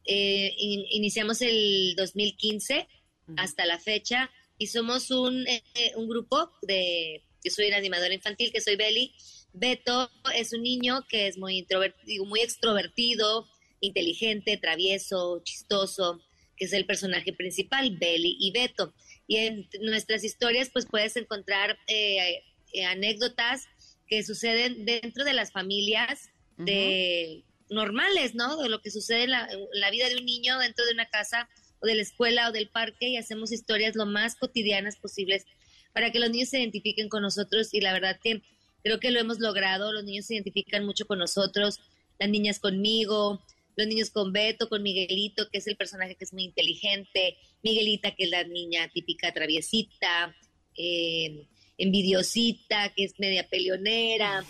Eh, 0.09 0.55
iniciamos 0.57 1.43
el 1.43 1.95
2015 1.97 2.89
hasta 3.37 3.67
la 3.67 3.79
fecha 3.79 4.31
y 4.57 4.69
somos 4.69 5.11
un, 5.11 5.47
eh, 5.47 5.63
un 5.97 6.09
grupo 6.09 6.51
de... 6.63 7.23
Yo 7.45 7.53
soy 7.53 7.69
una 7.69 7.77
animadora 7.77 8.13
infantil, 8.13 8.51
que 8.51 8.61
soy 8.61 8.75
Beli. 8.75 9.15
Beto 9.53 10.11
es 10.35 10.53
un 10.53 10.63
niño 10.63 11.05
que 11.09 11.29
es 11.29 11.39
muy 11.39 11.59
introvertido, 11.59 12.25
muy 12.25 12.41
extrovertido, 12.41 13.47
inteligente, 13.81 14.57
travieso, 14.57 15.41
chistoso 15.45 16.21
que 16.59 16.65
es 16.65 16.73
el 16.73 16.85
personaje 16.85 17.33
principal, 17.33 17.97
Belly 17.97 18.37
y 18.39 18.51
Beto. 18.51 18.93
Y 19.27 19.37
en 19.37 19.69
nuestras 19.81 20.25
historias, 20.25 20.71
pues 20.73 20.87
puedes 20.87 21.17
encontrar 21.17 21.79
eh, 21.87 22.43
eh, 22.73 22.85
anécdotas 22.85 23.67
que 24.07 24.23
suceden 24.23 24.85
dentro 24.85 25.25
de 25.25 25.35
las 25.35 25.53
familias 25.53 26.31
de 26.57 27.45
normales, 27.71 28.35
¿no? 28.35 28.57
De 28.57 28.69
lo 28.69 28.81
que 28.81 28.91
sucede 28.91 29.25
en 29.25 29.31
la, 29.31 29.91
vida 29.91 30.09
de 30.09 30.17
un 30.17 30.27
niño 30.27 30.59
dentro 30.59 30.85
de 30.87 30.93
una 30.93 31.07
casa 31.07 31.49
o 31.81 31.87
de 31.87 31.95
la 31.95 32.03
escuela 32.03 32.49
o 32.49 32.53
del 32.53 32.69
parque 32.69 33.09
y 33.09 33.17
hacemos 33.17 33.53
historias 33.53 33.95
lo 33.95 34.07
más 34.07 34.37
cotidianas 34.37 34.97
posibles 34.97 35.45
para 35.93 36.11
que 36.11 36.19
los 36.19 36.31
niños 36.31 36.49
se 36.49 36.61
identifiquen 36.61 37.09
con 37.09 37.23
nosotros 37.23 37.73
y 37.73 37.81
la 37.81 37.93
verdad 37.93 38.19
que 38.23 38.43
creo 38.83 39.01
que 39.01 39.11
lo 39.11 39.21
hemos 39.21 39.39
logrado, 39.39 39.93
los 39.93 40.05
niños 40.05 40.27
se 40.27 40.35
identifican 40.35 40.85
mucho 40.85 41.07
con 41.07 41.19
nosotros, 41.19 41.81
las 42.19 42.29
niñas 42.29 42.59
conmigo, 42.59 43.43
los 43.77 43.87
niños 43.87 44.11
con 44.11 44.33
Beto, 44.33 44.69
con 44.69 44.83
Miguelito, 44.83 45.49
que 45.51 45.59
es 45.59 45.67
el 45.67 45.77
personaje 45.77 46.17
que 46.17 46.25
es 46.25 46.33
muy 46.33 46.45
inteligente, 46.45 47.37
Miguelita, 47.63 48.15
que 48.15 48.25
es 48.25 48.31
la 48.31 48.45
niña 48.45 48.89
típica 48.93 49.33
traviesita, 49.33 50.35
eh, 50.77 51.47
envidiosita, 51.79 52.93
que 52.95 53.05
es 53.05 53.19
media 53.19 53.49
peleonera, 53.49 54.45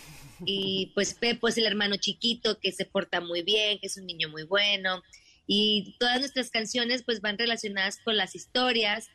y 0.45 0.91
pues 0.95 1.13
Pepo 1.13 1.47
es 1.47 1.57
el 1.57 1.65
hermano 1.65 1.97
chiquito 1.97 2.59
que 2.59 2.71
se 2.71 2.85
porta 2.85 3.21
muy 3.21 3.41
bien, 3.41 3.79
que 3.79 3.87
es 3.87 3.97
un 3.97 4.05
niño 4.05 4.29
muy 4.29 4.43
bueno, 4.43 5.01
y 5.47 5.95
todas 5.99 6.19
nuestras 6.19 6.49
canciones 6.49 7.03
pues 7.03 7.21
van 7.21 7.37
relacionadas 7.37 7.99
con 8.03 8.17
las 8.17 8.35
historias, 8.35 9.09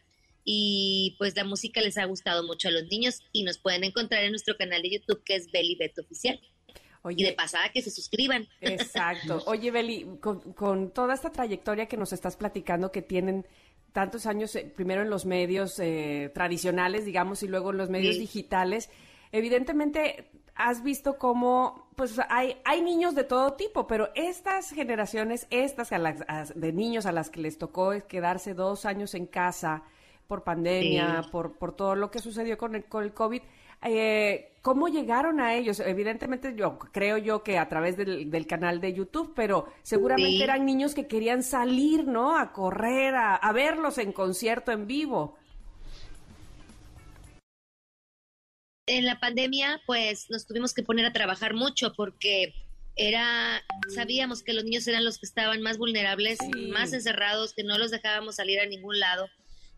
y 0.44 1.16
pues 1.18 1.34
la 1.36 1.44
música 1.44 1.80
les 1.80 1.96
ha 1.96 2.04
gustado 2.04 2.44
mucho 2.44 2.68
a 2.68 2.70
los 2.70 2.84
niños 2.84 3.22
y 3.32 3.44
nos 3.44 3.58
pueden 3.58 3.82
encontrar 3.82 4.24
en 4.24 4.30
nuestro 4.30 4.56
canal 4.56 4.82
de 4.82 4.90
YouTube 4.90 5.22
que 5.24 5.36
es 5.36 5.50
Belly 5.50 5.76
Beto 5.76 6.02
Oficial. 6.02 6.38
Oye, 7.02 7.22
y 7.22 7.24
de 7.24 7.32
pasada 7.32 7.68
que 7.70 7.82
se 7.82 7.90
suscriban. 7.90 8.46
Exacto. 8.60 9.42
Oye, 9.46 9.70
Beli, 9.70 10.06
con, 10.20 10.90
toda 10.90 11.14
esta 11.14 11.30
trayectoria 11.30 11.86
que 11.86 11.96
nos 11.96 12.12
estás 12.12 12.36
platicando 12.36 12.92
que 12.92 13.02
tienen 13.02 13.46
tantos 13.92 14.26
años, 14.26 14.54
eh, 14.56 14.72
primero 14.74 15.02
en 15.02 15.10
los 15.10 15.26
medios 15.26 15.78
eh, 15.78 16.30
tradicionales, 16.34 17.04
digamos, 17.04 17.42
y 17.42 17.48
luego 17.48 17.72
en 17.72 17.76
los 17.76 17.90
medios 17.90 18.18
digitales, 18.18 18.90
evidentemente 19.32 20.30
has 20.54 20.82
visto 20.82 21.18
cómo, 21.18 21.88
pues 21.96 22.20
hay, 22.28 22.56
hay 22.64 22.82
niños 22.82 23.14
de 23.14 23.24
todo 23.24 23.54
tipo, 23.54 23.86
pero 23.86 24.10
estas 24.14 24.70
generaciones, 24.70 25.46
estas 25.50 25.90
de 26.54 26.72
niños 26.72 27.06
a 27.06 27.12
las 27.12 27.30
que 27.30 27.40
les 27.40 27.58
tocó 27.58 27.92
quedarse 28.08 28.54
dos 28.54 28.84
años 28.84 29.14
en 29.14 29.26
casa 29.26 29.82
por 30.26 30.42
pandemia, 30.42 31.22
por, 31.30 31.58
por 31.58 31.72
todo 31.72 31.94
lo 31.94 32.10
que 32.10 32.18
sucedió 32.18 32.56
con 32.56 32.74
el, 32.74 32.84
con 32.84 33.04
el 33.04 33.12
COVID, 33.12 33.42
eh, 33.84 34.50
¿Cómo 34.62 34.88
llegaron 34.88 35.40
a 35.40 35.54
ellos? 35.54 35.78
Evidentemente 35.80 36.54
yo 36.56 36.78
creo 36.78 37.18
yo 37.18 37.42
que 37.42 37.58
a 37.58 37.68
través 37.68 37.98
del, 37.98 38.46
canal 38.46 38.80
de 38.80 38.94
YouTube, 38.94 39.34
pero 39.36 39.66
seguramente 39.82 40.42
eran 40.42 40.64
niños 40.64 40.94
que 40.94 41.06
querían 41.06 41.42
salir, 41.42 42.06
¿no? 42.06 42.38
A 42.38 42.50
correr, 42.50 43.14
a, 43.14 43.52
verlos 43.52 43.98
en 43.98 44.12
concierto 44.12 44.72
en 44.72 44.86
vivo. 44.86 45.36
En 48.86 49.04
la 49.06 49.18
pandemia, 49.18 49.80
pues 49.86 50.28
nos 50.30 50.46
tuvimos 50.46 50.74
que 50.74 50.82
poner 50.82 51.06
a 51.06 51.12
trabajar 51.12 51.54
mucho 51.54 51.92
porque 51.94 52.54
era, 52.96 53.64
sabíamos 53.94 54.42
que 54.42 54.52
los 54.52 54.64
niños 54.64 54.86
eran 54.86 55.04
los 55.04 55.18
que 55.18 55.26
estaban 55.26 55.62
más 55.62 55.78
vulnerables, 55.78 56.38
más 56.68 56.92
encerrados, 56.92 57.54
que 57.54 57.64
no 57.64 57.78
los 57.78 57.90
dejábamos 57.90 58.36
salir 58.36 58.60
a 58.60 58.66
ningún 58.66 58.98
lado. 59.00 59.28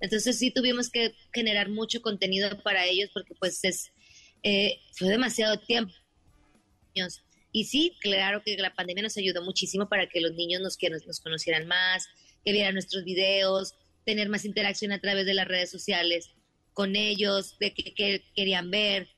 Entonces 0.01 0.39
sí 0.39 0.51
tuvimos 0.51 0.91
que 0.91 1.15
generar 1.33 1.69
mucho 1.69 2.03
contenido 2.03 2.51
para 2.63 2.85
ellos 2.85 3.11
porque 3.15 3.35
pues 3.39 3.65
es 3.65 3.93
eh, 4.43 4.81
fue 4.93 5.09
demasiado 5.09 5.59
tiempo. 5.59 5.93
Y 7.53 7.65
sí, 7.65 7.97
claro 8.01 8.43
que 8.45 8.57
la 8.59 8.75
pandemia 8.75 9.03
nos 9.03 9.17
ayudó 9.17 9.43
muchísimo 9.43 9.89
para 9.89 10.09
que 10.09 10.21
los 10.21 10.35
niños 10.35 10.61
nos, 10.61 10.77
que 10.77 10.91
nos, 10.91 11.21
conocieran 11.21 11.67
más, 11.67 12.07
que 12.45 12.53
vieran 12.53 12.75
nuestros 12.75 13.05
videos, 13.05 13.75
tener 14.05 14.29
más 14.29 14.45
interacción 14.45 14.93
a 14.93 15.01
través 15.01 15.27
de 15.27 15.35
las 15.35 15.49
redes 15.49 15.71
sociales 15.71 16.31
con 16.77 16.95
ellos, 16.95 17.59
de 17.59 17.73
qué 17.73 18.23
querían 18.35 18.71
ver, 18.71 19.09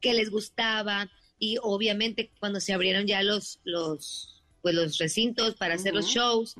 qué 0.00 0.14
les 0.14 0.30
gustaba. 0.30 1.10
Y 1.38 1.58
obviamente 1.60 2.32
cuando 2.40 2.60
se 2.60 2.72
abrieron 2.72 3.06
ya 3.06 3.22
los, 3.22 3.60
los, 3.64 4.42
pues 4.62 4.74
los 4.74 4.96
recintos 4.96 5.54
para 5.56 5.74
hacer 5.74 5.94
los 5.94 6.06
shows, 6.06 6.54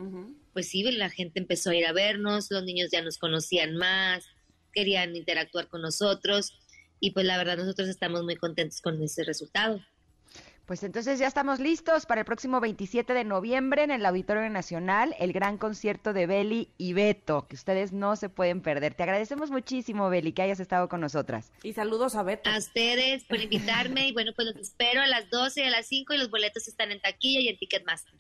pues 0.53 0.68
sí, 0.68 0.83
la 0.83 1.09
gente 1.09 1.40
empezó 1.40 1.70
a 1.70 1.77
ir 1.77 1.87
a 1.87 1.92
vernos, 1.92 2.51
los 2.51 2.62
niños 2.62 2.90
ya 2.92 3.01
nos 3.01 3.16
conocían 3.16 3.75
más, 3.75 4.27
querían 4.75 5.16
interactuar 5.16 5.68
con 5.68 5.81
nosotros 5.81 6.53
y 7.01 7.12
pues 7.12 7.25
la 7.25 7.38
verdad 7.38 7.57
nosotros 7.57 7.88
estamos 7.88 8.22
muy 8.22 8.37
contentos 8.37 8.83
con 8.83 9.03
ese 9.03 9.25
resultado. 9.25 9.81
Pues 10.73 10.85
entonces 10.85 11.19
ya 11.19 11.27
estamos 11.27 11.61
listos 11.61 12.07
para 12.07 12.23
el 12.23 12.25
próximo 12.25 12.59
27 12.59 13.13
de 13.13 13.25
noviembre 13.25 13.83
en 13.83 13.91
el 13.91 14.07
Auditorio 14.07 14.49
Nacional, 14.49 15.15
el 15.19 15.35
gran 15.35 15.59
concierto 15.59 16.15
de 16.15 16.27
Beli 16.27 16.71
y 16.79 16.95
Beto, 16.95 17.47
que 17.47 17.57
ustedes 17.57 17.93
no 17.93 18.17
se 18.17 18.31
pueden 18.31 18.63
perder. 18.63 18.95
Te 18.95 19.03
agradecemos 19.03 19.51
muchísimo, 19.51 20.09
Beli, 20.09 20.33
que 20.33 20.41
hayas 20.41 20.61
estado 20.61 20.89
con 20.89 21.03
nosotras. 21.03 21.53
Y 21.63 21.75
saludos 21.75 22.15
a 22.15 22.23
Beto. 22.23 22.49
A 22.49 22.57
ustedes 22.57 23.23
por 23.25 23.39
invitarme 23.39 24.09
y 24.09 24.13
bueno, 24.15 24.33
pues 24.35 24.49
los 24.49 24.57
espero 24.57 25.03
a 25.03 25.07
las 25.07 25.29
12 25.29 25.61
y 25.61 25.65
a 25.65 25.71
las 25.71 25.87
5 25.89 26.15
y 26.15 26.17
los 26.17 26.31
boletos 26.31 26.67
están 26.67 26.91
en 26.91 27.03
taquilla 27.03 27.41
y 27.41 27.49
en 27.49 27.59
Ticketmaster. 27.59 28.15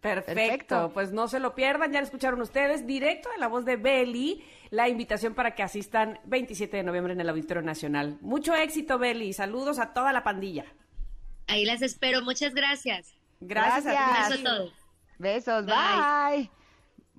Perfecto. 0.00 0.90
pues 0.92 1.12
no 1.12 1.28
se 1.28 1.38
lo 1.38 1.54
pierdan, 1.54 1.92
ya 1.92 2.00
lo 2.00 2.04
escucharon 2.06 2.40
ustedes, 2.40 2.84
directo 2.84 3.30
de 3.30 3.38
la 3.38 3.46
voz 3.46 3.64
de 3.64 3.76
Beli, 3.76 4.44
la 4.70 4.88
invitación 4.88 5.36
para 5.36 5.54
que 5.54 5.62
asistan 5.62 6.18
27 6.24 6.78
de 6.78 6.82
noviembre 6.82 7.12
en 7.12 7.20
el 7.20 7.28
Auditorio 7.28 7.62
Nacional. 7.62 8.18
Mucho 8.22 8.56
éxito, 8.56 8.98
Beli, 8.98 9.32
saludos 9.32 9.78
a 9.78 9.92
toda 9.92 10.12
la 10.12 10.24
pandilla. 10.24 10.64
Ahí 11.50 11.64
las 11.64 11.82
espero, 11.82 12.22
muchas 12.22 12.54
gracias. 12.54 13.12
Gracias, 13.40 13.86
a, 13.86 14.42
todos. 14.42 14.72
Besos, 15.18 15.66
bye. 15.66 16.48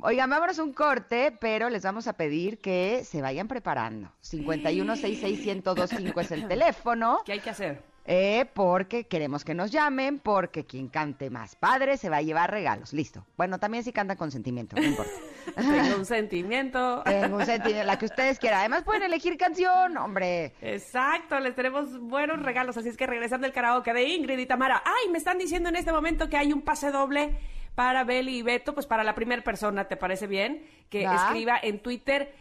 Oigan, 0.02 0.30
vámonos 0.30 0.58
un 0.60 0.72
corte, 0.72 1.36
pero 1.39 1.70
les 1.70 1.84
vamos 1.84 2.08
a 2.08 2.13
pedir 2.13 2.60
que 2.60 3.04
se 3.04 3.22
vayan 3.22 3.50
preparando. 3.50 4.10
51661025 4.22 6.22
es 6.22 6.32
el 6.32 6.48
teléfono. 6.48 7.20
¿Qué 7.26 7.34
hay 7.34 7.39
que 7.39 7.50
hacer? 7.50 7.84
Eh, 8.06 8.46
porque 8.54 9.04
queremos 9.04 9.46
que 9.46 9.54
nos 9.54 9.72
llamen, 9.72 10.20
porque 10.20 10.66
quien 10.66 10.88
cante 10.88 11.30
más 11.30 11.56
padre 11.56 11.98
se 11.98 12.10
va 12.10 12.18
a 12.18 12.22
llevar 12.22 12.50
regalos. 12.50 12.94
Listo. 12.94 13.26
Bueno, 13.38 13.60
también 13.60 13.84
si 13.84 13.94
cantan 13.94 14.18
con 14.18 14.32
sentimiento, 14.32 14.76
no 14.76 14.84
importa. 14.84 15.12
Tengo 15.56 15.98
un 15.98 16.06
sentimiento. 16.06 17.04
Tengo 17.06 17.38
un 17.38 17.46
sentimiento, 17.46 17.86
la 17.86 18.00
que 18.00 18.06
ustedes 18.06 18.40
quieran. 18.40 18.62
Además 18.62 18.84
pueden 18.84 19.04
elegir 19.04 19.38
canción, 19.38 19.98
hombre. 19.98 20.54
Exacto, 20.62 21.40
les 21.40 21.56
tenemos 21.56 22.00
buenos 22.00 22.42
regalos. 22.42 22.76
Así 22.78 22.90
es 22.90 22.98
que 22.98 23.06
regresando 23.06 23.46
el 23.46 23.54
karaoke 23.54 23.94
de 23.94 24.04
Ingrid 24.04 24.40
y 24.40 24.46
Tamara. 24.48 24.82
Ay, 24.84 25.10
me 25.12 25.20
están 25.20 25.38
diciendo 25.38 25.70
en 25.70 25.76
este 25.76 25.92
momento 25.92 26.28
que 26.28 26.38
hay 26.38 26.52
un 26.52 26.62
pase 26.64 26.92
doble 26.92 27.38
para 27.76 28.04
Beli 28.04 28.40
y 28.40 28.42
Beto, 28.42 28.74
pues 28.74 28.86
para 28.86 29.04
la 29.04 29.16
primera 29.16 29.44
persona, 29.44 29.88
¿te 29.88 29.96
parece 29.96 30.28
bien? 30.28 30.66
Que 30.90 31.04
escriba 31.04 31.60
en 31.62 31.80
Twitter 31.80 32.34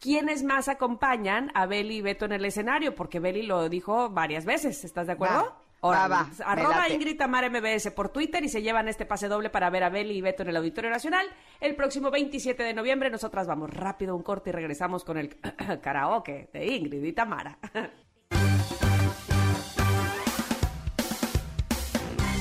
quiénes 0.00 0.42
más 0.42 0.68
acompañan 0.68 1.50
a 1.54 1.66
Beli 1.66 1.96
y 1.98 2.02
Beto 2.02 2.24
en 2.24 2.32
el 2.32 2.44
escenario, 2.44 2.94
porque 2.94 3.20
Beli 3.20 3.42
lo 3.42 3.68
dijo 3.68 4.10
varias 4.10 4.44
veces, 4.44 4.84
¿estás 4.84 5.06
de 5.06 5.12
acuerdo? 5.12 5.44
Va. 5.44 5.56
Órale, 5.82 6.14
Va, 6.14 6.30
Arroba. 6.44 6.88
Ingrid 6.90 7.16
Tamara 7.16 7.48
MBS 7.48 7.90
por 7.92 8.10
Twitter 8.10 8.44
y 8.44 8.50
se 8.50 8.60
llevan 8.60 8.86
este 8.88 9.06
pase 9.06 9.28
doble 9.28 9.48
para 9.48 9.70
ver 9.70 9.82
a 9.82 9.88
Beli 9.88 10.18
y 10.18 10.20
Beto 10.20 10.42
en 10.42 10.50
el 10.50 10.56
Auditorio 10.56 10.90
Nacional. 10.90 11.26
El 11.58 11.74
próximo 11.74 12.10
27 12.10 12.62
de 12.62 12.74
noviembre 12.74 13.08
nosotras 13.08 13.46
vamos 13.46 13.70
rápido 13.70 14.12
a 14.12 14.16
un 14.16 14.22
corte 14.22 14.50
y 14.50 14.52
regresamos 14.52 15.04
con 15.04 15.16
el 15.16 15.38
karaoke 15.82 16.50
de 16.52 16.66
Ingrid 16.66 17.02
y 17.02 17.12
Tamara. 17.14 17.58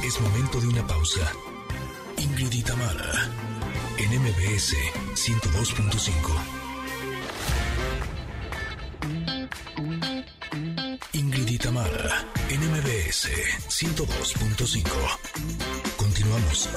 Es 0.03 0.19
momento 0.19 0.59
de 0.59 0.67
una 0.67 0.85
pausa. 0.85 1.31
Ingrid 2.17 2.51
y 2.51 2.63
Tamara, 2.63 3.11
en 3.99 4.21
MBS 4.21 4.75
102.5. 5.13 6.58
Tamara, 11.79 12.25
en 12.49 12.59
MBS 12.71 13.29
102.5. 13.69 14.83
Continuamos. 15.95 16.69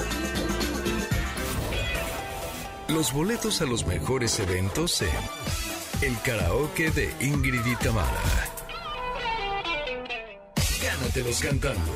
Los 2.87 3.11
boletos 3.11 3.61
a 3.61 3.65
los 3.65 3.85
mejores 3.85 4.39
eventos 4.39 5.01
en 5.01 5.09
el 6.01 6.21
karaoke 6.21 6.89
de 6.91 7.13
Ingrid 7.19 7.65
y 7.65 7.75
Tamara. 7.75 8.21
Gánatelos 10.81 11.39
cantando. 11.41 11.91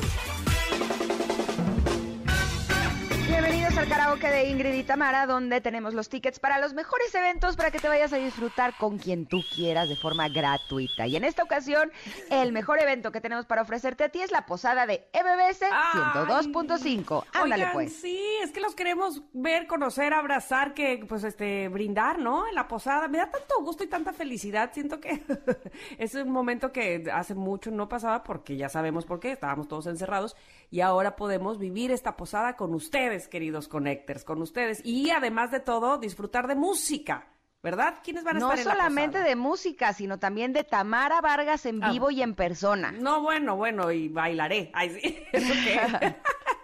Al 3.78 3.88
karaoke 3.88 4.28
de 4.28 4.48
Ingrid 4.48 4.74
y 4.74 4.82
Tamara, 4.82 5.24
donde 5.26 5.60
tenemos 5.60 5.94
los 5.94 6.08
tickets 6.08 6.40
para 6.40 6.58
los 6.58 6.74
mejores 6.74 7.14
eventos 7.14 7.54
para 7.54 7.70
que 7.70 7.78
te 7.78 7.86
vayas 7.86 8.12
a 8.12 8.16
disfrutar 8.16 8.76
con 8.76 8.98
quien 8.98 9.24
tú 9.24 9.40
quieras 9.54 9.88
de 9.88 9.94
forma 9.94 10.28
gratuita. 10.28 11.06
Y 11.06 11.14
en 11.14 11.22
esta 11.22 11.44
ocasión, 11.44 11.92
el 12.28 12.50
mejor 12.50 12.80
evento 12.80 13.12
que 13.12 13.20
tenemos 13.20 13.46
para 13.46 13.62
ofrecerte 13.62 14.02
a 14.02 14.08
ti 14.08 14.20
es 14.20 14.32
la 14.32 14.46
posada 14.46 14.84
de 14.84 15.06
MBS 15.14 15.62
102.5. 15.62 17.24
Ándale 17.32 17.62
Oigan, 17.62 17.72
pues. 17.72 17.92
Sí, 17.94 18.20
es 18.42 18.50
que 18.50 18.60
los 18.60 18.74
queremos 18.74 19.22
ver, 19.32 19.68
conocer, 19.68 20.12
abrazar, 20.12 20.74
que 20.74 21.04
pues 21.08 21.22
este 21.22 21.68
brindar, 21.68 22.18
¿no? 22.18 22.48
En 22.48 22.56
la 22.56 22.66
posada. 22.66 23.06
Me 23.06 23.18
da 23.18 23.30
tanto 23.30 23.62
gusto 23.62 23.84
y 23.84 23.86
tanta 23.86 24.12
felicidad. 24.12 24.72
Siento 24.72 24.98
que 24.98 25.22
es 25.98 26.14
un 26.14 26.30
momento 26.30 26.72
que 26.72 27.08
hace 27.12 27.36
mucho 27.36 27.70
no 27.70 27.88
pasaba 27.88 28.24
porque 28.24 28.56
ya 28.56 28.68
sabemos 28.68 29.04
por 29.04 29.20
qué, 29.20 29.30
estábamos 29.30 29.68
todos 29.68 29.86
encerrados 29.86 30.34
y 30.70 30.80
ahora 30.80 31.16
podemos 31.16 31.58
vivir 31.58 31.90
esta 31.90 32.16
posada 32.16 32.56
con 32.56 32.72
ustedes, 32.74 33.28
queridos 33.28 33.68
connectors, 33.68 34.24
con 34.24 34.40
ustedes 34.42 34.80
y 34.84 35.10
además 35.10 35.50
de 35.50 35.60
todo 35.60 35.98
disfrutar 35.98 36.46
de 36.46 36.54
música. 36.54 37.28
¿Verdad? 37.60 37.96
¿Quiénes 38.04 38.22
van 38.22 38.36
a 38.36 38.38
No 38.38 38.52
estar 38.52 38.60
en 38.60 38.66
la 38.66 38.72
solamente 38.84 39.18
posada? 39.18 39.28
de 39.28 39.34
música, 39.34 39.92
sino 39.92 40.20
también 40.20 40.52
de 40.52 40.62
Tamara 40.62 41.20
Vargas 41.20 41.66
en 41.66 41.82
Ah. 41.82 41.90
vivo 41.90 42.08
y 42.12 42.22
en 42.22 42.36
persona. 42.36 42.92
No, 42.92 43.20
bueno, 43.20 43.56
bueno, 43.56 43.90
y 43.90 44.06
bailaré. 44.08 44.70
Ay, 44.74 44.90
sí. 44.90 45.18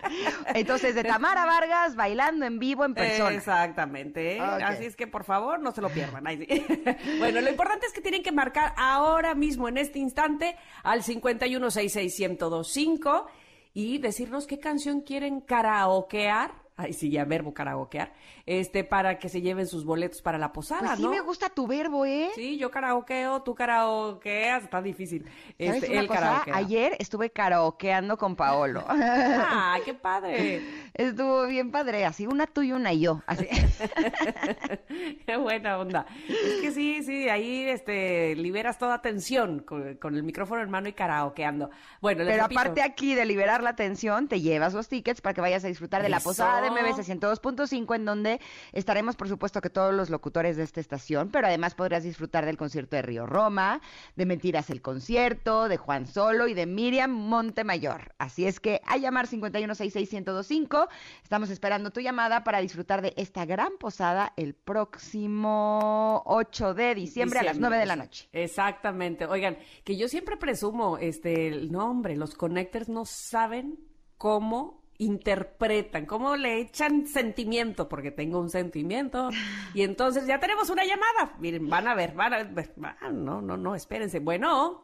Entonces, 0.55 0.95
de 0.95 1.03
Tamara 1.03 1.47
Vargas 1.47 1.97
bailando 1.97 2.47
en 2.47 2.61
vivo 2.61 2.85
en 2.85 2.95
persona. 2.95 3.35
Exactamente. 3.35 4.37
¿eh? 4.37 4.41
Así 4.41 4.85
es 4.85 4.95
que 4.95 5.09
por 5.09 5.25
favor 5.25 5.59
no 5.59 5.73
se 5.73 5.81
lo 5.81 5.89
pierdan. 5.89 6.29
Ay, 6.29 6.47
sí. 6.47 6.65
bueno, 7.19 7.41
lo 7.41 7.51
importante 7.51 7.87
es 7.87 7.93
que 7.93 8.01
tienen 8.01 8.23
que 8.23 8.31
marcar 8.31 8.73
ahora 8.77 9.35
mismo, 9.35 9.67
en 9.69 9.79
este 9.79 9.99
instante, 9.99 10.57
al 10.85 11.03
5166125 11.03 13.27
y 13.75 13.99
decirnos 13.99 14.47
qué 14.47 14.59
canción 14.59 15.03
quieren 15.03 15.41
karaokear. 15.41 16.64
Ay, 16.77 16.93
sí, 16.93 17.09
ya 17.09 17.25
verbo 17.25 17.55
karaokear. 17.55 18.13
Este, 18.47 18.83
para 18.83 19.19
que 19.21 19.29
se 19.29 19.41
lleven 19.41 19.67
sus 19.69 19.85
boletos 19.85 20.23
para 20.23 20.39
la 20.39 20.53
posada, 20.53 20.81
Pues 20.89 20.97
sí 20.97 21.03
¿no? 21.05 21.11
me 21.11 21.21
gusta 21.21 21.49
tu 21.49 21.69
verbo, 21.69 22.05
¿eh? 22.05 22.31
Sí, 22.35 22.59
yo 22.59 22.71
karaokeo, 22.71 23.43
tú 23.43 23.55
karaokeas, 23.55 24.65
está 24.65 24.83
difícil. 24.83 25.25
¿Sabes 25.59 25.83
Este, 25.85 25.93
una 25.99 26.07
cosa? 26.09 26.21
karaokea. 26.21 26.57
Ayer 26.57 26.97
estuve 26.99 27.31
karaokeando 27.31 28.19
con 28.19 28.35
Paolo. 28.35 28.85
¡Ah, 28.89 29.79
qué 29.85 29.95
padre! 29.95 30.63
Estuvo 30.95 31.47
bien 31.47 31.71
padre, 31.71 32.05
así 32.05 32.27
una 32.27 32.47
tú 32.47 32.63
y 32.63 32.73
una 32.73 32.93
yo. 32.93 33.23
Así. 33.27 33.47
Qué 35.27 35.37
buena 35.37 35.79
onda. 35.79 36.07
Es 36.29 36.61
que 36.61 36.71
sí, 36.73 37.03
sí, 37.03 37.29
ahí 37.29 37.65
este, 37.69 38.35
liberas 38.37 38.79
toda 38.79 39.03
tensión 39.03 39.61
con, 39.61 39.97
con 39.97 40.15
el 40.15 40.23
micrófono 40.23 40.63
en 40.63 40.71
mano 40.71 40.89
y 40.89 40.93
karaokeando. 40.93 41.71
Bueno, 42.01 42.23
les 42.25 42.33
Pero 42.35 42.45
repito, 42.45 42.61
aparte 42.61 42.83
aquí 42.83 43.15
de 43.15 43.25
liberar 43.27 43.63
la 43.63 43.75
tensión, 43.77 44.29
te 44.29 44.41
llevas 44.41 44.75
los 44.75 44.89
tickets 44.89 45.21
para 45.21 45.35
que 45.35 45.41
vayas 45.41 45.65
a 45.65 45.69
disfrutar 45.69 46.03
de 46.03 46.09
la 46.09 46.21
posada 46.21 46.64
de 46.65 46.71
MBS 46.71 47.09
102.5 47.09 47.95
en 47.95 48.05
donde 48.05 48.41
estaremos, 48.73 49.17
por 49.17 49.29
supuesto, 49.29 49.61
que 49.61 49.71
todos 49.71 49.95
los 49.95 50.11
locutores 50.11 50.57
de 50.57 50.63
esta 50.63 50.81
estación, 50.81 51.31
pero 51.31 51.47
además 51.47 51.75
podrás 51.75 52.03
disfrutar 52.03 52.47
del 52.47 52.57
concierto 52.57 52.97
de 52.97 53.03
Río 53.03 53.27
Roma, 53.27 53.81
de 54.17 54.27
Mentiras 54.27 54.71
el 54.71 54.83
concierto, 54.83 55.69
de 55.69 55.77
Juan 55.77 56.07
Solo 56.07 56.49
y 56.49 56.55
de 56.55 56.67
Miriam 56.67 57.11
Montemayor. 57.11 58.15
Así 58.19 58.47
es 58.47 58.61
que 58.61 58.81
a 58.87 58.97
llamar 58.97 59.27
5166125, 59.29 60.89
estamos 61.23 61.51
esperando 61.51 61.91
tu 61.91 62.01
llamada 62.01 62.45
para 62.45 62.61
disfrutar 62.61 63.03
de 63.03 63.15
esta 63.17 63.45
gran 63.45 63.77
posada 63.79 64.33
el 64.37 64.55
próximo 64.55 66.23
8 66.27 66.75
de 66.75 66.95
diciembre, 66.95 67.41
a 67.41 67.43
las 67.43 67.59
9 67.59 67.77
de 67.77 67.87
la 67.87 67.97
noche. 67.97 68.29
Exactamente. 68.33 69.27
Oigan, 69.27 69.59
que 69.85 69.97
yo 69.97 70.09
siempre 70.09 70.37
presumo, 70.37 70.99
este, 70.99 71.49
el 71.49 71.71
nombre, 71.71 72.17
los 72.17 72.35
connectors 72.35 72.89
no 72.89 73.05
saben 73.05 73.79
cómo 74.17 74.84
interpretan, 74.99 76.07
cómo 76.07 76.37
le 76.37 76.61
echan 76.61 77.07
sentimiento, 77.07 77.89
porque 77.89 78.11
tengo 78.11 78.41
un 78.41 78.51
sentimiento. 78.51 79.31
Y 79.75 79.83
entonces 79.83 80.27
ya 80.27 80.39
tenemos 80.39 80.71
una 80.71 80.85
llamada. 80.85 81.35
Miren, 81.39 81.69
van 81.69 81.89
a 81.89 81.95
ver, 81.95 82.15
van 82.15 82.35
a 82.35 82.45
ver. 82.45 82.71
Ah, 83.01 83.11
no, 83.11 83.41
no, 83.41 83.57
no, 83.57 83.75
espérense. 83.75 84.21
Bueno. 84.21 84.83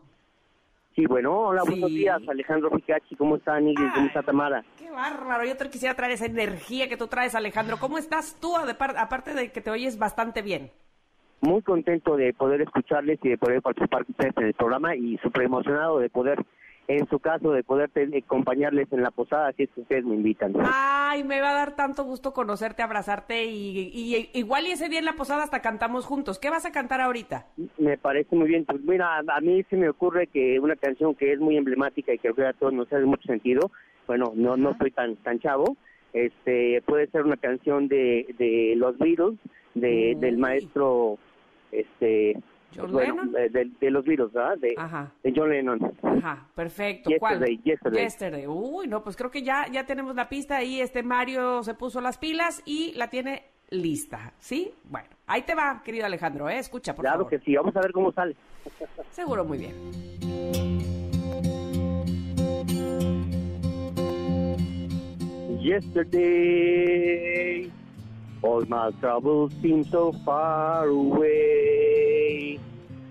Sí, 0.96 1.06
bueno, 1.06 1.32
hola, 1.38 1.62
Sí. 1.62 1.70
buenos 1.70 1.90
días, 1.90 2.20
Alejandro 2.28 2.68
Picachi, 2.72 3.14
¿cómo 3.14 3.36
está, 3.36 3.60
Ingrid? 3.60 3.92
¿Cómo 3.94 4.06
está 4.08 4.22
Tamara? 4.24 4.64
Qué 4.76 4.90
bárbaro, 4.90 5.44
yo 5.44 5.56
te 5.56 5.70
quisiera 5.70 5.94
traer 5.94 6.12
esa 6.12 6.26
energía 6.26 6.88
que 6.88 6.96
tú 6.96 7.06
traes, 7.06 7.36
Alejandro. 7.36 7.76
¿Cómo 7.78 7.96
estás 7.96 8.36
tú, 8.40 8.56
aparte 8.56 9.32
de 9.32 9.52
que 9.52 9.60
te 9.60 9.70
oyes 9.70 9.98
bastante 9.98 10.42
bien? 10.42 10.72
Muy 11.42 11.62
contento 11.62 12.16
de 12.16 12.34
poder 12.34 12.60
escucharles 12.60 13.20
y 13.22 13.28
de 13.30 13.38
poder 13.38 13.62
participar 13.62 14.04
en 14.18 14.44
el 14.44 14.52
programa 14.54 14.96
y 14.96 15.16
súper 15.18 15.44
emocionado 15.44 16.00
de 16.00 16.10
poder, 16.10 16.44
en 16.98 17.06
su 17.08 17.18
caso, 17.20 17.52
de 17.52 17.62
poder 17.62 17.90
acompañarles 18.24 18.92
en 18.92 19.02
la 19.02 19.10
posada, 19.12 19.52
si 19.52 19.62
es 19.64 19.70
que 19.70 19.82
ustedes 19.82 20.04
me 20.04 20.14
invitan. 20.16 20.52
Ay, 20.60 21.22
me 21.22 21.40
va 21.40 21.50
a 21.50 21.54
dar 21.54 21.76
tanto 21.76 22.02
gusto 22.04 22.32
conocerte, 22.32 22.82
abrazarte 22.82 23.44
y, 23.44 23.90
y- 23.94 24.30
igual 24.34 24.66
y 24.66 24.72
ese 24.72 24.88
día 24.88 24.98
en 24.98 25.04
la 25.04 25.12
posada 25.12 25.44
hasta 25.44 25.62
cantamos 25.62 26.04
juntos. 26.04 26.38
¿Qué 26.38 26.50
vas 26.50 26.66
a 26.66 26.72
cantar 26.72 27.00
ahorita? 27.00 27.46
Me 27.78 27.96
parece 27.96 28.34
muy 28.34 28.48
bien. 28.48 28.64
Pues 28.64 28.82
mira, 28.82 29.18
a 29.18 29.40
mí 29.40 29.62
se 29.70 29.76
me 29.76 29.88
ocurre 29.88 30.26
que 30.26 30.58
una 30.58 30.74
canción 30.76 31.14
que 31.14 31.32
es 31.32 31.38
muy 31.38 31.56
emblemática 31.56 32.12
y 32.12 32.18
que 32.18 32.22
creo 32.32 32.34
que 32.34 32.46
a 32.46 32.52
todos 32.54 32.72
nos 32.72 32.92
hace 32.92 33.04
mucho 33.04 33.22
sentido, 33.28 33.70
bueno, 34.08 34.32
no 34.34 34.56
no 34.56 34.76
soy 34.78 34.90
tan 34.90 35.14
tan 35.16 35.38
chavo, 35.38 35.76
este 36.12 36.82
puede 36.86 37.06
ser 37.08 37.22
una 37.24 37.36
canción 37.36 37.86
de, 37.86 38.34
de 38.38 38.74
los 38.76 38.98
Beatles, 38.98 39.38
de, 39.74 40.14
Uy. 40.16 40.20
del 40.20 40.38
maestro, 40.38 41.18
este, 41.70 42.36
¿John 42.74 42.92
bueno, 42.92 43.14
Lennon? 43.24 43.36
eh, 43.36 43.48
de, 43.50 43.70
de 43.80 43.90
los 43.90 44.04
Beatles, 44.04 44.32
¿verdad? 44.32 44.58
De, 44.58 44.74
Ajá. 44.76 45.12
de 45.22 45.32
John 45.34 45.50
Lennon. 45.50 45.92
Ajá, 46.02 46.46
perfecto. 46.54 47.10
¿Cuál? 47.18 47.34
Yesterday, 47.40 47.60
Yesterday. 47.64 48.02
Yesterday. 48.04 48.46
Uy, 48.46 48.86
no, 48.88 49.02
pues 49.02 49.16
creo 49.16 49.30
que 49.30 49.42
ya, 49.42 49.66
ya 49.70 49.84
tenemos 49.86 50.14
la 50.14 50.28
pista 50.28 50.56
ahí. 50.58 50.80
Este 50.80 51.02
Mario 51.02 51.62
se 51.62 51.74
puso 51.74 52.00
las 52.00 52.18
pilas 52.18 52.62
y 52.64 52.92
la 52.94 53.08
tiene 53.10 53.42
lista, 53.70 54.32
¿sí? 54.38 54.72
Bueno, 54.84 55.08
ahí 55.26 55.42
te 55.42 55.54
va, 55.54 55.82
querido 55.84 56.06
Alejandro, 56.06 56.48
¿eh? 56.48 56.58
Escucha, 56.58 56.94
por 56.94 57.04
Claro 57.04 57.18
favor. 57.24 57.30
que 57.30 57.38
sí, 57.44 57.54
vamos 57.56 57.74
a 57.76 57.80
ver 57.80 57.92
cómo 57.92 58.12
sale. 58.12 58.34
Seguro 59.10 59.44
muy 59.44 59.58
bien. 59.58 59.74
Yesterday, 66.00 67.70
all 68.42 68.64
my 68.66 68.90
troubles 69.00 69.52
seem 69.60 69.84
so 69.84 70.12
far 70.24 70.88
away. 70.88 72.19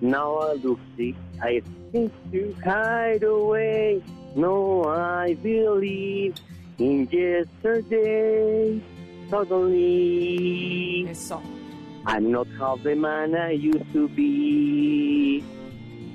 Now 0.02 0.38
I 0.38 0.54
look 0.54 0.80
see, 0.96 1.16
I 1.42 1.62
think 1.92 2.14
to 2.32 2.56
hide 2.64 3.24
away. 3.24 4.02
No, 4.36 4.86
I 4.86 5.34
believe 5.36 6.36
in 6.78 7.08
yesterday. 7.12 8.82
Suddenly, 9.30 11.08
Eso. 11.10 11.42
I'm 12.06 12.32
not 12.32 12.48
half 12.58 12.82
the 12.82 12.96
man 12.96 13.36
I 13.36 13.52
used 13.52 13.92
to 13.94 14.08
be. 14.08 15.44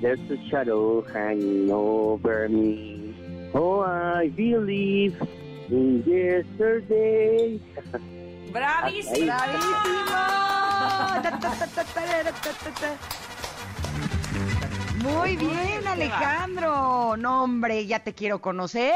There's 0.01 0.19
a 0.31 0.37
shadow 0.49 1.01
hanging 1.01 1.71
over 1.71 2.49
me. 2.49 3.13
Oh, 3.53 3.81
I 3.81 4.29
believe 4.29 5.15
in 5.69 6.03
yesterday. 6.03 7.59
¡Bravísimo! 8.51 9.35
Muy 15.05 15.35
bien, 15.35 15.87
Alejandro. 15.87 17.15
No, 17.17 17.43
hombre, 17.43 17.85
ya 17.85 17.99
te 18.03 18.13
quiero 18.13 18.41
conocer. 18.41 18.93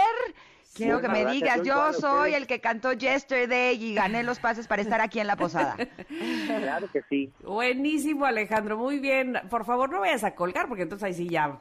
Quiero 0.74 1.02
que 1.02 1.10
me 1.10 1.26
digas, 1.26 1.62
yo 1.64 1.92
soy 1.94 2.34
el 2.36 2.48
que 2.48 2.62
cantó 2.62 2.94
Yesterday 2.94 3.76
y 3.84 3.94
gané 3.96 4.24
los 4.24 4.40
pases 4.40 4.68
para 4.68 4.82
estar 4.82 5.02
aquí 5.02 5.20
en 5.20 5.28
la 5.28 5.36
posada. 5.36 5.76
Claro 6.48 6.88
que 6.92 7.02
sí. 7.10 7.32
Buenísimo, 7.44 8.26
Alejandro, 8.26 8.78
muy 8.78 9.00
bien. 9.00 9.34
Por 9.50 9.66
favor, 9.66 9.92
no 9.92 10.00
vayas 10.00 10.24
a 10.24 10.36
colgar, 10.36 10.68
porque 10.68 10.84
entonces 10.84 11.06
ahí 11.06 11.14
sí 11.14 11.28
ya, 11.30 11.60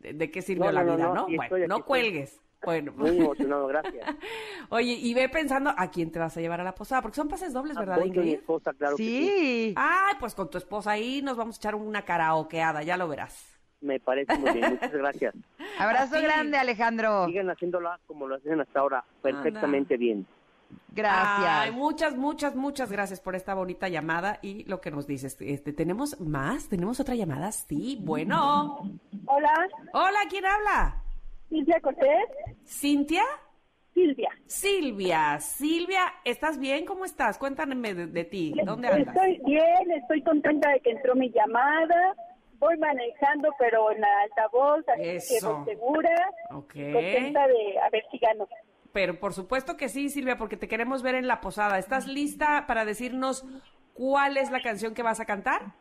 ¿de, 0.00 0.12
de 0.12 0.30
qué 0.30 0.42
sirvió 0.42 0.66
No, 0.66 0.72
la 0.72 0.84
no, 0.84 0.96
vida, 0.96 1.04
no, 1.08 1.14
no? 1.14 1.24
bueno, 1.26 1.42
aquí 1.42 1.50
no 1.68 1.76
estoy. 1.76 1.82
cuelgues. 1.82 2.40
Bueno, 2.64 2.92
Muy 2.96 3.16
emocionado, 3.18 3.66
gracias. 3.68 4.04
oye, 4.70 4.92
y 4.92 5.14
ve 5.14 5.28
pensando 5.28 5.72
a 5.76 5.90
quién 5.90 6.10
te 6.10 6.18
vas 6.18 6.36
a 6.36 6.40
llevar 6.40 6.60
a 6.60 6.64
la 6.64 6.74
posada, 6.74 7.02
porque 7.02 7.14
son 7.16 7.28
pases 7.28 7.52
dobles, 7.52 7.76
¿verdad, 7.76 7.98
a 7.98 8.00
mi 8.00 8.08
Ingrid? 8.08 8.34
esposa, 8.34 8.72
claro 8.72 8.96
que 8.96 9.02
sí. 9.04 9.28
Sí. 9.28 9.74
Ay, 9.76 10.14
pues 10.18 10.34
con 10.34 10.50
tu 10.50 10.58
esposa 10.58 10.90
ahí 10.92 11.22
nos 11.22 11.36
vamos 11.36 11.56
a 11.56 11.58
echar 11.58 11.74
una 11.76 12.02
karaokeada, 12.02 12.82
ya 12.82 12.96
lo 12.96 13.06
verás. 13.06 13.57
Me 13.80 14.00
parece 14.00 14.36
muy 14.38 14.52
bien, 14.52 14.70
muchas 14.72 14.92
gracias. 14.92 15.34
Abrazo 15.78 16.20
grande, 16.20 16.56
Alejandro. 16.56 17.26
Sigan 17.26 17.50
haciéndola 17.50 18.00
como 18.06 18.26
lo 18.26 18.36
hacen 18.36 18.60
hasta 18.60 18.80
ahora, 18.80 19.04
perfectamente 19.22 19.96
bien. 19.96 20.26
Gracias. 20.88 21.48
Ay, 21.48 21.70
muchas, 21.70 22.16
muchas, 22.16 22.56
muchas 22.56 22.90
gracias 22.90 23.20
por 23.20 23.36
esta 23.36 23.54
bonita 23.54 23.88
llamada 23.88 24.38
y 24.42 24.64
lo 24.64 24.80
que 24.80 24.90
nos 24.90 25.06
dices. 25.06 25.36
Este, 25.40 25.72
¿Tenemos 25.72 26.20
más? 26.20 26.68
¿Tenemos 26.68 27.00
otra 27.00 27.14
llamada? 27.14 27.52
Sí, 27.52 27.98
bueno. 28.02 28.82
Hola, 29.26 29.68
Hola, 29.92 30.18
¿quién 30.28 30.44
habla? 30.44 30.96
Silvia 31.48 31.80
Cortés. 31.80 32.28
¿Cintia? 32.66 33.22
Silvia. 33.94 34.30
Silvia, 34.46 35.40
Silvia, 35.40 36.02
¿estás 36.24 36.58
bien? 36.58 36.84
¿Cómo 36.84 37.04
estás? 37.04 37.38
Cuéntame 37.38 37.94
de, 37.94 38.06
de 38.06 38.24
ti. 38.24 38.54
¿Dónde 38.64 38.88
andas? 38.88 39.16
Estoy 39.16 39.40
bien, 39.44 39.90
estoy 39.92 40.22
contenta 40.22 40.70
de 40.70 40.80
que 40.80 40.90
entró 40.90 41.16
mi 41.16 41.30
llamada. 41.30 42.14
Voy 42.58 42.76
manejando, 42.78 43.50
pero 43.58 43.92
en 43.92 44.00
la 44.00 44.20
altavoz, 44.22 44.88
así 44.88 45.02
que 45.02 45.16
Eso. 45.16 45.58
voy 45.58 45.64
segura. 45.74 46.30
Ok. 46.50 46.74
Contenta 46.92 47.46
de 47.46 47.78
a 47.78 47.90
ver 47.90 48.02
si 48.10 48.18
gano. 48.18 48.48
Pero 48.92 49.18
por 49.20 49.32
supuesto 49.32 49.76
que 49.76 49.88
sí, 49.88 50.08
Silvia, 50.08 50.36
porque 50.36 50.56
te 50.56 50.66
queremos 50.66 51.02
ver 51.02 51.14
en 51.14 51.28
la 51.28 51.40
posada. 51.40 51.78
¿Estás 51.78 52.06
lista 52.06 52.64
para 52.66 52.84
decirnos 52.84 53.44
cuál 53.94 54.36
es 54.36 54.50
la 54.50 54.60
canción 54.60 54.94
que 54.94 55.02
vas 55.02 55.20
a 55.20 55.24
cantar? 55.24 55.74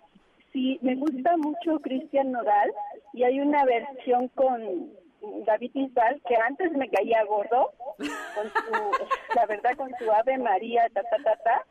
Sí, 0.54 0.78
me 0.82 0.96
gusta 0.96 1.36
mucho 1.38 1.80
Cristian 1.82 2.32
Nodal 2.32 2.72
y 3.13 3.24
hay 3.24 3.40
una 3.40 3.63
versión 3.66 4.28
con 4.30 4.92
David 5.46 5.72
Bisbal 5.74 6.22
que 6.28 6.36
antes 6.36 6.72
me 6.74 6.90
caía 6.90 7.24
gordo, 7.26 7.74
con 7.98 8.48
su, 8.50 9.06
la 9.36 9.46
verdad, 9.46 9.76
con 9.78 9.90
su 10.00 10.12
Ave 10.12 10.38
María, 10.38 10.88
ta, 10.94 11.02
ta, 11.04 11.18
ta, 11.24 11.38
ta. 11.44 11.66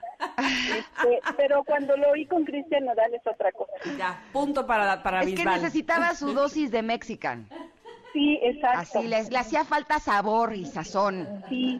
Este, 0.77 1.21
pero 1.37 1.63
cuando 1.65 1.97
lo 1.97 2.11
oí 2.11 2.27
con 2.27 2.45
Cristian 2.45 2.85
Nodal 2.85 3.15
es 3.15 3.27
otra 3.27 3.53
cosa. 3.53 3.73
Ya, 3.99 4.23
punto 4.33 4.67
para, 4.67 5.03
para 5.03 5.23
Es 5.23 5.35
que 5.35 5.45
necesitaba 5.45 6.15
su 6.15 6.33
dosis 6.35 6.71
de 6.71 6.83
Mexican. 6.83 7.49
Sí, 8.13 8.39
exacto. 8.43 8.99
Así 8.99 9.09
les, 9.09 9.31
le 9.31 9.39
hacía 9.39 9.65
falta 9.65 9.99
sabor 9.99 10.55
y 10.55 10.65
sazón. 10.65 11.45
Sí, 11.51 11.79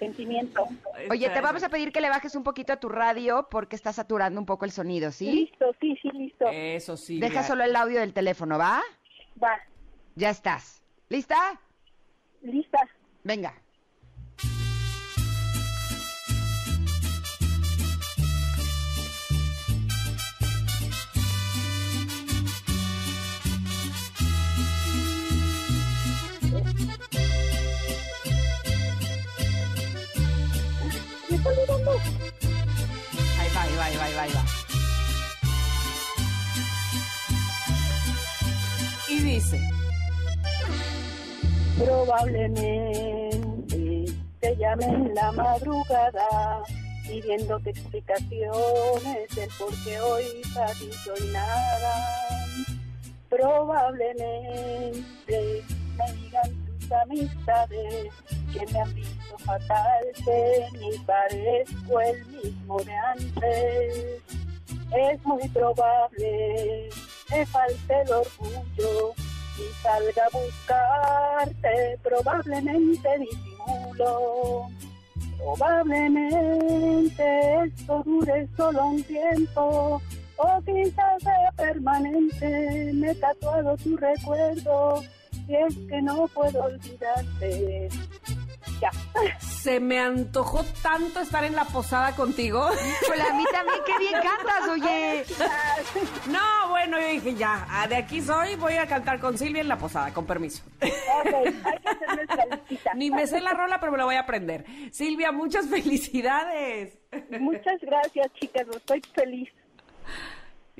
sentimiento. 0.00 0.66
Oye, 1.08 1.30
te 1.30 1.40
vamos 1.40 1.62
a 1.62 1.68
pedir 1.68 1.92
que 1.92 2.00
le 2.00 2.08
bajes 2.08 2.34
un 2.34 2.42
poquito 2.42 2.72
a 2.72 2.76
tu 2.76 2.88
radio 2.88 3.46
porque 3.48 3.76
está 3.76 3.92
saturando 3.92 4.40
un 4.40 4.46
poco 4.46 4.64
el 4.64 4.72
sonido, 4.72 5.12
¿sí? 5.12 5.30
Listo, 5.30 5.66
sí, 5.80 5.96
sí, 6.02 6.10
listo. 6.12 6.46
Eso, 6.50 6.96
sí. 6.96 7.20
Deja 7.20 7.44
solo 7.44 7.62
el 7.62 7.76
audio 7.76 8.00
del 8.00 8.12
teléfono, 8.12 8.58
¿va? 8.58 8.80
Va, 9.42 9.60
Ya 10.16 10.30
estás. 10.30 10.82
¿Lista? 11.10 11.60
lista. 12.40 12.78
Venga. 13.24 13.52
Ahí 33.38 33.48
va, 33.54 33.62
ahí 33.62 33.76
va, 33.76 33.84
ahí 33.84 33.96
va, 33.96 34.04
ahí 34.04 34.14
va, 34.14 34.22
ahí 34.22 34.32
va. 34.32 34.44
Y 39.08 39.18
dice, 39.18 39.60
Probablemente 41.84 43.40
te 44.40 44.56
llame 44.56 44.84
en 44.84 45.14
la 45.14 45.32
madrugada 45.32 46.62
pidiéndote 47.06 47.70
explicaciones 47.70 49.34
del 49.34 49.48
por 49.58 49.70
qué 49.84 49.98
hoy 50.00 50.42
para 50.54 50.72
ti 50.72 50.90
soy 51.04 51.28
nada. 51.32 52.06
Probablemente 53.28 55.64
me 55.96 56.12
digan 56.12 56.50
tus 56.66 56.92
amistades 56.92 58.12
que 58.52 58.66
me 58.72 58.80
han 58.80 58.94
visto 58.94 59.38
fatal, 59.38 60.04
que 60.24 60.66
ni 60.78 60.98
parezco 60.98 62.00
el 62.00 62.24
mismo 62.26 62.80
de 62.82 62.94
antes. 62.94 64.22
Es 64.92 65.24
muy 65.24 65.48
probable 65.48 66.90
me 67.30 67.46
falte 67.46 68.02
el 68.02 68.12
orgullo 68.12 69.14
y 69.58 69.62
salga 69.82 70.24
a 70.24 70.30
buscarte, 70.38 71.98
probablemente 72.02 73.08
disimulo. 73.18 74.68
Probablemente 75.38 77.24
esto 77.64 78.02
dure 78.04 78.46
solo 78.56 78.86
un 78.88 79.02
tiempo, 79.04 80.00
o 80.36 80.62
quizás 80.62 81.22
sea 81.22 81.52
permanente. 81.56 82.92
Me 82.92 83.10
he 83.10 83.14
tatuado 83.14 83.76
tu 83.78 83.96
recuerdo, 83.96 85.02
y 85.48 85.54
es 85.54 85.74
que 85.88 86.02
no 86.02 86.28
puedo 86.28 86.64
olvidarte. 86.64 87.88
Se 89.38 89.78
me 89.78 89.98
antojó 89.98 90.64
tanto 90.82 91.20
estar 91.20 91.44
en 91.44 91.54
la 91.54 91.64
posada 91.66 92.14
contigo. 92.16 92.68
Híjole, 93.02 93.22
a 93.22 93.34
mí 93.34 93.44
también, 93.52 93.78
qué 93.84 93.98
bien 93.98 94.12
cantas, 94.14 94.68
oye. 94.70 95.24
No, 96.30 96.68
bueno, 96.70 96.98
yo 96.98 97.06
dije, 97.08 97.34
ya, 97.34 97.66
ah, 97.68 97.86
de 97.86 97.96
aquí 97.96 98.22
soy, 98.22 98.54
voy 98.56 98.74
a 98.74 98.86
cantar 98.86 99.20
con 99.20 99.36
Silvia 99.36 99.60
en 99.60 99.68
la 99.68 99.76
posada, 99.76 100.14
con 100.14 100.24
permiso. 100.26 100.62
Ok, 100.80 101.34
hay 101.34 101.78
que 101.78 101.88
hacer 101.88 102.14
nuestra 102.14 102.46
listita. 102.46 102.94
Ni 102.94 103.10
me 103.10 103.26
sé 103.26 103.40
la 103.40 103.52
rola, 103.52 103.78
pero 103.80 103.92
me 103.92 103.98
la 103.98 104.04
voy 104.04 104.14
a 104.14 104.20
aprender. 104.20 104.64
Silvia, 104.92 105.30
muchas 105.30 105.66
felicidades. 105.66 106.98
Muchas 107.38 107.80
gracias, 107.82 108.32
chicas, 108.34 108.66
estoy 108.74 109.02
feliz. 109.14 109.50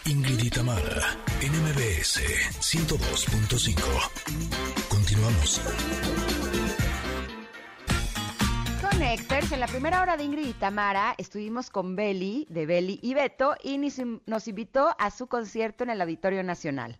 Ingrid 0.05 0.43
y 0.43 0.49
Tamara, 0.49 1.15
NMBS 1.39 2.19
102.5. 2.59 4.89
Continuamos. 4.89 5.61
En 9.01 9.59
la 9.59 9.65
primera 9.65 9.99
hora 9.99 10.15
de 10.15 10.23
Ingrid 10.23 10.45
y 10.45 10.53
Tamara 10.53 11.15
estuvimos 11.17 11.71
con 11.71 11.95
Beli, 11.95 12.45
de 12.49 12.67
Beli 12.67 12.99
y 13.01 13.15
Beto, 13.15 13.55
y 13.63 13.79
nos 13.79 14.47
invitó 14.47 14.95
a 14.99 15.09
su 15.09 15.25
concierto 15.25 15.83
en 15.83 15.89
el 15.89 16.01
Auditorio 16.01 16.43
Nacional. 16.43 16.99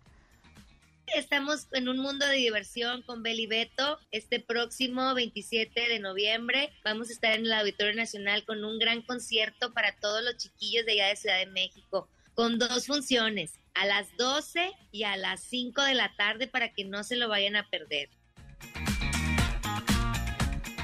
Estamos 1.14 1.68
en 1.70 1.88
un 1.88 1.98
mundo 1.98 2.26
de 2.26 2.34
diversión 2.34 3.02
con 3.02 3.22
Beli 3.22 3.46
Beto. 3.46 4.00
Este 4.10 4.40
próximo 4.40 5.14
27 5.14 5.88
de 5.88 6.00
noviembre 6.00 6.72
vamos 6.84 7.08
a 7.08 7.12
estar 7.12 7.34
en 7.34 7.46
el 7.46 7.52
Auditorio 7.52 7.94
Nacional 7.94 8.44
con 8.44 8.64
un 8.64 8.80
gran 8.80 9.02
concierto 9.02 9.72
para 9.72 9.94
todos 9.94 10.24
los 10.24 10.36
chiquillos 10.36 10.84
de 10.84 10.92
allá 10.92 11.06
de 11.06 11.16
Ciudad 11.16 11.38
de 11.38 11.46
México, 11.46 12.08
con 12.34 12.58
dos 12.58 12.86
funciones, 12.86 13.60
a 13.74 13.86
las 13.86 14.08
12 14.16 14.72
y 14.90 15.04
a 15.04 15.16
las 15.16 15.40
5 15.44 15.80
de 15.82 15.94
la 15.94 16.12
tarde 16.16 16.48
para 16.48 16.72
que 16.72 16.84
no 16.84 17.04
se 17.04 17.14
lo 17.14 17.28
vayan 17.28 17.54
a 17.54 17.68
perder. 17.70 18.10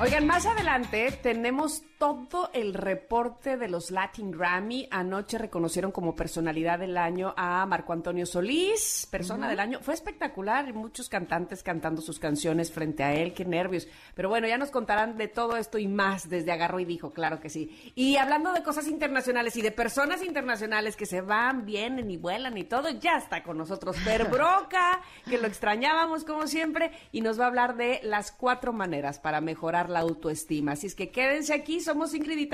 Oigan, 0.00 0.28
más 0.28 0.46
adelante 0.46 1.10
tenemos 1.10 1.82
todo 1.98 2.50
el 2.52 2.72
reporte 2.72 3.56
de 3.56 3.66
los 3.66 3.90
Latin 3.90 4.30
Grammy. 4.30 4.86
Anoche 4.92 5.38
reconocieron 5.38 5.90
como 5.90 6.14
personalidad 6.14 6.78
del 6.78 6.96
año 6.96 7.34
a 7.36 7.66
Marco 7.66 7.92
Antonio 7.92 8.24
Solís, 8.24 9.08
persona 9.10 9.48
del 9.48 9.58
año. 9.58 9.80
Fue 9.82 9.94
espectacular, 9.94 10.72
muchos 10.72 11.08
cantantes 11.08 11.64
cantando 11.64 12.00
sus 12.00 12.20
canciones 12.20 12.70
frente 12.70 13.02
a 13.02 13.12
él, 13.12 13.34
qué 13.34 13.44
nervios. 13.44 13.88
Pero 14.14 14.28
bueno, 14.28 14.46
ya 14.46 14.56
nos 14.56 14.70
contarán 14.70 15.16
de 15.16 15.26
todo 15.26 15.56
esto 15.56 15.78
y 15.78 15.88
más 15.88 16.28
desde 16.28 16.52
Agarro 16.52 16.78
y 16.78 16.84
Dijo, 16.84 17.10
claro 17.10 17.40
que 17.40 17.50
sí. 17.50 17.92
Y 17.96 18.16
hablando 18.16 18.52
de 18.52 18.62
cosas 18.62 18.86
internacionales 18.86 19.56
y 19.56 19.62
de 19.62 19.72
personas 19.72 20.22
internacionales 20.22 20.94
que 20.94 21.06
se 21.06 21.20
van, 21.20 21.66
vienen 21.66 22.08
y 22.10 22.16
vuelan 22.16 22.56
y 22.56 22.62
todo, 22.62 22.88
ya 22.90 23.16
está 23.16 23.42
con 23.42 23.58
nosotros 23.58 23.96
Per 24.04 24.24
Broca, 24.30 25.00
que 25.28 25.38
lo 25.38 25.48
extrañábamos 25.48 26.22
como 26.22 26.46
siempre, 26.46 26.92
y 27.10 27.20
nos 27.20 27.40
va 27.40 27.44
a 27.44 27.48
hablar 27.48 27.76
de 27.76 27.98
las 28.04 28.30
cuatro 28.30 28.72
maneras 28.72 29.18
para 29.18 29.40
mejorar 29.40 29.87
la 29.88 30.00
autoestima. 30.00 30.72
Así 30.72 30.86
es 30.86 30.94
que 30.94 31.10
quédense 31.10 31.54
aquí, 31.54 31.80
somos 31.80 32.14
Ingrid 32.14 32.38
y 32.38 32.46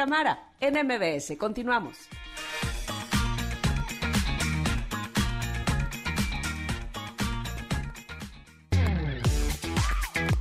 en 0.61 0.75
MBS. 0.87 1.37
Continuamos. 1.37 1.97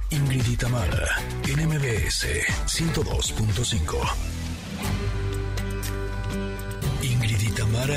Ingrid 0.09 0.47
y 0.47 0.57
en 1.51 1.67
MBS 1.67 2.27
102.5. 2.65 4.43
Ingrid 7.03 7.41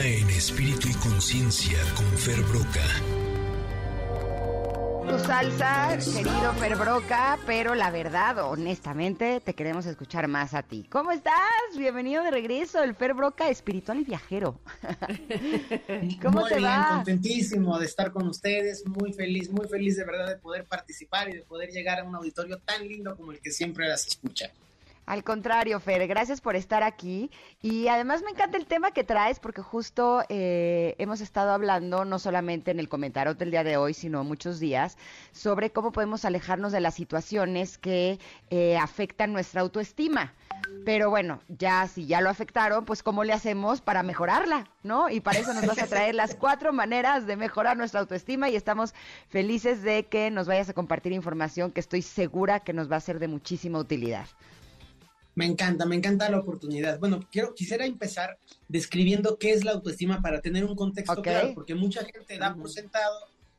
en 0.04 0.30
espíritu 0.30 0.88
y 0.88 0.94
conciencia 0.94 1.78
con 1.96 2.06
Fer 2.18 2.42
Broca 2.42 3.15
tu 5.16 5.24
salsa, 5.24 5.96
querido 5.98 6.52
Ferbroca, 6.54 7.38
pero 7.46 7.74
la 7.74 7.90
verdad, 7.90 8.38
honestamente, 8.50 9.40
te 9.40 9.54
queremos 9.54 9.86
escuchar 9.86 10.28
más 10.28 10.52
a 10.52 10.62
ti. 10.62 10.84
¿Cómo 10.90 11.12
estás? 11.12 11.34
Bienvenido 11.76 12.22
de 12.22 12.30
regreso, 12.30 12.82
el 12.82 12.94
Ferbroca 12.94 13.48
espiritual 13.48 14.00
y 14.00 14.04
viajero. 14.04 14.60
¿Cómo 16.22 16.40
muy 16.40 16.50
te 16.50 16.58
bien, 16.58 16.82
contentísimo 16.88 17.78
de 17.78 17.86
estar 17.86 18.12
con 18.12 18.26
ustedes, 18.26 18.84
muy 18.86 19.12
feliz, 19.12 19.50
muy 19.50 19.66
feliz 19.68 19.96
de 19.96 20.04
verdad 20.04 20.28
de 20.28 20.36
poder 20.36 20.64
participar 20.64 21.28
y 21.28 21.34
de 21.34 21.42
poder 21.42 21.70
llegar 21.70 22.00
a 22.00 22.04
un 22.04 22.14
auditorio 22.14 22.58
tan 22.58 22.86
lindo 22.86 23.16
como 23.16 23.32
el 23.32 23.40
que 23.40 23.50
siempre 23.50 23.88
las 23.88 24.06
escucha. 24.06 24.50
Al 25.06 25.22
contrario, 25.22 25.78
Fer, 25.78 26.04
gracias 26.08 26.40
por 26.40 26.56
estar 26.56 26.82
aquí. 26.82 27.30
Y 27.62 27.86
además 27.86 28.22
me 28.22 28.32
encanta 28.32 28.58
el 28.58 28.66
tema 28.66 28.90
que 28.90 29.04
traes 29.04 29.38
porque 29.38 29.62
justo 29.62 30.24
eh, 30.28 30.96
hemos 30.98 31.20
estado 31.20 31.52
hablando, 31.52 32.04
no 32.04 32.18
solamente 32.18 32.72
en 32.72 32.80
el 32.80 32.88
comentario 32.88 33.34
del 33.34 33.52
día 33.52 33.62
de 33.62 33.76
hoy, 33.76 33.94
sino 33.94 34.24
muchos 34.24 34.58
días, 34.58 34.98
sobre 35.30 35.70
cómo 35.70 35.92
podemos 35.92 36.24
alejarnos 36.24 36.72
de 36.72 36.80
las 36.80 36.94
situaciones 36.94 37.78
que 37.78 38.18
eh, 38.50 38.76
afectan 38.78 39.32
nuestra 39.32 39.60
autoestima. 39.60 40.34
Pero 40.84 41.08
bueno, 41.08 41.40
ya 41.48 41.86
si 41.86 42.06
ya 42.06 42.20
lo 42.20 42.28
afectaron, 42.28 42.84
pues 42.84 43.04
cómo 43.04 43.22
le 43.22 43.32
hacemos 43.32 43.80
para 43.80 44.02
mejorarla, 44.02 44.68
¿no? 44.82 45.08
Y 45.08 45.20
para 45.20 45.38
eso 45.38 45.54
nos 45.54 45.66
vas 45.66 45.80
a 45.80 45.86
traer 45.86 46.16
las 46.16 46.34
cuatro 46.34 46.72
maneras 46.72 47.26
de 47.26 47.36
mejorar 47.36 47.76
nuestra 47.76 48.00
autoestima 48.00 48.48
y 48.48 48.56
estamos 48.56 48.92
felices 49.28 49.82
de 49.82 50.06
que 50.06 50.32
nos 50.32 50.48
vayas 50.48 50.68
a 50.68 50.74
compartir 50.74 51.12
información 51.12 51.70
que 51.70 51.80
estoy 51.80 52.02
segura 52.02 52.60
que 52.60 52.72
nos 52.72 52.90
va 52.90 52.96
a 52.96 53.00
ser 53.00 53.20
de 53.20 53.28
muchísima 53.28 53.78
utilidad. 53.78 54.26
Me 55.36 55.44
encanta, 55.44 55.84
me 55.84 55.94
encanta 55.94 56.30
la 56.30 56.38
oportunidad. 56.38 56.98
Bueno, 56.98 57.20
quiero, 57.30 57.54
quisiera 57.54 57.84
empezar 57.84 58.38
describiendo 58.68 59.38
qué 59.38 59.52
es 59.52 59.64
la 59.64 59.72
autoestima 59.72 60.22
para 60.22 60.40
tener 60.40 60.64
un 60.64 60.74
contexto 60.74 61.20
claro, 61.20 61.52
porque 61.54 61.74
mucha 61.74 62.04
gente 62.04 62.38
da 62.38 62.54
por 62.54 62.70
sentado 62.70 63.14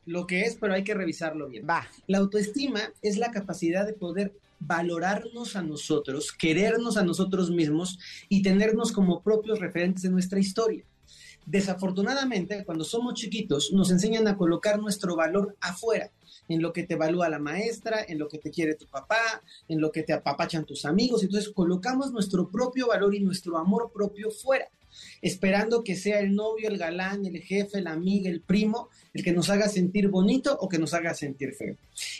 lo 0.07 0.25
que 0.25 0.41
es, 0.41 0.57
pero 0.59 0.73
hay 0.73 0.83
que 0.83 0.95
revisarlo 0.95 1.47
bien. 1.47 1.67
Va. 1.69 1.87
La 2.07 2.17
autoestima 2.17 2.81
es 3.03 3.17
la 3.17 3.29
capacidad 3.29 3.85
de 3.85 3.93
poder 3.93 4.33
valorarnos 4.59 5.55
a 5.55 5.61
nosotros, 5.61 6.31
querernos 6.31 6.97
a 6.97 7.03
nosotros 7.03 7.51
mismos 7.51 7.99
y 8.27 8.41
tenernos 8.41 8.91
como 8.91 9.21
propios 9.21 9.59
referentes 9.59 10.01
de 10.01 10.09
nuestra 10.09 10.39
historia. 10.39 10.83
Desafortunadamente, 11.45 12.65
cuando 12.65 12.85
somos 12.85 13.13
chiquitos, 13.13 13.71
nos 13.71 13.91
enseñan 13.91 14.27
a 14.27 14.35
colocar 14.35 14.79
nuestro 14.79 15.15
valor 15.15 15.55
afuera 15.61 16.09
en 16.47 16.61
lo 16.61 16.73
que 16.73 16.83
te 16.83 16.93
evalúa 16.93 17.29
la 17.29 17.39
maestra, 17.39 18.03
en 18.07 18.19
lo 18.19 18.27
que 18.27 18.37
te 18.37 18.51
quiere 18.51 18.75
tu 18.75 18.87
papá, 18.87 19.41
en 19.67 19.81
lo 19.81 19.91
que 19.91 20.03
te 20.03 20.13
apapachan 20.13 20.65
tus 20.65 20.85
amigos. 20.85 21.23
Entonces 21.23 21.51
colocamos 21.53 22.11
nuestro 22.11 22.49
propio 22.49 22.87
valor 22.87 23.15
y 23.15 23.19
nuestro 23.19 23.57
amor 23.57 23.91
propio 23.93 24.31
fuera, 24.31 24.69
esperando 25.21 25.83
que 25.83 25.95
sea 25.95 26.19
el 26.19 26.35
novio, 26.35 26.69
el 26.69 26.77
galán, 26.77 27.25
el 27.25 27.41
jefe, 27.41 27.81
la 27.81 27.91
amiga, 27.91 28.29
el 28.29 28.41
primo, 28.41 28.89
el 29.13 29.23
que 29.23 29.33
nos 29.33 29.49
haga 29.49 29.67
sentir 29.67 30.07
bonito 30.07 30.57
o 30.59 30.69
que 30.69 30.79
nos 30.79 30.93
haga 30.93 31.13
sentir 31.13 31.53
feo. 31.53 31.75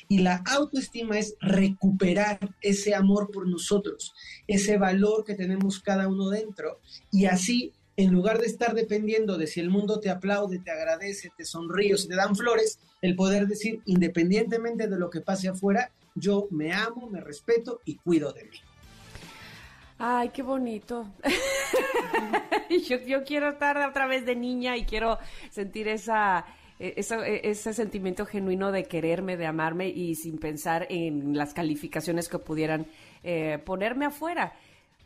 Y 0.07 0.19
la 0.19 0.43
autoestima 0.45 1.17
es 1.17 1.36
recuperar 1.39 2.55
ese 2.61 2.95
amor 2.95 3.32
por 3.32 3.47
nosotros, 3.47 4.13
ese 4.47 4.78
valor 4.78 5.23
que 5.23 5.36
tenemos 5.36 5.80
cada 5.80 6.07
uno 6.07 6.30
dentro 6.30 6.80
y 7.11 7.25
así 7.25 7.73
en 7.97 8.11
lugar 8.11 8.37
de 8.37 8.45
estar 8.45 8.75
dependiendo 8.75 9.37
de 9.37 9.47
si 9.47 9.59
el 9.59 9.71
mundo 9.71 9.99
te 9.99 10.11
aplaude, 10.11 10.59
te 10.59 10.69
agradece, 10.69 11.31
te 11.35 11.43
sonríe 11.43 11.95
o 11.95 11.97
si 11.97 12.07
te 12.07 12.15
dan 12.15 12.35
flores, 12.35 12.79
el 13.01 13.15
poder 13.15 13.47
decir, 13.47 13.81
independientemente 13.85 14.87
de 14.87 14.99
lo 14.99 15.09
que 15.09 15.21
pase 15.21 15.49
afuera, 15.49 15.91
yo 16.13 16.47
me 16.51 16.71
amo, 16.73 17.09
me 17.09 17.21
respeto 17.21 17.81
y 17.85 17.95
cuido 17.95 18.31
de 18.33 18.43
mí. 18.43 18.57
Ay, 19.97 20.29
qué 20.29 20.43
bonito. 20.43 21.11
yo, 23.07 23.23
quiero 23.23 23.49
estar 23.49 23.77
otra 23.77 24.05
vez 24.05 24.27
de 24.27 24.35
niña 24.35 24.77
y 24.77 24.85
quiero 24.85 25.17
sentir 25.49 25.87
esa, 25.87 26.45
e, 26.77 26.93
e, 26.97 27.49
ese 27.49 27.73
sentimiento 27.73 28.27
genuino 28.27 28.71
de 28.71 28.83
quererme, 28.83 29.37
de 29.37 29.47
amarme 29.47 29.89
y 29.89 30.13
sin 30.13 30.37
pensar 30.37 30.85
en 30.91 31.35
las 31.35 31.55
calificaciones 31.55 32.29
que 32.29 32.37
pudieran 32.37 32.85
eh, 33.23 33.57
ponerme 33.65 34.05
afuera 34.05 34.53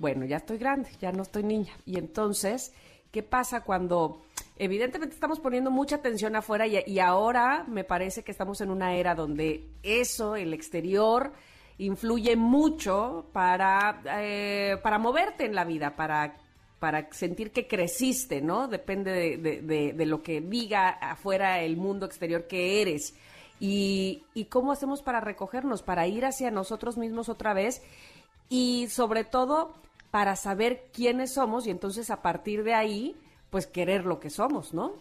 bueno, 0.01 0.25
ya 0.25 0.37
estoy 0.37 0.57
grande, 0.57 0.89
ya 0.99 1.11
no 1.11 1.21
estoy 1.21 1.43
niña. 1.43 1.73
Y 1.85 1.97
entonces, 1.99 2.73
¿qué 3.11 3.21
pasa 3.21 3.61
cuando 3.61 4.23
evidentemente 4.57 5.13
estamos 5.13 5.39
poniendo 5.39 5.69
mucha 5.69 5.97
atención 5.97 6.35
afuera 6.35 6.65
y, 6.65 6.99
ahora 6.99 7.65
me 7.67 7.83
parece 7.83 8.23
que 8.23 8.31
estamos 8.31 8.61
en 8.61 8.71
una 8.71 8.95
era 8.95 9.13
donde 9.13 9.67
eso, 9.83 10.35
el 10.35 10.55
exterior, 10.55 11.31
influye 11.77 12.35
mucho 12.35 13.27
para, 13.31 14.01
eh, 14.19 14.77
para 14.81 14.97
moverte 14.97 15.45
en 15.45 15.53
la 15.53 15.65
vida, 15.65 15.95
para, 15.95 16.35
para 16.79 17.07
sentir 17.11 17.51
que 17.51 17.67
creciste, 17.67 18.41
¿no? 18.41 18.67
Depende 18.67 19.37
de, 19.37 19.93
de, 19.93 20.05
lo 20.07 20.23
que 20.23 20.41
diga 20.41 20.89
afuera 20.89 21.61
el 21.61 21.77
mundo 21.77 22.07
exterior 22.07 22.47
que 22.47 22.81
eres. 22.81 23.15
Y, 23.59 24.23
y 24.33 24.45
cómo 24.45 24.71
hacemos 24.71 25.03
para 25.03 25.21
recogernos, 25.21 25.83
para 25.83 26.07
ir 26.07 26.25
hacia 26.25 26.49
nosotros 26.49 26.97
mismos 26.97 27.29
otra 27.29 27.53
vez 27.53 27.83
y 28.51 28.87
sobre 28.89 29.23
todo 29.23 29.73
para 30.11 30.35
saber 30.35 30.89
quiénes 30.93 31.33
somos 31.33 31.65
y 31.65 31.69
entonces 31.69 32.09
a 32.09 32.21
partir 32.21 32.63
de 32.63 32.73
ahí, 32.73 33.15
pues 33.49 33.65
querer 33.65 34.05
lo 34.05 34.19
que 34.19 34.29
somos, 34.29 34.73
¿no? 34.73 34.93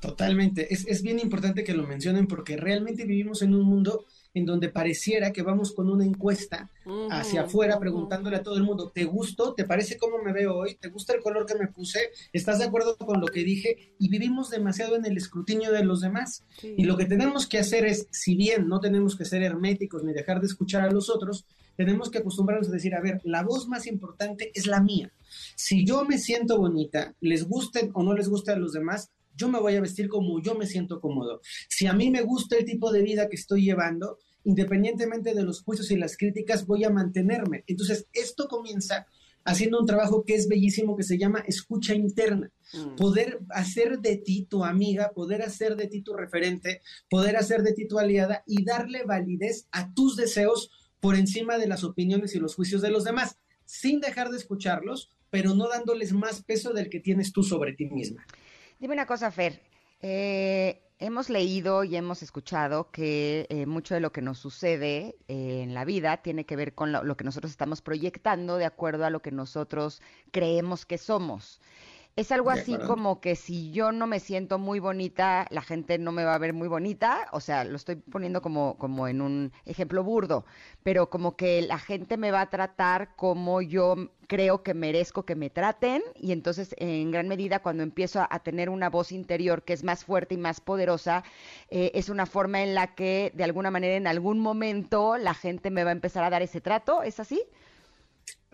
Totalmente. 0.00 0.72
Es, 0.72 0.86
es 0.86 1.02
bien 1.02 1.18
importante 1.18 1.64
que 1.64 1.74
lo 1.74 1.86
mencionen 1.86 2.26
porque 2.26 2.56
realmente 2.56 3.04
vivimos 3.04 3.42
en 3.42 3.54
un 3.54 3.62
mundo 3.62 4.04
en 4.36 4.44
donde 4.44 4.68
pareciera 4.68 5.32
que 5.32 5.40
vamos 5.40 5.72
con 5.72 5.88
una 5.88 6.04
encuesta 6.04 6.70
hacia 7.10 7.42
afuera 7.42 7.80
preguntándole 7.80 8.36
a 8.36 8.42
todo 8.42 8.58
el 8.58 8.64
mundo, 8.64 8.92
¿te 8.94 9.04
gustó? 9.04 9.54
¿Te 9.54 9.64
parece 9.64 9.96
cómo 9.96 10.18
me 10.18 10.34
veo 10.34 10.54
hoy? 10.54 10.74
¿Te 10.74 10.90
gusta 10.90 11.14
el 11.14 11.22
color 11.22 11.46
que 11.46 11.54
me 11.54 11.68
puse? 11.68 12.10
¿Estás 12.34 12.58
de 12.58 12.66
acuerdo 12.66 12.98
con 12.98 13.18
lo 13.18 13.28
que 13.28 13.44
dije? 13.44 13.94
Y 13.98 14.10
vivimos 14.10 14.50
demasiado 14.50 14.94
en 14.94 15.06
el 15.06 15.16
escrutinio 15.16 15.72
de 15.72 15.84
los 15.84 16.02
demás. 16.02 16.44
Y 16.62 16.84
lo 16.84 16.98
que 16.98 17.06
tenemos 17.06 17.46
que 17.46 17.58
hacer 17.58 17.86
es, 17.86 18.08
si 18.10 18.36
bien 18.36 18.68
no 18.68 18.78
tenemos 18.78 19.16
que 19.16 19.24
ser 19.24 19.42
herméticos 19.42 20.04
ni 20.04 20.12
dejar 20.12 20.40
de 20.40 20.48
escuchar 20.48 20.82
a 20.82 20.92
los 20.92 21.08
otros, 21.08 21.46
tenemos 21.76 22.10
que 22.10 22.18
acostumbrarnos 22.18 22.68
a 22.68 22.72
decir, 22.72 22.94
a 22.94 23.00
ver, 23.00 23.20
la 23.24 23.42
voz 23.42 23.68
más 23.68 23.86
importante 23.86 24.50
es 24.54 24.66
la 24.66 24.82
mía. 24.82 25.12
Si 25.54 25.84
yo 25.84 26.04
me 26.04 26.18
siento 26.18 26.58
bonita, 26.58 27.14
les 27.20 27.44
gusten 27.44 27.90
o 27.94 28.02
no 28.02 28.14
les 28.14 28.28
guste 28.28 28.52
a 28.52 28.56
los 28.56 28.72
demás, 28.72 29.10
yo 29.36 29.48
me 29.48 29.60
voy 29.60 29.76
a 29.76 29.80
vestir 29.80 30.08
como 30.08 30.40
yo 30.40 30.54
me 30.54 30.66
siento 30.66 31.00
cómodo. 31.00 31.40
Si 31.68 31.86
a 31.86 31.92
mí 31.92 32.10
me 32.10 32.22
gusta 32.22 32.56
el 32.56 32.64
tipo 32.64 32.90
de 32.90 33.02
vida 33.02 33.28
que 33.28 33.36
estoy 33.36 33.64
llevando, 33.64 34.18
independientemente 34.44 35.34
de 35.34 35.42
los 35.42 35.62
juicios 35.62 35.90
y 35.90 35.96
las 35.96 36.16
críticas, 36.16 36.66
voy 36.66 36.84
a 36.84 36.90
mantenerme. 36.90 37.64
Entonces, 37.66 38.06
esto 38.12 38.48
comienza 38.48 39.06
haciendo 39.44 39.78
un 39.78 39.86
trabajo 39.86 40.24
que 40.24 40.34
es 40.34 40.48
bellísimo, 40.48 40.96
que 40.96 41.04
se 41.04 41.18
llama 41.18 41.44
escucha 41.46 41.94
interna. 41.94 42.50
Mm. 42.72 42.96
Poder 42.96 43.40
hacer 43.50 44.00
de 44.00 44.16
ti 44.16 44.46
tu 44.48 44.64
amiga, 44.64 45.12
poder 45.14 45.42
hacer 45.42 45.76
de 45.76 45.86
ti 45.86 46.02
tu 46.02 46.14
referente, 46.14 46.82
poder 47.08 47.36
hacer 47.36 47.62
de 47.62 47.72
ti 47.72 47.86
tu 47.86 47.98
aliada 47.98 48.42
y 48.46 48.64
darle 48.64 49.04
validez 49.04 49.68
a 49.70 49.92
tus 49.94 50.16
deseos 50.16 50.70
por 51.00 51.16
encima 51.16 51.58
de 51.58 51.68
las 51.68 51.84
opiniones 51.84 52.34
y 52.34 52.38
los 52.38 52.54
juicios 52.54 52.82
de 52.82 52.90
los 52.90 53.04
demás, 53.04 53.38
sin 53.64 54.00
dejar 54.00 54.30
de 54.30 54.38
escucharlos, 54.38 55.10
pero 55.30 55.54
no 55.54 55.68
dándoles 55.68 56.12
más 56.12 56.42
peso 56.42 56.72
del 56.72 56.88
que 56.88 57.00
tienes 57.00 57.32
tú 57.32 57.42
sobre 57.42 57.72
ti 57.72 57.86
misma. 57.86 58.24
Dime 58.78 58.94
una 58.94 59.06
cosa, 59.06 59.30
Fer. 59.30 59.60
Eh, 60.00 60.82
hemos 60.98 61.30
leído 61.30 61.84
y 61.84 61.96
hemos 61.96 62.22
escuchado 62.22 62.90
que 62.90 63.46
eh, 63.48 63.66
mucho 63.66 63.94
de 63.94 64.00
lo 64.00 64.12
que 64.12 64.22
nos 64.22 64.38
sucede 64.38 65.16
eh, 65.28 65.62
en 65.62 65.74
la 65.74 65.84
vida 65.84 66.18
tiene 66.18 66.46
que 66.46 66.56
ver 66.56 66.74
con 66.74 66.92
lo, 66.92 67.16
que 67.16 67.24
nosotros 67.24 67.50
estamos 67.50 67.82
proyectando 67.82 68.56
de 68.56 68.64
acuerdo 68.64 69.04
a 69.04 69.10
lo 69.10 69.20
que 69.20 69.30
nosotros 69.30 70.02
creemos 70.30 70.86
que 70.86 70.98
somos. 70.98 71.60
Es 72.16 72.32
algo 72.32 72.48
así 72.48 72.78
como 72.78 73.20
que 73.20 73.36
si 73.36 73.72
yo 73.72 73.92
no 73.92 74.06
me 74.06 74.20
siento 74.20 74.58
muy 74.58 74.78
bonita, 74.78 75.46
la 75.50 75.60
gente 75.60 75.98
no 75.98 76.12
me 76.12 76.24
va 76.24 76.34
a 76.34 76.38
ver 76.38 76.54
muy 76.54 76.66
bonita. 76.66 77.28
O 77.32 77.40
sea, 77.40 77.62
lo 77.62 77.76
estoy 77.76 77.96
poniendo 77.96 78.40
como, 78.40 78.78
como 78.78 79.06
en 79.06 79.20
un 79.20 79.52
ejemplo 79.66 80.02
burdo, 80.02 80.46
pero 80.82 81.10
como 81.10 81.36
que 81.36 81.60
la 81.60 81.78
gente 81.78 82.16
me 82.16 82.30
va 82.30 82.40
a 82.40 82.48
tratar 82.48 83.14
como 83.16 83.60
yo 83.60 83.96
creo 84.28 84.62
que 84.62 84.72
merezco 84.72 85.24
que 85.26 85.34
me 85.34 85.50
traten. 85.50 86.02
Y 86.14 86.32
entonces, 86.32 86.74
en 86.78 87.10
gran 87.10 87.28
medida, 87.28 87.58
cuando 87.58 87.82
empiezo 87.82 88.26
a, 88.26 88.38
tener 88.38 88.70
una 88.70 88.88
voz 88.88 89.12
interior 89.12 89.62
que 89.62 89.74
es 89.74 89.84
más 89.84 90.02
fuerte 90.02 90.36
y 90.36 90.38
más 90.38 90.62
poderosa, 90.62 91.22
eh, 91.68 91.90
es 91.92 92.08
una 92.08 92.24
forma 92.24 92.62
en 92.62 92.74
la 92.74 92.94
que, 92.94 93.30
de 93.34 93.44
alguna 93.44 93.70
manera, 93.70 93.94
en 93.94 94.06
algún 94.06 94.40
momento, 94.40 95.18
la 95.18 95.34
gente 95.34 95.70
me 95.70 95.84
va 95.84 95.90
a 95.90 95.92
empezar 95.92 96.24
a 96.24 96.30
dar 96.30 96.40
ese 96.40 96.62
trato. 96.62 97.02
¿Es 97.02 97.20
así? 97.20 97.42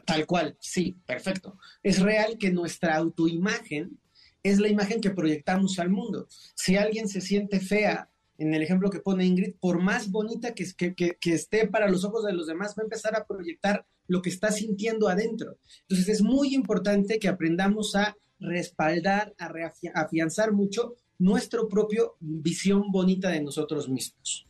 Tal 0.05 0.27
cual, 0.27 0.57
sí, 0.61 0.97
perfecto. 1.07 1.59
Es 1.83 2.01
real 2.01 2.37
que 2.39 2.51
nuestra 2.51 2.97
autoimagen 2.97 3.99
es 4.43 4.59
la 4.59 4.69
imagen 4.69 5.01
que 5.01 5.11
proyectamos 5.11 5.79
al 5.79 5.91
mundo. 5.91 6.27
Si 6.55 6.77
alguien 6.77 7.09
se 7.09 7.21
siente 7.21 7.61
fea, 7.61 8.09
en 8.39 8.55
el 8.55 8.63
ejemplo 8.63 8.91
que 8.91 9.01
pone 9.01 9.25
Ingrid, 9.25 9.55
por 9.61 9.81
más 9.81 10.11
bonita 10.11 10.53
que, 10.55 10.67
que, 10.95 11.17
esté 11.33 11.69
para 11.69 11.89
los 11.89 12.05
ojos 12.05 12.25
de 12.25 12.33
los 12.33 12.47
demás, 12.47 12.75
va 12.77 12.83
a 12.83 12.85
empezar 12.85 13.15
a 13.15 13.25
proyectar 13.25 13.87
lo 14.09 14.21
que 14.21 14.31
está 14.31 14.51
sintiendo 14.51 15.09
adentro. 15.09 15.59
Entonces 15.83 16.09
es 16.09 16.23
muy 16.23 16.55
importante 16.55 17.21
que 17.21 17.29
aprendamos 17.29 17.95
a 17.95 18.17
respaldar, 18.41 19.33
a 19.39 19.53
afianzar 19.95 20.53
mucho 20.53 20.97
nuestra 21.19 21.61
propia 21.71 22.03
visión 22.19 22.91
bonita 22.91 23.29
de 23.31 23.43
nosotros 23.43 23.89
mismos. 23.89 24.49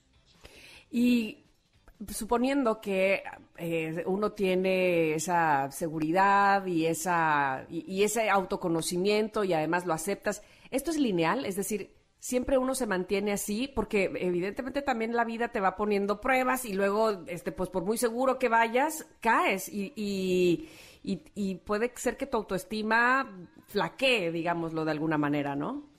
Y 0.90 1.41
suponiendo 2.08 2.80
que 2.80 3.22
eh, 3.56 4.02
uno 4.06 4.32
tiene 4.32 5.14
esa 5.14 5.70
seguridad 5.70 6.66
y, 6.66 6.86
esa, 6.86 7.66
y, 7.68 8.02
ese 8.02 8.30
autoconocimiento 8.30 9.44
y 9.44 9.52
además 9.52 9.86
lo 9.86 9.92
aceptas, 9.92 10.42
¿esto 10.70 10.90
es 10.90 10.98
lineal? 10.98 11.44
Es 11.44 11.56
decir, 11.56 11.94
siempre 12.18 12.58
uno 12.58 12.74
se 12.74 12.86
mantiene 12.86 13.32
así 13.32 13.68
porque 13.68 14.10
evidentemente 14.16 14.82
también 14.82 15.14
la 15.14 15.24
vida 15.24 15.48
te 15.48 15.60
va 15.60 15.76
poniendo 15.76 16.20
pruebas 16.20 16.64
y 16.64 16.72
luego, 16.72 17.24
este, 17.26 17.52
pues 17.52 17.70
por 17.70 17.84
muy 17.84 17.98
seguro 17.98 18.38
que 18.38 18.48
vayas, 18.48 19.06
caes 19.20 19.68
y, 19.68 19.92
y, 19.94 20.68
y 21.34 21.54
puede 21.56 21.92
ser 21.96 22.16
que 22.16 22.26
tu 22.26 22.38
autoestima 22.38 23.30
flaquee, 23.66 24.30
digámoslo 24.32 24.84
de 24.84 24.90
alguna 24.90 25.18
manera, 25.18 25.56
¿no? 25.56 25.91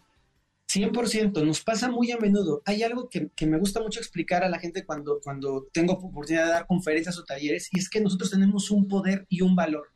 100%, 0.74 1.46
nos 1.46 1.62
pasa 1.62 1.90
muy 1.90 2.12
a 2.12 2.18
menudo. 2.18 2.64
Hay 2.66 2.82
algo 2.82 3.08
que, 3.08 3.30
me 3.46 3.60
gusta 3.60 3.80
mucho 3.80 4.00
explicar 4.00 4.44
a 4.44 4.50
la 4.50 4.60
gente 4.60 4.86
cuando, 4.86 5.20
cuando 5.24 5.68
tengo 5.72 5.94
oportunidad 5.94 6.46
de 6.46 6.52
dar 6.52 6.68
conferencias 6.68 7.18
o 7.20 7.24
talleres, 7.24 7.70
y 7.72 7.80
es 7.80 7.90
que 7.90 8.02
nosotros 8.02 8.32
tenemos 8.32 8.72
un 8.72 8.88
poder 8.88 9.26
y 9.30 9.42
un 9.42 9.56
valor. 9.56 9.90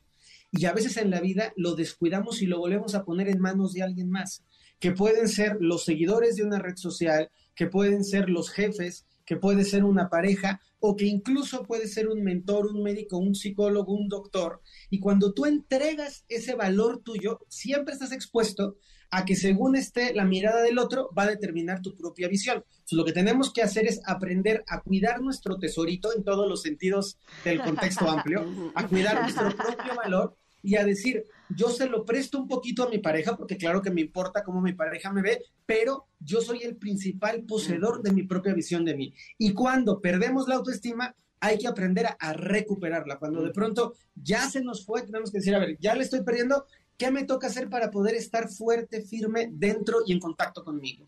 Y 0.52 0.66
a 0.66 0.74
veces 0.74 0.98
en 0.98 1.10
la 1.10 1.20
vida 1.20 1.52
lo 1.56 1.76
descuidamos 1.76 2.42
y 2.42 2.46
lo 2.46 2.60
volvemos 2.60 2.94
a 2.94 3.04
poner 3.04 3.28
en 3.28 3.40
manos 3.40 3.74
de 3.74 3.82
alguien 3.82 4.12
más, 4.12 4.44
que 4.80 4.92
pueden 4.92 5.28
ser 5.28 5.58
los 5.60 5.84
seguidores 5.84 6.36
de 6.36 6.44
una 6.44 6.60
red 6.60 6.76
social, 6.76 7.32
que 7.56 7.66
pueden 7.66 8.04
ser 8.04 8.30
los 8.30 8.52
jefes, 8.52 9.08
que 9.26 9.36
puede 9.36 9.66
ser 9.66 9.84
una 9.84 10.10
pareja 10.10 10.62
o 10.80 10.96
que 10.96 11.06
incluso 11.06 11.64
puede 11.64 11.88
ser 11.88 12.08
un 12.08 12.24
mentor, 12.24 12.68
un 12.68 12.84
médico, 12.84 13.18
un 13.18 13.34
psicólogo, 13.34 13.94
un 13.94 14.08
doctor. 14.08 14.62
Y 14.90 15.00
cuando 15.00 15.34
tú 15.34 15.46
entregas 15.46 16.24
ese 16.30 16.54
valor 16.54 17.02
tuyo, 17.04 17.40
siempre 17.50 17.94
estás 17.94 18.12
expuesto 18.12 18.78
a 19.10 19.26
que 19.26 19.36
según 19.36 19.76
esté 19.76 20.14
la 20.14 20.26
mirada 20.26 20.62
del 20.62 20.80
otro 20.80 21.10
va 21.18 21.24
a 21.24 21.30
determinar 21.30 21.82
tu 21.82 21.96
propia 21.96 22.28
visión. 22.28 22.64
lo 22.92 23.06
que 23.06 23.14
tenemos 23.14 23.52
que 23.52 23.62
hacer 23.62 23.86
es 23.86 24.02
aprender 24.06 24.64
a 24.68 24.82
cuidar 24.82 25.22
nuestro 25.22 25.58
tesorito 25.58 26.16
en 26.16 26.24
todos 26.24 26.48
los 26.48 26.62
sentidos 26.62 27.18
del 27.44 27.62
contexto 27.62 28.10
amplio, 28.10 28.46
a 28.76 28.88
cuidar 28.88 29.22
nuestro 29.22 29.56
propio 29.56 29.96
valor 29.96 30.36
y 30.64 30.76
a 30.76 30.84
decir, 30.84 31.26
yo 31.50 31.70
se 31.70 31.88
lo 31.88 32.04
presto 32.04 32.40
un 32.40 32.48
poquito 32.48 32.84
a 32.84 32.90
mi 32.90 32.98
pareja, 32.98 33.38
porque 33.38 33.58
claro 33.58 33.82
que 33.82 33.92
me 33.92 34.02
importa 34.02 34.44
cómo 34.44 34.62
mi 34.62 34.74
pareja 34.74 35.14
me 35.14 35.22
ve, 35.22 35.44
pero 35.66 36.08
yo 36.20 36.42
soy 36.42 36.64
el 36.64 36.76
principal 36.76 37.44
poseedor 37.44 38.02
de 38.02 38.12
mi 38.12 38.24
propia 38.24 38.54
visión 38.54 38.84
de 38.84 38.96
mí. 38.96 39.14
Y 39.38 39.54
cuando 39.54 40.02
perdemos 40.02 40.48
la 40.48 40.56
autoestima, 40.56 41.16
hay 41.40 41.58
que 41.58 41.68
aprender 41.68 42.08
a, 42.08 42.18
a 42.20 42.34
recuperarla. 42.34 43.20
Cuando 43.20 43.44
de 43.44 43.52
pronto 43.52 43.94
ya 44.16 44.50
se 44.50 44.62
nos 44.62 44.86
fue, 44.86 45.04
tenemos 45.04 45.32
que 45.32 45.38
decir, 45.38 45.56
a 45.56 45.60
ver, 45.60 45.78
ya 45.80 45.96
le 45.96 46.04
estoy 46.04 46.22
perdiendo, 46.24 46.66
¿Qué 46.98 47.12
me 47.12 47.26
toca 47.26 47.48
hacer 47.48 47.70
para 47.70 47.92
poder 47.92 48.16
estar 48.16 48.50
fuerte, 48.50 49.02
firme, 49.02 49.50
dentro 49.52 50.00
y 50.06 50.14
en 50.14 50.20
contacto 50.20 50.64
conmigo? 50.64 51.06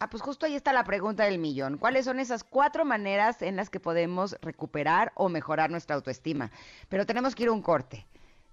Ah, 0.00 0.10
pues 0.10 0.20
justo 0.20 0.46
ahí 0.46 0.56
está 0.56 0.72
la 0.72 0.82
pregunta 0.82 1.24
del 1.24 1.38
millón. 1.38 1.78
¿Cuáles 1.78 2.04
son 2.04 2.18
esas 2.18 2.42
cuatro 2.42 2.84
maneras 2.84 3.40
en 3.42 3.54
las 3.54 3.70
que 3.70 3.78
podemos 3.78 4.36
recuperar 4.42 5.12
o 5.14 5.28
mejorar 5.28 5.70
nuestra 5.70 5.94
autoestima? 5.94 6.50
Pero 6.88 7.06
tenemos 7.06 7.36
que 7.36 7.44
ir 7.44 7.48
a 7.50 7.52
un 7.52 7.62
corte. 7.62 8.06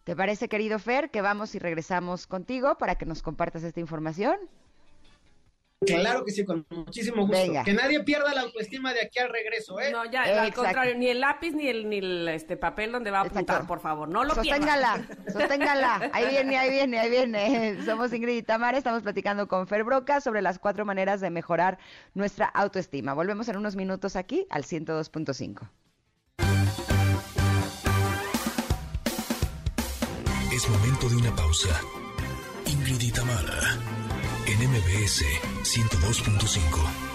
¿Te 0.03 0.15
parece, 0.15 0.47
querido 0.47 0.77
Fer, 0.77 1.09
que 1.09 1.21
vamos 1.21 1.55
y 1.55 1.59
regresamos 1.59 2.27
contigo 2.27 2.77
para 2.77 2.95
que 2.95 3.07
nos 3.07 3.23
compartas 3.23 3.63
esta 3.63 3.79
información? 3.79 4.37
Claro 5.85 6.23
que 6.25 6.31
sí, 6.31 6.43
con 6.43 6.65
muchísimo 6.69 7.27
gusto. 7.27 7.63
Que 7.63 7.73
nadie 7.73 8.03
pierda 8.03 8.33
la 8.33 8.41
autoestima 8.41 8.93
de 8.93 9.01
aquí 9.01 9.19
al 9.19 9.29
regreso, 9.29 9.79
¿eh? 9.79 9.91
No, 9.91 10.09
ya, 10.09 10.23
al 10.43 10.53
contrario, 10.53 10.95
ni 10.95 11.07
el 11.07 11.19
lápiz 11.19 11.53
ni 11.53 11.67
el, 11.67 11.89
ni 11.89 11.97
el 11.99 12.27
este 12.29 12.57
papel 12.57 12.91
donde 12.91 13.11
va 13.11 13.19
a 13.19 13.23
apuntar, 13.23 13.65
por 13.67 13.79
favor, 13.79 14.07
no 14.07 14.23
lo 14.23 14.35
Sosténgala, 14.35 15.05
sosténgala. 15.33 16.09
Ahí 16.13 16.27
viene, 16.29 16.57
ahí 16.57 16.69
viene, 16.69 16.99
ahí 16.99 17.09
viene. 17.09 17.83
Somos 17.85 18.13
Ingrid 18.13 18.37
y 18.37 18.43
Tamara, 18.43 18.77
estamos 18.77 19.03
platicando 19.03 19.47
con 19.47 19.67
Fer 19.67 19.83
Broca 19.83 20.21
sobre 20.21 20.41
las 20.41 20.59
cuatro 20.59 20.85
maneras 20.85 21.21
de 21.21 21.29
mejorar 21.29 21.77
nuestra 22.13 22.45
autoestima. 22.45 23.13
Volvemos 23.13 23.47
en 23.49 23.57
unos 23.57 23.75
minutos 23.75 24.15
aquí 24.15 24.45
al 24.49 24.63
102.5. 24.63 25.69
Es 30.53 30.69
momento 30.69 31.09
de 31.09 31.15
una 31.17 31.35
pausa. 31.35 31.81
Ingrid 32.65 33.01
y 33.01 33.11
Tamara 33.11 34.04
en 34.47 34.59
MBS 34.69 35.23
102.5. 35.63 37.05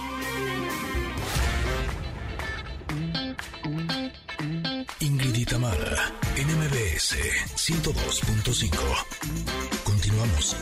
Ingrid 4.99 5.35
y 5.35 5.45
Tamara, 5.45 6.11
en 6.35 6.47
MBS 6.47 7.15
102.5. 7.55 8.77
Continuamos. 9.83 10.55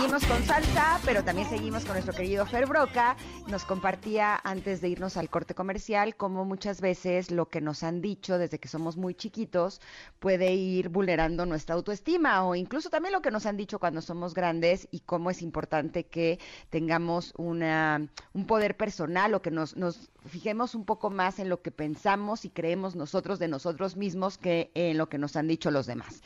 Seguimos 0.00 0.24
con 0.24 0.42
salsa, 0.44 0.98
pero 1.04 1.22
también 1.22 1.46
seguimos 1.50 1.84
con 1.84 1.92
nuestro 1.92 2.14
querido 2.14 2.46
Fer 2.46 2.66
Broca. 2.66 3.18
Nos 3.48 3.66
compartía 3.66 4.40
antes 4.44 4.80
de 4.80 4.88
irnos 4.88 5.18
al 5.18 5.28
corte 5.28 5.54
comercial 5.54 6.16
cómo 6.16 6.46
muchas 6.46 6.80
veces 6.80 7.30
lo 7.30 7.50
que 7.50 7.60
nos 7.60 7.82
han 7.82 8.00
dicho 8.00 8.38
desde 8.38 8.58
que 8.58 8.66
somos 8.66 8.96
muy 8.96 9.14
chiquitos 9.14 9.82
puede 10.18 10.54
ir 10.54 10.88
vulnerando 10.88 11.44
nuestra 11.44 11.74
autoestima 11.74 12.46
o 12.46 12.54
incluso 12.54 12.88
también 12.88 13.12
lo 13.12 13.20
que 13.20 13.30
nos 13.30 13.44
han 13.44 13.58
dicho 13.58 13.78
cuando 13.78 14.00
somos 14.00 14.32
grandes 14.32 14.88
y 14.90 15.00
cómo 15.00 15.28
es 15.28 15.42
importante 15.42 16.06
que 16.06 16.38
tengamos 16.70 17.34
una, 17.36 18.08
un 18.32 18.46
poder 18.46 18.78
personal 18.78 19.34
o 19.34 19.42
que 19.42 19.50
nos, 19.50 19.76
nos 19.76 20.08
fijemos 20.24 20.74
un 20.74 20.86
poco 20.86 21.10
más 21.10 21.38
en 21.40 21.50
lo 21.50 21.60
que 21.60 21.72
pensamos 21.72 22.46
y 22.46 22.48
creemos 22.48 22.96
nosotros 22.96 23.38
de 23.38 23.48
nosotros 23.48 23.98
mismos 23.98 24.38
que 24.38 24.70
en 24.72 24.96
lo 24.96 25.10
que 25.10 25.18
nos 25.18 25.36
han 25.36 25.46
dicho 25.46 25.70
los 25.70 25.84
demás. 25.84 26.22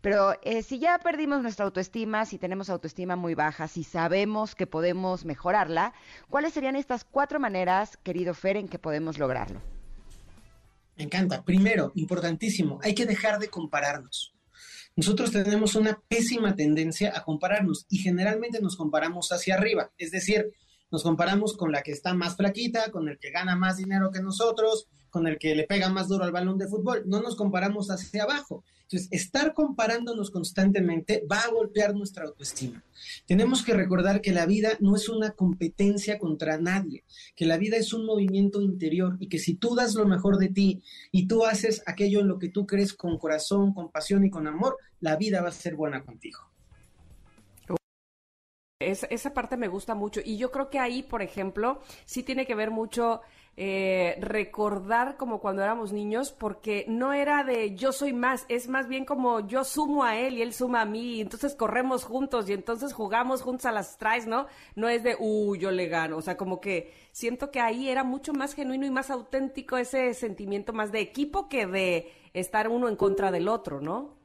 Pero 0.00 0.34
eh, 0.42 0.62
si 0.62 0.78
ya 0.78 0.98
perdimos 0.98 1.42
nuestra 1.42 1.64
autoestima, 1.64 2.24
si 2.24 2.38
tenemos 2.38 2.70
autoestima 2.70 3.16
muy 3.16 3.34
baja, 3.34 3.68
si 3.68 3.84
sabemos 3.84 4.54
que 4.54 4.66
podemos 4.66 5.24
mejorarla, 5.24 5.92
¿cuáles 6.28 6.52
serían 6.52 6.76
estas 6.76 7.04
cuatro 7.04 7.40
maneras, 7.40 7.96
querido 7.98 8.34
Fer, 8.34 8.56
en 8.56 8.68
que 8.68 8.78
podemos 8.78 9.18
lograrlo? 9.18 9.60
Me 10.96 11.04
encanta. 11.04 11.44
Primero, 11.44 11.92
importantísimo, 11.94 12.80
hay 12.82 12.94
que 12.94 13.06
dejar 13.06 13.38
de 13.38 13.48
compararnos. 13.48 14.34
Nosotros 14.96 15.30
tenemos 15.30 15.76
una 15.76 16.00
pésima 16.08 16.56
tendencia 16.56 17.12
a 17.16 17.22
compararnos 17.22 17.86
y 17.88 17.98
generalmente 17.98 18.60
nos 18.60 18.76
comparamos 18.76 19.30
hacia 19.30 19.54
arriba, 19.54 19.92
es 19.96 20.10
decir, 20.10 20.52
nos 20.90 21.04
comparamos 21.04 21.56
con 21.56 21.70
la 21.70 21.82
que 21.82 21.92
está 21.92 22.14
más 22.14 22.36
flaquita, 22.36 22.90
con 22.90 23.08
el 23.08 23.18
que 23.18 23.30
gana 23.30 23.54
más 23.54 23.76
dinero 23.76 24.10
que 24.10 24.20
nosotros, 24.20 24.88
con 25.10 25.26
el 25.26 25.38
que 25.38 25.54
le 25.54 25.64
pega 25.64 25.88
más 25.88 26.08
duro 26.08 26.24
al 26.24 26.32
balón 26.32 26.58
de 26.58 26.68
fútbol, 26.68 27.02
no 27.06 27.20
nos 27.20 27.36
comparamos 27.36 27.90
hacia 27.90 28.24
abajo. 28.24 28.64
Entonces, 28.82 29.08
estar 29.10 29.52
comparándonos 29.52 30.30
constantemente 30.30 31.22
va 31.30 31.40
a 31.40 31.50
golpear 31.50 31.94
nuestra 31.94 32.24
autoestima. 32.24 32.82
Tenemos 33.26 33.62
que 33.62 33.74
recordar 33.74 34.22
que 34.22 34.32
la 34.32 34.46
vida 34.46 34.70
no 34.80 34.96
es 34.96 35.10
una 35.10 35.32
competencia 35.32 36.18
contra 36.18 36.58
nadie, 36.58 37.04
que 37.36 37.44
la 37.44 37.58
vida 37.58 37.76
es 37.76 37.92
un 37.92 38.06
movimiento 38.06 38.62
interior 38.62 39.16
y 39.20 39.28
que 39.28 39.38
si 39.38 39.54
tú 39.54 39.74
das 39.74 39.94
lo 39.94 40.06
mejor 40.06 40.38
de 40.38 40.48
ti 40.48 40.82
y 41.12 41.26
tú 41.26 41.44
haces 41.44 41.82
aquello 41.86 42.20
en 42.20 42.28
lo 42.28 42.38
que 42.38 42.48
tú 42.48 42.66
crees 42.66 42.94
con 42.94 43.18
corazón, 43.18 43.74
con 43.74 43.90
pasión 43.90 44.24
y 44.24 44.30
con 44.30 44.46
amor, 44.46 44.78
la 45.00 45.16
vida 45.16 45.42
va 45.42 45.48
a 45.48 45.52
ser 45.52 45.76
buena 45.76 46.02
contigo 46.02 46.48
esa 48.80 49.34
parte 49.34 49.56
me 49.56 49.66
gusta 49.66 49.96
mucho 49.96 50.20
y 50.24 50.36
yo 50.36 50.52
creo 50.52 50.70
que 50.70 50.78
ahí, 50.78 51.02
por 51.02 51.20
ejemplo, 51.20 51.80
sí 52.04 52.22
tiene 52.22 52.46
que 52.46 52.54
ver 52.54 52.70
mucho 52.70 53.22
eh, 53.60 54.16
recordar 54.20 55.16
como 55.16 55.40
cuando 55.40 55.62
éramos 55.64 55.92
niños, 55.92 56.30
porque 56.30 56.84
no 56.86 57.12
era 57.12 57.42
de 57.42 57.74
yo 57.74 57.90
soy 57.90 58.12
más, 58.12 58.46
es 58.48 58.68
más 58.68 58.86
bien 58.86 59.04
como 59.04 59.48
yo 59.48 59.64
sumo 59.64 60.04
a 60.04 60.16
él 60.16 60.38
y 60.38 60.42
él 60.42 60.52
suma 60.52 60.82
a 60.82 60.84
mí, 60.84 61.16
y 61.16 61.20
entonces 61.20 61.56
corremos 61.56 62.04
juntos 62.04 62.48
y 62.48 62.52
entonces 62.52 62.92
jugamos 62.92 63.42
juntos 63.42 63.66
a 63.66 63.72
las 63.72 63.98
traes, 63.98 64.28
¿no? 64.28 64.46
No 64.76 64.88
es 64.88 65.02
de, 65.02 65.16
uh, 65.18 65.56
yo 65.56 65.72
le 65.72 65.88
gano, 65.88 66.18
o 66.18 66.22
sea, 66.22 66.36
como 66.36 66.60
que 66.60 66.94
siento 67.10 67.50
que 67.50 67.58
ahí 67.58 67.88
era 67.88 68.04
mucho 68.04 68.32
más 68.32 68.54
genuino 68.54 68.86
y 68.86 68.90
más 68.90 69.10
auténtico 69.10 69.76
ese 69.76 70.14
sentimiento 70.14 70.72
más 70.72 70.92
de 70.92 71.00
equipo 71.00 71.48
que 71.48 71.66
de 71.66 72.12
estar 72.34 72.68
uno 72.68 72.88
en 72.88 72.94
contra 72.94 73.32
del 73.32 73.48
otro, 73.48 73.80
¿no? 73.80 74.16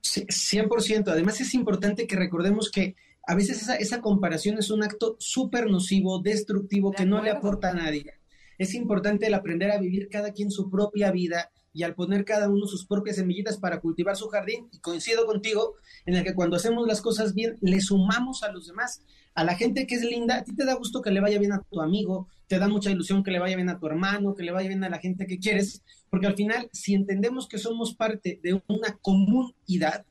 Sí, 0.00 0.26
100%. 0.28 1.08
Además 1.08 1.40
es 1.40 1.54
importante 1.54 2.06
que 2.06 2.14
recordemos 2.14 2.70
que 2.70 2.94
a 3.24 3.34
veces 3.34 3.68
esa, 3.78 4.00
comparación 4.00 4.58
es 4.58 4.70
un 4.70 4.82
acto 4.82 5.16
súper 5.18 5.70
nocivo, 5.70 6.18
destructivo, 6.18 6.92
que 6.92 7.06
no 7.06 7.22
le 7.22 7.30
aporta 7.30 7.70
a 7.70 7.74
nadie. 7.74 8.14
Es 8.58 8.74
importante 8.74 9.26
el 9.26 9.34
aprender 9.34 9.70
a 9.70 9.78
vivir 9.78 10.08
cada 10.08 10.32
quien 10.32 10.50
su 10.50 10.70
propia 10.70 11.10
vida 11.10 11.50
y 11.72 11.84
al 11.84 11.94
poner 11.94 12.24
cada 12.24 12.48
uno 12.50 12.66
sus 12.66 12.86
propias 12.86 13.16
semillitas 13.16 13.58
para 13.58 13.80
cultivar 13.80 14.16
su 14.16 14.28
jardín. 14.28 14.68
Y 14.72 14.80
coincido 14.80 15.24
contigo 15.24 15.76
en 16.04 16.16
el 16.16 16.24
que 16.24 16.34
cuando 16.34 16.56
hacemos 16.56 16.86
las 16.86 17.00
cosas 17.00 17.34
bien, 17.34 17.58
le 17.60 17.80
sumamos 17.80 18.42
a 18.42 18.52
los 18.52 18.66
demás. 18.66 19.02
A 19.34 19.44
la 19.44 19.54
gente 19.54 19.86
que 19.86 19.94
es 19.94 20.02
linda, 20.02 20.38
a 20.38 20.44
ti 20.44 20.54
te 20.54 20.64
da 20.64 20.74
gusto 20.74 21.00
que 21.00 21.10
le 21.10 21.20
vaya 21.20 21.38
bien 21.38 21.52
a 21.52 21.62
tu 21.62 21.80
amigo, 21.80 22.28
te 22.48 22.58
da 22.58 22.68
mucha 22.68 22.90
ilusión 22.90 23.22
que 23.22 23.30
le 23.30 23.38
vaya 23.38 23.56
bien 23.56 23.70
a 23.70 23.78
tu 23.78 23.86
hermano, 23.86 24.34
que 24.34 24.42
le 24.42 24.52
vaya 24.52 24.68
bien 24.68 24.84
a 24.84 24.90
la 24.90 24.98
gente 24.98 25.26
que 25.26 25.38
quieres, 25.38 25.82
porque 26.10 26.26
al 26.26 26.34
final, 26.34 26.68
si 26.72 26.92
entendemos 26.92 27.48
que 27.48 27.56
somos 27.56 27.94
parte 27.94 28.40
de 28.42 28.60
una 28.68 28.98
comunidad, 29.00 30.04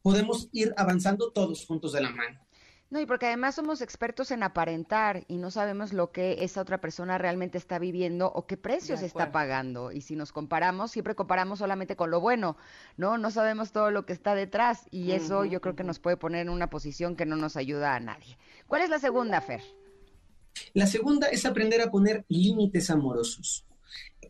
podemos 0.00 0.48
ir 0.52 0.72
avanzando 0.78 1.32
todos 1.32 1.66
juntos 1.66 1.92
de 1.92 2.00
la 2.00 2.10
mano. 2.10 2.41
No, 2.92 3.00
y 3.00 3.06
porque 3.06 3.24
además 3.24 3.54
somos 3.54 3.80
expertos 3.80 4.32
en 4.32 4.42
aparentar 4.42 5.24
y 5.26 5.38
no 5.38 5.50
sabemos 5.50 5.94
lo 5.94 6.12
que 6.12 6.44
esa 6.44 6.60
otra 6.60 6.78
persona 6.78 7.16
realmente 7.16 7.56
está 7.56 7.78
viviendo 7.78 8.30
o 8.30 8.46
qué 8.46 8.58
precios 8.58 9.00
está 9.00 9.32
pagando. 9.32 9.92
Y 9.92 10.02
si 10.02 10.14
nos 10.14 10.30
comparamos, 10.30 10.90
siempre 10.90 11.14
comparamos 11.14 11.60
solamente 11.60 11.96
con 11.96 12.10
lo 12.10 12.20
bueno, 12.20 12.58
¿no? 12.98 13.16
No 13.16 13.30
sabemos 13.30 13.72
todo 13.72 13.90
lo 13.90 14.04
que 14.04 14.12
está 14.12 14.34
detrás 14.34 14.88
y 14.90 15.12
eso 15.12 15.46
yo 15.46 15.62
creo 15.62 15.74
que 15.74 15.84
nos 15.84 16.00
puede 16.00 16.18
poner 16.18 16.42
en 16.42 16.50
una 16.50 16.68
posición 16.68 17.16
que 17.16 17.24
no 17.24 17.36
nos 17.36 17.56
ayuda 17.56 17.94
a 17.94 18.00
nadie. 18.00 18.36
¿Cuál 18.66 18.82
es 18.82 18.90
la 18.90 18.98
segunda, 18.98 19.40
Fer? 19.40 19.62
La 20.74 20.86
segunda 20.86 21.28
es 21.28 21.46
aprender 21.46 21.80
a 21.80 21.90
poner 21.90 22.26
límites 22.28 22.90
amorosos. 22.90 23.64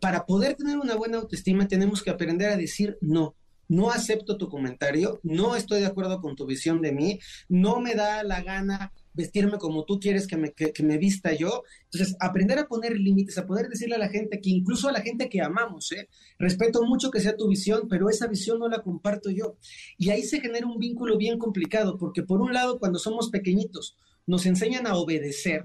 Para 0.00 0.24
poder 0.24 0.54
tener 0.54 0.78
una 0.78 0.94
buena 0.94 1.18
autoestima 1.18 1.66
tenemos 1.66 2.00
que 2.00 2.10
aprender 2.10 2.50
a 2.50 2.56
decir 2.56 2.96
no 3.00 3.34
no 3.68 3.90
acepto 3.90 4.36
tu 4.36 4.48
comentario, 4.48 5.20
no 5.22 5.56
estoy 5.56 5.80
de 5.80 5.86
acuerdo 5.86 6.20
con 6.20 6.36
tu 6.36 6.46
visión 6.46 6.82
de 6.82 6.92
mí, 6.92 7.18
no 7.48 7.80
me 7.80 7.94
da 7.94 8.22
la 8.22 8.42
gana 8.42 8.92
vestirme 9.14 9.58
como 9.58 9.84
tú 9.84 10.00
quieres 10.00 10.26
que 10.26 10.36
me, 10.36 10.52
que, 10.52 10.82
me 10.82 10.98
vista 10.98 11.32
yo. 11.34 11.64
Entonces, 11.84 12.16
aprender 12.20 12.58
a 12.58 12.66
poner 12.66 12.98
límites, 12.98 13.38
a 13.38 13.46
poder 13.46 13.68
decirle 13.68 13.96
a 13.96 13.98
la 13.98 14.08
gente 14.08 14.40
que 14.40 14.50
incluso 14.50 14.88
a 14.88 14.92
la 14.92 15.00
gente 15.00 15.28
que 15.28 15.42
amamos, 15.42 15.92
¿eh? 15.92 16.08
respeto 16.38 16.82
mucho 16.82 17.10
que 17.10 17.20
sea 17.20 17.36
tu 17.36 17.48
visión, 17.48 17.88
pero 17.88 18.08
esa 18.08 18.26
visión 18.26 18.58
no 18.58 18.68
la 18.68 18.82
comparto 18.82 19.30
yo. 19.30 19.56
Y 19.98 20.10
ahí 20.10 20.22
se 20.22 20.40
genera 20.40 20.66
un 20.66 20.78
vínculo 20.78 21.16
bien 21.16 21.38
complicado, 21.38 21.98
porque 21.98 22.22
por 22.22 22.40
un 22.40 22.52
lado, 22.52 22.78
cuando 22.78 22.98
somos 22.98 23.30
pequeñitos, 23.30 23.96
nos 24.26 24.46
enseñan 24.46 24.86
a 24.86 24.96
obedecer, 24.96 25.64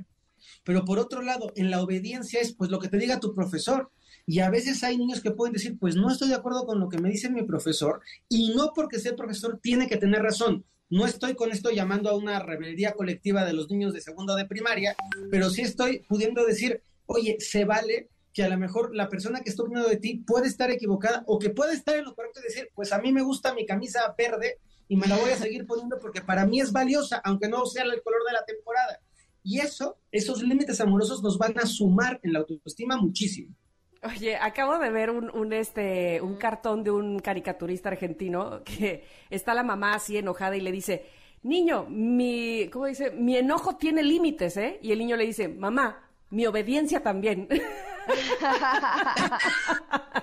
pero 0.64 0.84
por 0.84 1.00
otro 1.00 1.22
lado, 1.22 1.52
en 1.56 1.72
la 1.72 1.82
obediencia 1.82 2.42
es 2.42 2.54
pues 2.54 2.70
lo 2.70 2.80
que 2.80 2.90
te 2.90 2.98
diga 2.98 3.20
tu 3.20 3.34
profesor. 3.34 3.92
Y 4.30 4.42
a 4.42 4.50
veces 4.50 4.84
hay 4.84 4.98
niños 4.98 5.22
que 5.22 5.32
pueden 5.32 5.54
decir, 5.54 5.80
pues 5.80 5.96
no 5.96 6.12
estoy 6.12 6.28
de 6.28 6.36
acuerdo 6.36 6.66
con 6.66 6.82
lo 6.82 6.90
que 6.90 6.98
me 6.98 7.10
dice 7.10 7.30
mi 7.30 7.44
profesor, 7.44 8.02
y 8.28 8.54
no 8.54 8.74
porque 8.76 9.00
sea 9.00 9.16
profesor 9.16 9.58
tiene 9.64 9.88
que 9.88 9.96
tener 9.96 10.22
razón. 10.22 10.66
No 10.90 11.06
estoy 11.06 11.34
con 11.34 11.54
esto 11.54 11.72
llamando 11.72 12.10
a 12.10 12.18
una 12.18 12.40
rebeldía 12.40 12.92
colectiva 12.92 13.46
de 13.46 13.54
los 13.54 13.72
niños 13.72 13.94
de 13.94 14.02
segundo 14.02 14.36
de 14.36 14.46
primaria, 14.46 14.98
pero 15.32 15.50
sí 15.50 15.62
estoy 15.62 16.00
pudiendo 16.10 16.46
decir, 16.46 16.82
oye, 17.06 17.38
se 17.40 17.64
vale 17.64 18.10
que 18.34 18.44
a 18.44 18.50
lo 18.50 18.58
mejor 18.58 18.94
la 18.94 19.08
persona 19.08 19.40
que 19.40 19.50
está 19.50 19.64
opinando 19.64 19.88
de 19.88 19.96
ti 19.96 20.22
puede 20.28 20.48
estar 20.48 20.70
equivocada 20.72 21.24
o 21.26 21.40
que 21.40 21.50
puede 21.50 21.74
estar 21.74 21.96
en 21.96 22.04
lo 22.04 22.14
correcto 22.14 22.42
y 22.42 22.44
decir, 22.44 22.70
pues 22.76 22.92
a 22.92 23.00
mí 23.00 23.14
me 23.14 23.22
gusta 23.22 23.54
mi 23.54 23.66
camisa 23.66 24.14
verde 24.18 24.60
y 24.90 24.98
me 24.98 25.08
la 25.08 25.16
voy 25.16 25.32
a 25.32 25.38
seguir 25.38 25.66
poniendo 25.66 26.00
porque 26.00 26.20
para 26.20 26.46
mí 26.46 26.60
es 26.60 26.74
valiosa, 26.74 27.22
aunque 27.24 27.48
no 27.48 27.66
sea 27.66 27.84
el 27.84 28.02
color 28.04 28.26
de 28.28 28.34
la 28.34 28.44
temporada. 28.46 29.00
Y 29.42 29.60
eso, 29.60 29.98
esos 30.12 30.44
límites 30.44 30.82
amorosos 30.82 31.24
nos 31.24 31.38
van 31.38 31.58
a 31.58 31.66
sumar 31.66 32.20
en 32.24 32.34
la 32.34 32.40
autoestima 32.40 32.98
muchísimo. 32.98 33.56
Oye, 34.04 34.36
acabo 34.36 34.78
de 34.78 34.90
ver 34.90 35.10
un, 35.10 35.54
este, 35.54 36.22
un 36.22 36.36
cartón 36.36 36.84
de 36.84 36.92
un 36.92 37.20
caricaturista 37.20 37.90
argentino 37.90 38.62
que 38.64 39.04
está 39.30 39.54
la 39.54 39.64
mamá 39.64 39.96
así 39.96 40.18
enojada 40.18 40.56
y 40.56 40.62
le 40.62 40.72
dice, 40.72 41.06
niño, 41.44 41.86
mi, 41.90 42.70
¿cómo 42.72 42.86
dice? 42.86 43.12
Mi 43.12 43.38
enojo 43.38 43.76
tiene 43.78 44.04
límites, 44.04 44.58
¿eh? 44.58 44.80
Y 44.82 44.92
el 44.92 45.00
niño 45.00 45.16
le 45.16 45.26
dice, 45.26 45.48
mamá, 45.48 46.08
mi 46.30 46.46
obediencia 46.46 47.02
también. 47.02 47.48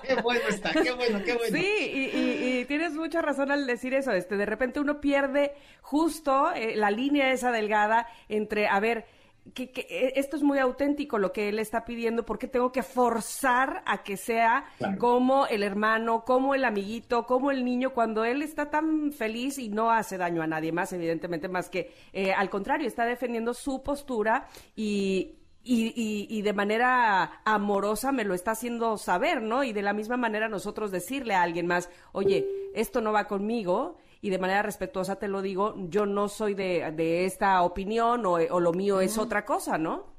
qué 0.03 0.15
bueno 0.21 0.41
está, 0.49 0.71
qué 0.71 0.91
bueno, 0.91 1.21
qué 1.23 1.33
bueno. 1.35 1.57
Sí, 1.57 2.11
y, 2.13 2.65
tienes 2.65 2.93
mucha 2.93 3.21
razón 3.21 3.51
al 3.51 3.67
decir 3.67 3.93
eso. 3.93 4.11
Este, 4.11 4.37
de 4.37 4.45
repente 4.45 4.79
uno 4.79 5.01
pierde 5.01 5.53
justo 5.81 6.51
eh, 6.53 6.75
la 6.75 6.91
línea 6.91 7.31
esa 7.31 7.51
delgada 7.51 8.07
entre, 8.29 8.67
a 8.67 8.79
ver, 8.79 9.05
que, 9.53 9.71
eh, 9.89 10.13
esto 10.15 10.37
es 10.37 10.43
muy 10.43 10.57
auténtico 10.57 11.17
lo 11.19 11.31
que 11.31 11.49
él 11.49 11.59
está 11.59 11.85
pidiendo, 11.85 12.25
porque 12.25 12.47
tengo 12.47 12.71
que 12.71 12.83
forzar 12.83 13.83
a 13.85 14.03
que 14.03 14.17
sea 14.17 14.65
como 14.97 15.45
el 15.47 15.63
hermano, 15.63 16.23
como 16.25 16.55
el 16.55 16.65
amiguito, 16.65 17.25
como 17.25 17.51
el 17.51 17.63
niño, 17.63 17.93
cuando 17.93 18.25
él 18.25 18.41
está 18.41 18.69
tan 18.69 19.11
feliz 19.11 19.59
y 19.59 19.69
no 19.69 19.91
hace 19.91 20.17
daño 20.17 20.41
a 20.41 20.47
nadie 20.47 20.71
más, 20.71 20.91
evidentemente, 20.93 21.47
más 21.47 21.69
que 21.69 21.91
eh, 22.13 22.33
al 22.33 22.49
contrario, 22.49 22.87
está 22.87 23.05
defendiendo 23.05 23.53
su 23.53 23.83
postura 23.83 24.47
y, 24.75 25.35
y, 25.63 26.27
y, 26.29 26.41
de 26.41 26.53
manera 26.53 27.41
amorosa 27.43 28.11
me 28.11 28.23
lo 28.23 28.33
está 28.33 28.51
haciendo 28.51 28.97
saber, 28.97 29.41
¿no? 29.41 29.63
Y 29.63 29.73
de 29.73 29.81
la 29.81 29.93
misma 29.93 30.17
manera 30.17 30.47
nosotros 30.47 30.91
decirle 30.91 31.33
a 31.33 31.41
alguien 31.41 31.67
más, 31.67 31.89
oye, 32.11 32.45
esto 32.73 33.01
no 33.01 33.11
va 33.11 33.27
conmigo, 33.27 33.97
y 34.21 34.29
de 34.29 34.39
manera 34.39 34.61
respetuosa 34.61 35.17
te 35.17 35.27
lo 35.27 35.41
digo, 35.41 35.75
yo 35.89 36.05
no 36.05 36.27
soy 36.27 36.53
de, 36.53 37.25
esta 37.25 37.61
opinión 37.61 38.25
o, 38.25 38.59
lo 38.59 38.73
mío 38.73 39.01
es 39.01 39.17
otra 39.17 39.45
cosa, 39.45 39.77
¿no? 39.77 40.15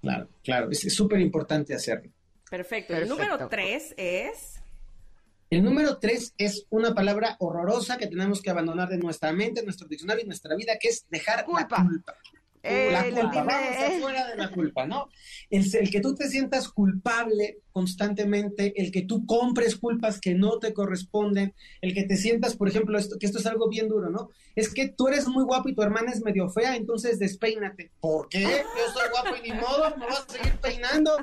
Claro, 0.00 0.28
claro, 0.42 0.70
es 0.70 0.94
súper 0.94 1.20
importante 1.20 1.74
hacerlo. 1.74 2.10
Perfecto. 2.50 2.94
El 2.94 3.08
número 3.08 3.48
tres 3.48 3.94
es... 3.96 4.60
El 5.50 5.62
número 5.62 5.98
tres 5.98 6.34
es 6.36 6.66
una 6.70 6.94
palabra 6.94 7.36
horrorosa 7.38 7.96
que 7.96 8.06
tenemos 8.06 8.42
que 8.42 8.50
abandonar 8.50 8.88
de 8.88 8.98
nuestra 8.98 9.32
mente, 9.32 9.62
nuestro 9.62 9.86
diccionario 9.86 10.24
y 10.24 10.26
nuestra 10.26 10.56
vida, 10.56 10.78
que 10.80 10.88
es 10.88 11.06
dejar 11.10 11.44
culpa. 11.44 11.78
la 11.78 11.88
culpa 11.88 12.14
la 12.64 13.04
culpa, 13.04 13.42
vamos 13.42 13.76
afuera 13.76 14.28
de 14.28 14.36
la 14.36 14.50
culpa, 14.50 14.86
¿no? 14.86 15.08
El, 15.50 15.64
el, 15.74 15.90
que 15.90 16.00
tú 16.00 16.14
te 16.14 16.28
sientas 16.28 16.68
culpable 16.68 17.58
constantemente, 17.72 18.72
el 18.80 18.90
que 18.90 19.02
tú 19.02 19.26
compres 19.26 19.76
culpas 19.76 20.20
que 20.20 20.34
no 20.34 20.58
te 20.58 20.72
corresponden, 20.72 21.54
el 21.80 21.94
que 21.94 22.04
te 22.04 22.16
sientas, 22.16 22.56
por 22.56 22.68
ejemplo, 22.68 22.98
esto, 22.98 23.18
que 23.18 23.26
esto 23.26 23.38
es 23.38 23.46
algo 23.46 23.68
bien 23.68 23.88
duro, 23.88 24.10
¿no? 24.10 24.30
Es 24.54 24.72
que 24.72 24.88
tú 24.88 25.08
eres 25.08 25.26
muy 25.28 25.44
guapo 25.44 25.68
y 25.68 25.74
tu 25.74 25.82
hermana 25.82 26.12
es 26.12 26.22
medio 26.22 26.48
fea, 26.48 26.76
entonces 26.76 27.18
despeínate. 27.18 27.90
¿Por 28.00 28.28
qué? 28.28 28.42
Yo 28.42 28.92
soy 28.92 29.10
guapo 29.10 29.36
y 29.36 29.50
ni 29.50 29.56
modo, 29.56 29.96
me 29.96 30.06
vas 30.06 30.24
a 30.28 30.32
seguir 30.32 30.56
peinando. 30.60 31.16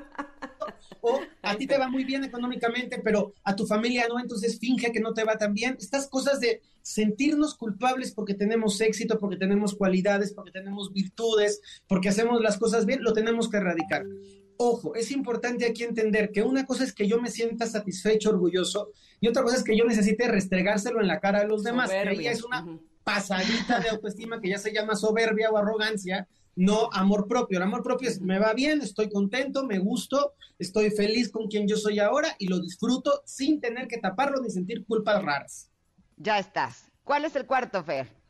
O 1.01 1.19
a 1.41 1.55
ti 1.55 1.67
te 1.67 1.77
va 1.77 1.87
muy 1.87 2.03
bien 2.03 2.23
económicamente, 2.23 2.99
pero 3.03 3.33
a 3.43 3.55
tu 3.55 3.65
familia 3.65 4.05
no, 4.07 4.19
entonces 4.19 4.59
finge 4.59 4.91
que 4.91 4.99
no 4.99 5.13
te 5.13 5.23
va 5.23 5.37
tan 5.37 5.53
bien. 5.53 5.77
Estas 5.79 6.07
cosas 6.07 6.39
de 6.39 6.61
sentirnos 6.81 7.55
culpables 7.55 8.11
porque 8.11 8.33
tenemos 8.33 8.79
éxito, 8.81 9.19
porque 9.19 9.37
tenemos 9.37 9.75
cualidades, 9.75 10.33
porque 10.33 10.51
tenemos 10.51 10.93
virtudes, 10.93 11.61
porque 11.87 12.09
hacemos 12.09 12.41
las 12.41 12.57
cosas 12.57 12.85
bien, 12.85 13.03
lo 13.03 13.13
tenemos 13.13 13.49
que 13.49 13.57
erradicar. 13.57 14.05
Ojo, 14.57 14.93
es 14.93 15.11
importante 15.11 15.65
aquí 15.65 15.83
entender 15.83 16.31
que 16.31 16.43
una 16.43 16.65
cosa 16.67 16.83
es 16.83 16.93
que 16.93 17.07
yo 17.07 17.19
me 17.19 17.31
sienta 17.31 17.65
satisfecho, 17.65 18.29
orgulloso, 18.29 18.91
y 19.19 19.27
otra 19.27 19.41
cosa 19.41 19.57
es 19.57 19.63
que 19.63 19.75
yo 19.75 19.85
necesite 19.85 20.27
restregárselo 20.27 21.01
en 21.01 21.07
la 21.07 21.19
cara 21.19 21.39
a 21.39 21.45
los 21.45 21.63
demás. 21.63 21.89
Que 21.89 22.29
es 22.29 22.43
una 22.43 22.67
pasadita 23.03 23.79
de 23.79 23.89
autoestima 23.89 24.39
que 24.39 24.49
ya 24.49 24.59
se 24.59 24.71
llama 24.71 24.95
soberbia 24.95 25.49
o 25.49 25.57
arrogancia, 25.57 26.27
no 26.55 26.89
amor 26.93 27.27
propio. 27.27 27.57
El 27.57 27.63
amor 27.63 27.83
propio 27.83 28.09
es 28.09 28.21
me 28.21 28.39
va 28.39 28.53
bien, 28.53 28.81
estoy 28.81 29.09
contento, 29.09 29.65
me 29.65 29.79
gusto, 29.79 30.33
estoy 30.59 30.91
feliz 30.91 31.31
con 31.31 31.47
quien 31.47 31.67
yo 31.67 31.77
soy 31.77 31.99
ahora 31.99 32.35
y 32.39 32.47
lo 32.47 32.59
disfruto 32.59 33.21
sin 33.25 33.59
tener 33.59 33.87
que 33.87 33.97
taparlo 33.97 34.41
ni 34.41 34.49
sentir 34.49 34.85
culpas 34.85 35.23
raras. 35.23 35.69
Ya 36.17 36.39
estás. 36.39 36.91
¿Cuál 37.03 37.25
es 37.25 37.35
el 37.35 37.45
cuarto, 37.45 37.83
Fer? 37.83 38.21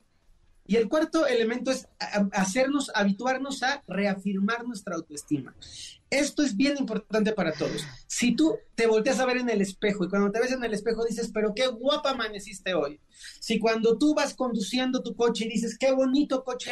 Y 0.66 0.78
el 0.78 0.88
cuarto 0.88 1.26
elemento 1.26 1.72
es 1.72 1.88
hacernos, 2.32 2.92
habituarnos 2.96 3.62
a 3.64 3.84
reafirmar 3.88 4.66
nuestra 4.66 4.96
autoestima. 4.96 5.54
Esto 6.10 6.44
es 6.44 6.56
bien 6.56 6.78
importante 6.78 7.34
para 7.34 7.52
todos. 7.52 7.86
Si 8.08 8.36
tú 8.36 8.58
te 8.76 8.88
volteas 8.88 9.20
a 9.20 9.26
ver 9.26 9.38
en 9.38 9.50
el 9.50 9.60
espejo 9.60 10.06
y 10.06 10.10
cuando 10.10 10.32
te 10.32 10.40
ves 10.40 10.52
en 10.52 10.64
el 10.64 10.74
espejo 10.74 11.04
dices, 11.04 11.32
pero 11.34 11.54
qué 11.54 11.68
guapa 11.68 12.12
amaneciste 12.12 12.74
hoy. 12.74 13.02
Si 13.40 13.60
cuando 13.60 13.98
tú 13.98 14.14
vas 14.14 14.34
conduciendo 14.34 15.02
tu 15.02 15.16
coche 15.16 15.46
y 15.46 15.50
dices, 15.50 15.78
qué 15.78 15.92
bonito 15.92 16.44
coche 16.44 16.72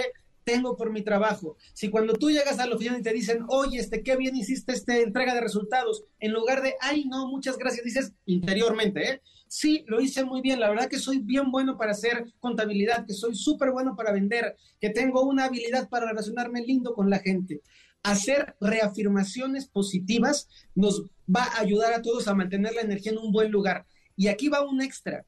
tengo 0.50 0.76
por 0.76 0.92
mi 0.92 1.04
trabajo. 1.04 1.58
Si 1.74 1.90
cuando 1.90 2.14
tú 2.14 2.32
llegas 2.32 2.60
a 2.60 2.66
la 2.66 2.76
oficina 2.76 2.98
y 2.98 3.04
te 3.04 3.14
dicen, 3.14 3.46
oye, 3.50 3.80
este, 3.80 4.02
qué 4.02 4.16
bien 4.16 4.36
hiciste 4.36 4.74
esta 4.74 4.98
entrega 4.98 5.36
de 5.36 5.42
resultados, 5.42 6.04
en 6.20 6.34
lugar 6.34 6.64
de, 6.64 6.74
ay, 6.82 7.06
no, 7.06 7.28
muchas 7.28 7.58
gracias, 7.58 7.86
dices 7.86 8.14
interiormente, 8.26 9.10
¿eh? 9.10 9.22
sí, 9.48 9.84
lo 9.88 10.02
hice 10.02 10.24
muy 10.24 10.42
bien, 10.42 10.60
la 10.60 10.70
verdad 10.70 10.90
que 10.90 11.00
soy 11.00 11.20
bien 11.20 11.52
bueno 11.52 11.78
para 11.78 11.92
hacer 11.92 12.34
contabilidad, 12.40 13.06
que 13.06 13.14
soy 13.14 13.36
súper 13.36 13.72
bueno 13.72 13.96
para 13.96 14.12
vender, 14.12 14.56
que 14.80 14.90
tengo 14.90 15.22
una 15.24 15.46
habilidad 15.46 15.88
para 15.88 16.08
relacionarme 16.08 16.62
lindo 16.62 16.94
con 16.94 17.10
la 17.10 17.20
gente. 17.20 17.62
Hacer 18.02 18.56
reafirmaciones 18.62 19.68
positivas 19.68 20.48
nos 20.74 21.04
va 21.34 21.44
a 21.44 21.60
ayudar 21.60 21.94
a 21.94 22.02
todos 22.02 22.28
a 22.28 22.34
mantener 22.34 22.74
la 22.74 22.82
energía 22.82 23.12
en 23.12 23.18
un 23.18 23.32
buen 23.32 23.52
lugar. 23.52 23.86
Y 24.16 24.28
aquí 24.28 24.48
va 24.48 24.66
un 24.66 24.82
extra. 24.82 25.26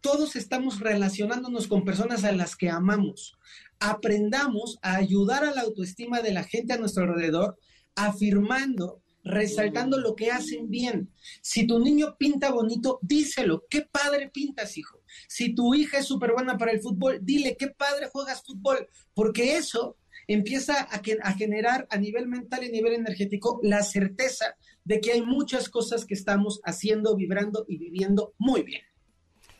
Todos 0.00 0.36
estamos 0.36 0.80
relacionándonos 0.80 1.66
con 1.66 1.84
personas 1.84 2.24
a 2.24 2.32
las 2.32 2.56
que 2.56 2.70
amamos. 2.70 3.36
Aprendamos 3.80 4.78
a 4.82 4.96
ayudar 4.96 5.44
a 5.44 5.54
la 5.54 5.62
autoestima 5.62 6.20
de 6.20 6.32
la 6.32 6.44
gente 6.44 6.72
a 6.72 6.78
nuestro 6.78 7.04
alrededor, 7.04 7.58
afirmando 7.94 9.02
resaltando 9.28 9.98
lo 9.98 10.16
que 10.16 10.30
hacen 10.30 10.70
bien. 10.70 11.12
Si 11.42 11.66
tu 11.66 11.78
niño 11.78 12.16
pinta 12.18 12.50
bonito, 12.50 12.98
díselo, 13.02 13.64
qué 13.68 13.82
padre 13.82 14.30
pintas, 14.30 14.76
hijo. 14.78 15.02
Si 15.28 15.54
tu 15.54 15.74
hija 15.74 15.98
es 15.98 16.06
súper 16.06 16.32
buena 16.32 16.56
para 16.56 16.72
el 16.72 16.80
fútbol, 16.80 17.20
dile, 17.22 17.56
qué 17.56 17.68
padre 17.68 18.08
juegas 18.10 18.42
fútbol, 18.42 18.88
porque 19.14 19.56
eso 19.56 19.96
empieza 20.26 20.80
a, 20.80 21.00
a 21.22 21.32
generar 21.34 21.86
a 21.90 21.98
nivel 21.98 22.28
mental 22.28 22.64
y 22.64 22.68
a 22.68 22.72
nivel 22.72 22.94
energético 22.94 23.60
la 23.62 23.82
certeza 23.82 24.56
de 24.84 25.00
que 25.00 25.12
hay 25.12 25.22
muchas 25.22 25.68
cosas 25.68 26.04
que 26.04 26.14
estamos 26.14 26.60
haciendo, 26.64 27.16
vibrando 27.16 27.64
y 27.68 27.78
viviendo 27.78 28.34
muy 28.38 28.62
bien. 28.62 28.82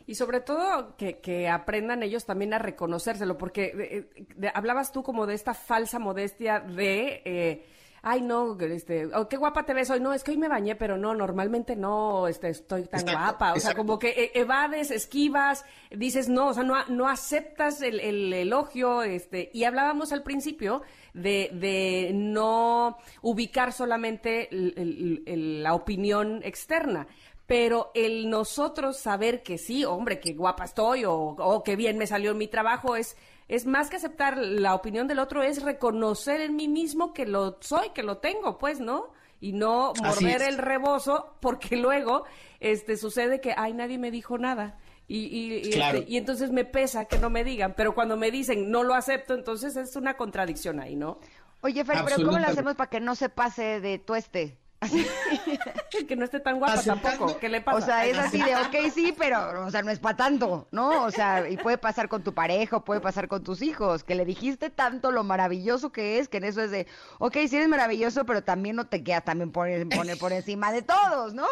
Y 0.09 0.15
sobre 0.15 0.41
todo 0.41 0.97
que, 0.97 1.49
aprendan 1.51 2.03
ellos 2.03 2.25
también 2.25 2.55
a 2.55 2.59
reconocérselo, 2.59 3.37
porque 3.37 4.09
eh, 4.41 4.51
hablabas 4.55 4.91
tú 4.91 5.03
como 5.03 5.27
de 5.27 5.35
esta 5.35 5.53
falsa 5.53 5.99
modestia 5.99 6.61
de... 6.61 7.21
Eh, 7.27 7.67
ay 8.03 8.23
no, 8.23 8.59
este, 8.59 9.07
oh, 9.15 9.29
qué 9.29 9.37
guapa 9.37 9.65
te 9.65 9.75
ves 9.75 9.91
hoy, 9.91 10.01
no, 10.01 10.15
es 10.15 10.25
que 10.25 10.31
hoy 10.31 10.39
me 10.39 10.49
bañé, 10.49 10.77
pero 10.77 10.97
no, 10.97 11.15
normalmente 11.15 11.77
no, 11.77 12.27
este, 12.29 12.49
estoy 12.49 12.85
tan 12.85 13.03
guapa, 13.03 13.53
o 13.53 13.61
sea, 13.61 13.75
como 13.75 13.99
que 13.99 14.09
e, 14.09 14.41
evades, 14.41 14.91
esquivas, 14.91 15.65
dices 15.91 16.29
no, 16.29 16.49
o 16.49 16.55
sea, 16.55 16.63
no, 16.63 16.75
no 16.89 17.09
aceptas 17.09 17.83
el, 17.83 18.33
elogio, 18.33 19.03
este, 19.03 19.51
y 19.53 19.65
hablábamos 19.65 20.13
al 20.13 20.23
principio 20.23 20.83
de, 21.13 21.51
de 21.53 22.13
no 22.15 22.99
ubicar 23.21 23.73
solamente 23.73 24.49
la 24.51 25.75
opinión 25.75 26.41
externa, 26.45 27.09
pero 27.49 27.91
el 27.95 28.29
nosotros 28.29 28.99
saber 28.99 29.43
que 29.43 29.57
sí, 29.57 29.83
hombre, 29.83 30.21
qué 30.21 30.35
guapa 30.35 30.65
estoy 30.65 31.07
o, 31.07 31.15
o 31.15 31.65
qué 31.65 31.77
bien 31.77 31.97
me 31.97 32.07
salió 32.07 32.33
en 32.33 32.39
mi 32.39 32.47
trabajo 32.47 32.95
es 32.95 33.17
es 33.49 33.65
más 33.65 33.89
que 33.89 33.97
aceptar 33.97 34.37
la 34.37 34.75
opinión 34.75 35.09
del 35.09 35.19
otro, 35.19 35.43
es 35.43 35.63
reconocer 35.63 36.43
en 36.43 36.55
mí 36.55 36.69
mismo 36.69 37.15
que 37.15 37.25
lo 37.25 37.57
soy, 37.61 37.89
que 37.95 38.03
lo 38.03 38.19
tengo, 38.19 38.59
pues, 38.59 38.79
¿no? 38.79 39.11
Y 39.41 39.53
no 39.53 39.95
morder 40.03 40.43
el 40.43 40.59
rebozo, 40.59 41.35
porque 41.41 41.77
luego 41.77 42.25
este, 42.61 42.99
sucede 42.99 43.41
que, 43.41 43.55
ay, 43.57 43.73
nadie 43.73 43.97
me 43.97 44.11
dijo 44.11 44.37
nada. 44.37 44.79
Y, 45.07 45.21
y, 45.21 45.71
este, 45.71 46.05
y, 46.07 46.19
entonces 46.19 46.51
me 46.51 46.67
pesa 46.67 47.07
que 47.07 47.19
no 47.19 47.31
me 47.31 47.43
digan, 47.43 47.73
pero 47.75 47.95
cuando 47.95 48.19
me 48.19 48.31
dicen 48.31 48.71
no 48.71 48.83
lo 48.83 48.95
acepto, 48.95 49.33
entonces 49.33 49.75
es 49.77 49.97
una 49.97 50.19
contradicción 50.19 50.81
ahí, 50.81 50.97
¿no? 50.97 51.19
Oye, 51.63 51.83
Fer, 51.87 52.05
pero 52.05 52.17
¿cómo 52.17 52.39
lo 52.39 52.47
hacemos 52.47 52.75
para 52.75 52.91
que 52.91 53.01
no 53.01 53.15
se 53.15 53.31
pase 53.31 53.81
de 53.81 53.99
tueste? 53.99 54.59
que 56.09 56.17
no 56.17 56.25
esté 56.25 56.39
tan 56.41 56.59
guapa 56.59 56.81
tampoco. 56.83 57.39
¿Qué 57.39 57.49
le 57.49 57.61
pasa? 57.61 57.79
O 57.79 57.81
sea, 57.81 58.07
es 58.07 58.17
así 58.17 58.39
de, 58.39 58.55
ok, 58.55 58.93
sí, 58.95 59.13
pero, 59.17 59.67
o 59.67 59.71
sea, 59.71 59.83
no 59.83 59.91
es 59.91 59.99
para 59.99 60.17
tanto, 60.17 60.69
¿no? 60.71 61.05
O 61.05 61.11
sea, 61.11 61.49
y 61.49 61.57
puede 61.57 61.79
pasar 61.79 62.09
con 62.09 62.23
tu 62.23 62.33
pareja, 62.33 62.85
puede 62.85 63.01
pasar 63.01 63.27
con 63.27 63.43
tus 63.43 63.61
hijos, 63.63 64.05
que 64.05 64.15
le 64.15 64.25
dijiste 64.25 64.71
tanto 64.71 65.11
lo 65.11 65.25
maravilloso 65.25 65.91
que 65.91 66.19
es, 66.19 66.29
que 66.29 66.37
en 66.37 66.45
eso 66.45 66.63
es 66.63 66.71
de, 66.71 66.87
ok, 67.19 67.37
sí 67.49 67.57
eres 67.57 67.69
maravilloso, 67.69 68.25
pero 68.25 68.45
también 68.45 68.77
no 68.77 68.87
te 68.87 69.03
quedas 69.03 69.25
también 69.25 69.51
poner, 69.51 69.89
poner 69.89 70.17
por 70.17 70.33
encima 70.33 70.73
de 70.73 70.83
todos, 70.83 71.35
¿no? 71.35 71.47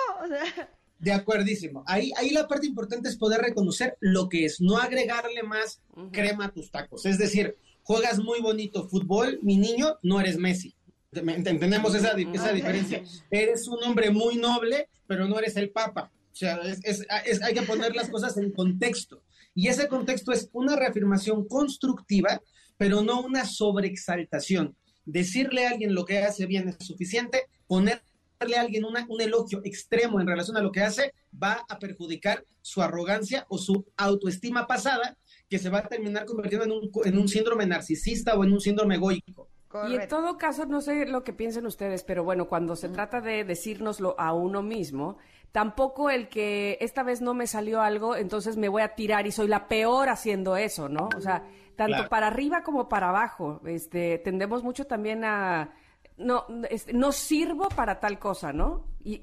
De 0.99 1.13
acuerdísimo. 1.13 1.85
Ahí, 1.87 2.13
ahí 2.17 2.31
la 2.31 2.47
parte 2.47 2.67
importante 2.67 3.09
es 3.09 3.17
poder 3.17 3.41
reconocer 3.41 3.97
lo 4.01 4.29
que 4.29 4.45
es, 4.45 4.61
no 4.61 4.79
agregarle 4.79 5.43
más 5.43 5.83
crema 6.13 6.47
a 6.47 6.53
tus 6.53 6.71
tacos. 6.71 7.05
Es 7.07 7.19
decir, 7.19 7.57
juegas 7.83 8.19
muy 8.19 8.41
bonito 8.41 8.89
fútbol, 8.89 9.41
mi 9.43 9.57
niño, 9.57 9.99
no 10.03 10.21
eres 10.21 10.39
Messi. 10.39 10.77
Entendemos 11.13 11.95
esa, 11.95 12.17
esa 12.19 12.53
diferencia. 12.53 13.03
Eres 13.31 13.67
un 13.69 13.83
hombre 13.85 14.11
muy 14.11 14.37
noble, 14.37 14.89
pero 15.07 15.27
no 15.27 15.39
eres 15.39 15.57
el 15.57 15.71
papa. 15.71 16.11
O 16.33 16.39
sea, 16.39 16.61
es, 16.83 17.07
hay 17.43 17.55
que 17.55 17.63
poner 17.63 17.95
las 17.95 18.11
cosas 18.11 18.37
en 18.37 18.51
contexto. 18.51 19.23
Y 19.55 19.69
ese 19.69 19.89
contexto 19.89 20.33
es 20.33 20.51
una 20.53 20.77
reafirmación 20.77 21.49
constructiva, 21.49 22.43
pero 22.77 23.01
no 23.03 23.23
una 23.23 23.47
sobreexaltación. 23.47 24.77
Decirle 25.07 25.67
a 25.67 25.71
alguien 25.71 25.95
lo 25.95 26.05
que 26.05 26.19
hace 26.19 26.45
bien 26.45 26.69
es 26.69 26.87
suficiente, 26.87 27.45
ponerle 27.67 28.03
a 28.57 28.61
alguien 28.61 28.85
un 28.85 29.21
elogio 29.21 29.63
extremo 29.65 30.21
en 30.21 30.27
relación 30.27 30.59
a 30.59 30.61
lo 30.61 30.73
que 30.73 30.83
hace 30.83 31.15
va 31.43 31.65
a 31.71 31.79
perjudicar 31.79 32.45
su 32.61 32.83
arrogancia 32.83 33.47
o 33.49 33.57
su 33.57 33.87
autoestima 33.97 34.67
pasada, 34.67 35.17
que 35.49 35.59
se 35.59 35.71
va 35.71 35.79
a 35.79 35.89
terminar 35.89 36.27
convirtiendo 36.27 36.67
en 36.67 36.73
un, 36.73 36.91
en 37.07 37.17
un 37.17 37.29
síndrome 37.29 37.65
narcisista 37.65 38.35
o 38.35 38.45
en 38.45 38.53
un 38.53 38.61
síndrome 38.61 38.97
egoico. 38.97 39.49
Y 39.89 39.97
en 39.97 40.09
todo 40.09 40.39
caso, 40.39 40.67
no 40.67 40.81
sé 40.81 41.07
lo 41.07 41.25
que 41.25 41.33
piensen 41.33 41.67
ustedes, 41.67 42.03
pero 42.05 42.25
bueno, 42.25 42.49
cuando 42.49 42.77
se 42.77 42.89
trata 42.89 43.21
de 43.21 43.45
decírnoslo 43.45 44.15
a 44.19 44.33
uno 44.33 44.63
mismo, 44.63 45.19
tampoco 45.53 46.11
el 46.11 46.29
que 46.29 46.79
esta 46.81 47.03
vez 47.03 47.21
no 47.21 47.35
me 47.35 47.47
salió 47.47 47.81
algo, 47.81 48.17
entonces 48.17 48.57
me 48.57 48.69
voy 48.69 48.83
a 48.83 48.95
tirar 48.95 49.27
y 49.27 49.33
soy 49.33 49.49
la 49.49 49.69
peor 49.69 50.09
haciendo 50.09 50.57
eso, 50.57 50.89
¿no? 50.89 51.09
O 51.17 51.21
sea, 51.21 51.45
tanto 51.77 52.09
para 52.09 52.29
arriba 52.29 52.63
como 52.63 52.89
para 52.89 53.11
abajo, 53.11 53.61
este, 53.67 54.19
tendemos 54.19 54.63
mucho 54.63 54.87
también 54.87 55.25
a 55.25 55.73
no, 56.17 56.47
este, 56.71 56.93
no 56.93 57.13
sirvo 57.13 57.69
para 57.69 58.01
tal 58.01 58.19
cosa, 58.19 58.53
¿no? 58.53 58.85
Y 59.05 59.21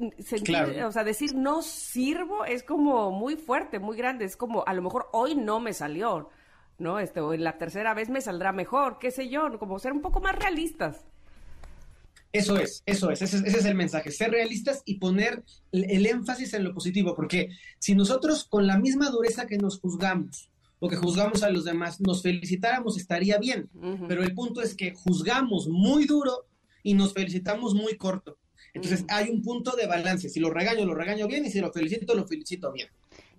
o 0.84 0.92
sea, 0.92 1.04
decir 1.04 1.36
no 1.36 1.62
sirvo 1.62 2.46
es 2.46 2.64
como 2.64 3.12
muy 3.12 3.36
fuerte, 3.36 3.80
muy 3.80 3.98
grande, 3.98 4.26
es 4.26 4.38
como 4.38 4.64
a 4.66 4.74
lo 4.74 4.82
mejor 4.82 5.10
hoy 5.12 5.36
no 5.36 5.60
me 5.60 5.74
salió. 5.74 6.30
¿No? 6.78 7.00
Este, 7.00 7.20
o 7.20 7.34
en 7.34 7.44
la 7.44 7.58
tercera 7.58 7.94
vez 7.94 8.10
me 8.10 8.22
saldrá 8.22 8.52
mejor, 8.52 8.98
qué 9.00 9.12
sé 9.12 9.30
yo, 9.30 9.58
como 9.60 9.80
ser 9.80 9.94
un 9.94 10.02
poco 10.02 10.20
más 10.20 10.36
realistas. 10.36 11.06
Eso 12.34 12.58
es, 12.58 12.82
eso 12.88 13.12
es, 13.12 13.22
ese, 13.22 13.48
es 13.48 13.66
el 13.66 13.76
mensaje, 13.76 14.10
ser 14.10 14.32
realistas 14.32 14.82
y 14.86 14.96
poner 14.96 15.44
el, 15.72 16.06
énfasis 16.08 16.56
en 16.56 16.64
lo 16.64 16.74
positivo, 16.74 17.16
porque 17.16 17.50
si 17.78 17.94
nosotros 17.94 18.46
con 18.46 18.66
la 18.66 18.80
misma 18.80 19.12
dureza 19.12 19.46
que 19.46 19.60
nos 19.60 19.80
juzgamos 19.80 20.50
o 20.80 20.90
que 20.90 20.96
juzgamos 20.96 21.44
a 21.44 21.52
los 21.52 21.64
demás, 21.64 22.02
nos 22.02 22.24
felicitáramos, 22.24 22.98
estaría 22.98 23.38
bien, 23.38 23.70
pero 24.08 24.24
el 24.24 24.34
punto 24.34 24.64
es 24.64 24.74
que 24.74 24.96
juzgamos 24.96 25.68
muy 25.68 26.06
duro 26.06 26.48
y 26.82 26.96
nos 26.96 27.14
felicitamos 27.14 27.76
muy 27.76 27.98
corto. 27.98 28.38
Entonces 28.74 29.06
hay 29.10 29.30
un 29.30 29.44
punto 29.44 29.76
de 29.76 29.86
balance, 29.86 30.28
si 30.28 30.40
lo 30.40 30.50
regaño, 30.50 30.86
lo 30.86 30.96
regaño 30.96 31.28
bien 31.28 31.46
y 31.46 31.52
si 31.52 31.60
lo 31.60 31.72
felicito, 31.72 32.16
lo 32.16 32.26
felicito 32.26 32.72
bien. 32.72 32.90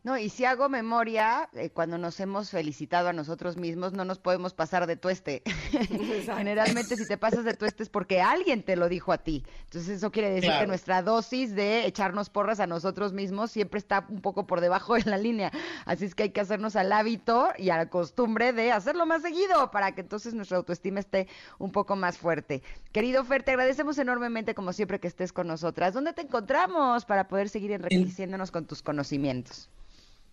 No, 0.04 0.18
y 0.18 0.28
si 0.28 0.44
hago 0.44 0.68
memoria, 0.68 1.48
eh, 1.54 1.70
cuando 1.70 1.96
nos 1.96 2.20
hemos 2.20 2.50
felicitado 2.50 3.08
a 3.08 3.14
nosotros 3.14 3.56
mismos, 3.56 3.94
no 3.94 4.04
nos 4.04 4.18
podemos 4.18 4.52
pasar 4.52 4.86
de 4.86 4.96
tueste. 4.96 5.42
Generalmente 6.36 6.96
si 6.96 7.08
te 7.08 7.16
pasas 7.16 7.46
de 7.46 7.54
tueste 7.54 7.82
es 7.82 7.88
porque 7.88 8.20
alguien 8.20 8.62
te 8.62 8.76
lo 8.76 8.90
dijo 8.90 9.12
a 9.12 9.18
ti. 9.18 9.46
Entonces 9.64 9.96
eso 9.96 10.12
quiere 10.12 10.28
decir 10.28 10.52
que 10.58 10.66
nuestra 10.66 11.00
dosis 11.00 11.54
de 11.54 11.86
echarnos 11.86 12.28
porras 12.28 12.60
a 12.60 12.66
nosotros 12.66 13.14
mismos 13.14 13.50
siempre 13.50 13.78
está 13.78 14.04
un 14.10 14.20
poco 14.20 14.46
por 14.46 14.60
debajo 14.60 14.92
de 14.92 15.04
la 15.04 15.16
línea. 15.16 15.50
Así 15.86 16.04
es 16.04 16.14
que 16.14 16.24
hay 16.24 16.30
que 16.32 16.40
hacernos 16.42 16.76
al 16.76 16.92
hábito 16.92 17.48
y 17.56 17.70
a 17.70 17.78
la 17.78 17.88
costumbre 17.88 18.52
de 18.52 18.72
hacerlo 18.72 19.06
más 19.06 19.22
seguido 19.22 19.70
para 19.70 19.92
que 19.92 20.02
entonces 20.02 20.34
nuestra 20.34 20.58
autoestima 20.58 21.00
esté 21.00 21.28
un 21.58 21.72
poco 21.72 21.96
más 21.96 22.18
fuerte. 22.18 22.62
Querido 22.92 23.24
Fer, 23.24 23.42
te 23.42 23.52
agradecemos 23.52 23.96
enormemente 23.96 24.54
como 24.54 24.74
siempre 24.74 25.00
que 25.00 25.08
estés 25.08 25.32
con 25.32 25.46
nosotras. 25.46 25.94
¿Dónde 25.94 26.12
te 26.12 26.20
encontramos 26.20 27.06
para 27.06 27.26
poder 27.26 27.48
seguir 27.48 27.72
enriqueciéndonos 27.72 28.50
con 28.50 28.66
tus 28.66 28.82
conocimientos? 28.82 29.70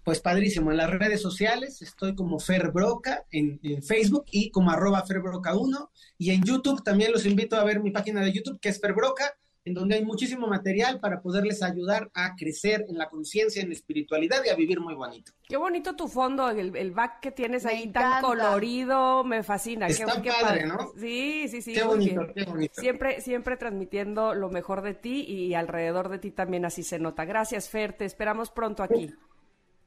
Pues 0.04 0.20
padrísimo, 0.20 0.72
en 0.72 0.78
las 0.78 0.90
redes 0.90 1.22
sociales 1.22 1.82
estoy 1.82 2.16
como 2.16 2.40
Fer 2.40 2.72
Broca 2.72 3.26
en, 3.32 3.60
en 3.64 3.84
Facebook 3.84 4.26
y 4.32 4.50
como 4.50 4.72
arroba 4.72 5.06
Ferbroca1 5.06 5.90
y 6.18 6.32
en 6.32 6.44
YouTube 6.44 6.84
también 6.84 7.12
los 7.12 7.26
invito 7.26 7.56
a 7.56 7.64
ver 7.64 7.82
mi 7.82 7.92
página 7.92 8.22
de 8.22 8.32
YouTube 8.32 8.60
que 8.60 8.70
es 8.70 8.80
Ferbroca 8.80 9.36
en 9.64 9.74
donde 9.76 9.96
hay 9.96 10.04
muchísimo 10.04 10.48
material 10.48 11.00
para 11.00 11.22
poderles 11.22 11.62
ayudar 11.62 12.10
a 12.16 12.36
crecer 12.36 12.86
en 12.90 12.98
la 12.98 13.10
conciencia, 13.10 13.62
en 13.62 13.70
la 13.70 13.76
espiritualidad 13.76 14.44
y 14.44 14.50
a 14.50 14.56
vivir 14.56 14.80
muy 14.80 14.96
bonito. 14.96 15.34
Qué 15.48 15.58
bonito 15.58 15.96
tu 15.96 16.08
fondo, 16.08 16.50
el, 16.50 16.92
back 16.92 17.20
que 17.20 17.32
tienes 17.32 17.66
ahí 17.66 17.88
tan 17.92 18.22
colorido, 18.24 19.24
me 19.24 19.44
fascina. 19.44 19.88
Está 19.88 20.22
qué, 20.22 20.32
padre, 20.42 20.66
¿no? 20.66 20.92
Sí, 20.98 21.48
sí, 21.48 21.62
sí. 21.62 21.74
Qué 21.74 21.84
bonito, 21.84 22.28
qué 22.34 22.44
bonito. 22.46 22.74
Siempre, 22.82 23.22
siempre 23.22 23.58
transmitiendo 23.58 24.34
lo 24.34 24.50
mejor 24.50 24.82
de 24.82 24.96
ti 24.96 25.26
y 25.28 25.54
alrededor 25.54 26.10
de 26.10 26.18
ti 26.18 26.32
también 26.32 26.66
así 26.66 26.84
se 26.84 26.98
nota. 26.98 27.26
Gracias, 27.26 27.70
Fer, 27.70 27.94
te 27.94 28.06
esperamos 28.06 28.50
pronto 28.50 28.82
aquí. 28.82 29.14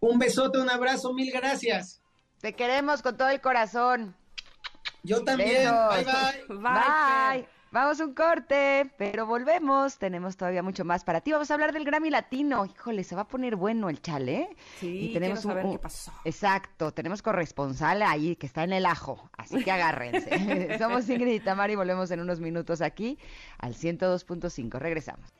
Un 0.05 0.19
besote, 0.19 0.59
un 0.59 0.69
abrazo, 0.69 1.15
mil 1.15 1.33
gracias. 1.33 2.03
Te 2.43 2.53
queremos 2.53 3.01
con 3.01 3.17
todo 3.17 3.31
el 3.31 3.41
corazón. 3.41 4.15
Yo 5.03 5.25
también. 5.25 5.73
Bye, 5.89 6.05
bye. 6.05 6.59
Bye. 6.59 7.49
Vamos 7.73 8.01
un 8.01 8.13
corte, 8.13 8.93
pero 8.99 9.25
volvemos. 9.25 9.97
Tenemos 9.97 10.37
todavía 10.37 10.63
mucho 10.63 10.85
más 10.85 11.05
para 11.05 11.23
ti. 11.23 11.33
Vamos 11.33 11.51
a 11.51 11.55
hablar 11.55 11.73
del 11.73 11.87
Grammy 11.87 12.11
Latino. 12.11 12.67
Híjole, 12.67 13.03
se 13.03 13.17
va 13.17 13.23
a 13.23 13.29
poner 13.29 13.57
bueno 13.57 13.89
el 13.89 14.03
chale. 14.03 14.43
¿eh? 14.43 14.57
Sí, 14.79 15.09
y 15.09 15.13
tenemos 15.15 15.41
quiero 15.41 15.57
saber 15.57 15.73
qué 15.73 15.79
pasó. 15.79 16.13
Exacto, 16.27 16.93
tenemos 16.93 17.23
corresponsal 17.23 18.03
ahí 18.03 18.37
que 18.37 18.47
está 18.47 18.63
en 18.63 18.75
el 18.75 18.85
ajo, 18.85 19.31
así 19.39 19.65
que 19.65 19.73
agárrense. 19.73 20.77
Somos 20.79 21.09
Ingrid 21.09 21.33
y 21.33 21.41
Tamara 21.41 21.73
y 21.73 21.77
volvemos 21.77 22.11
en 22.11 22.21
unos 22.21 22.41
minutos 22.41 22.83
aquí 22.83 23.19
al 23.59 23.75
102.5. 23.75 24.79
Regresamos. 24.79 25.33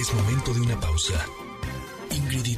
Es 0.00 0.12
momento 0.14 0.54
de 0.54 0.62
una 0.62 0.80
pausa. 0.80 1.26
Ingrid 2.10 2.46
y 2.46 2.56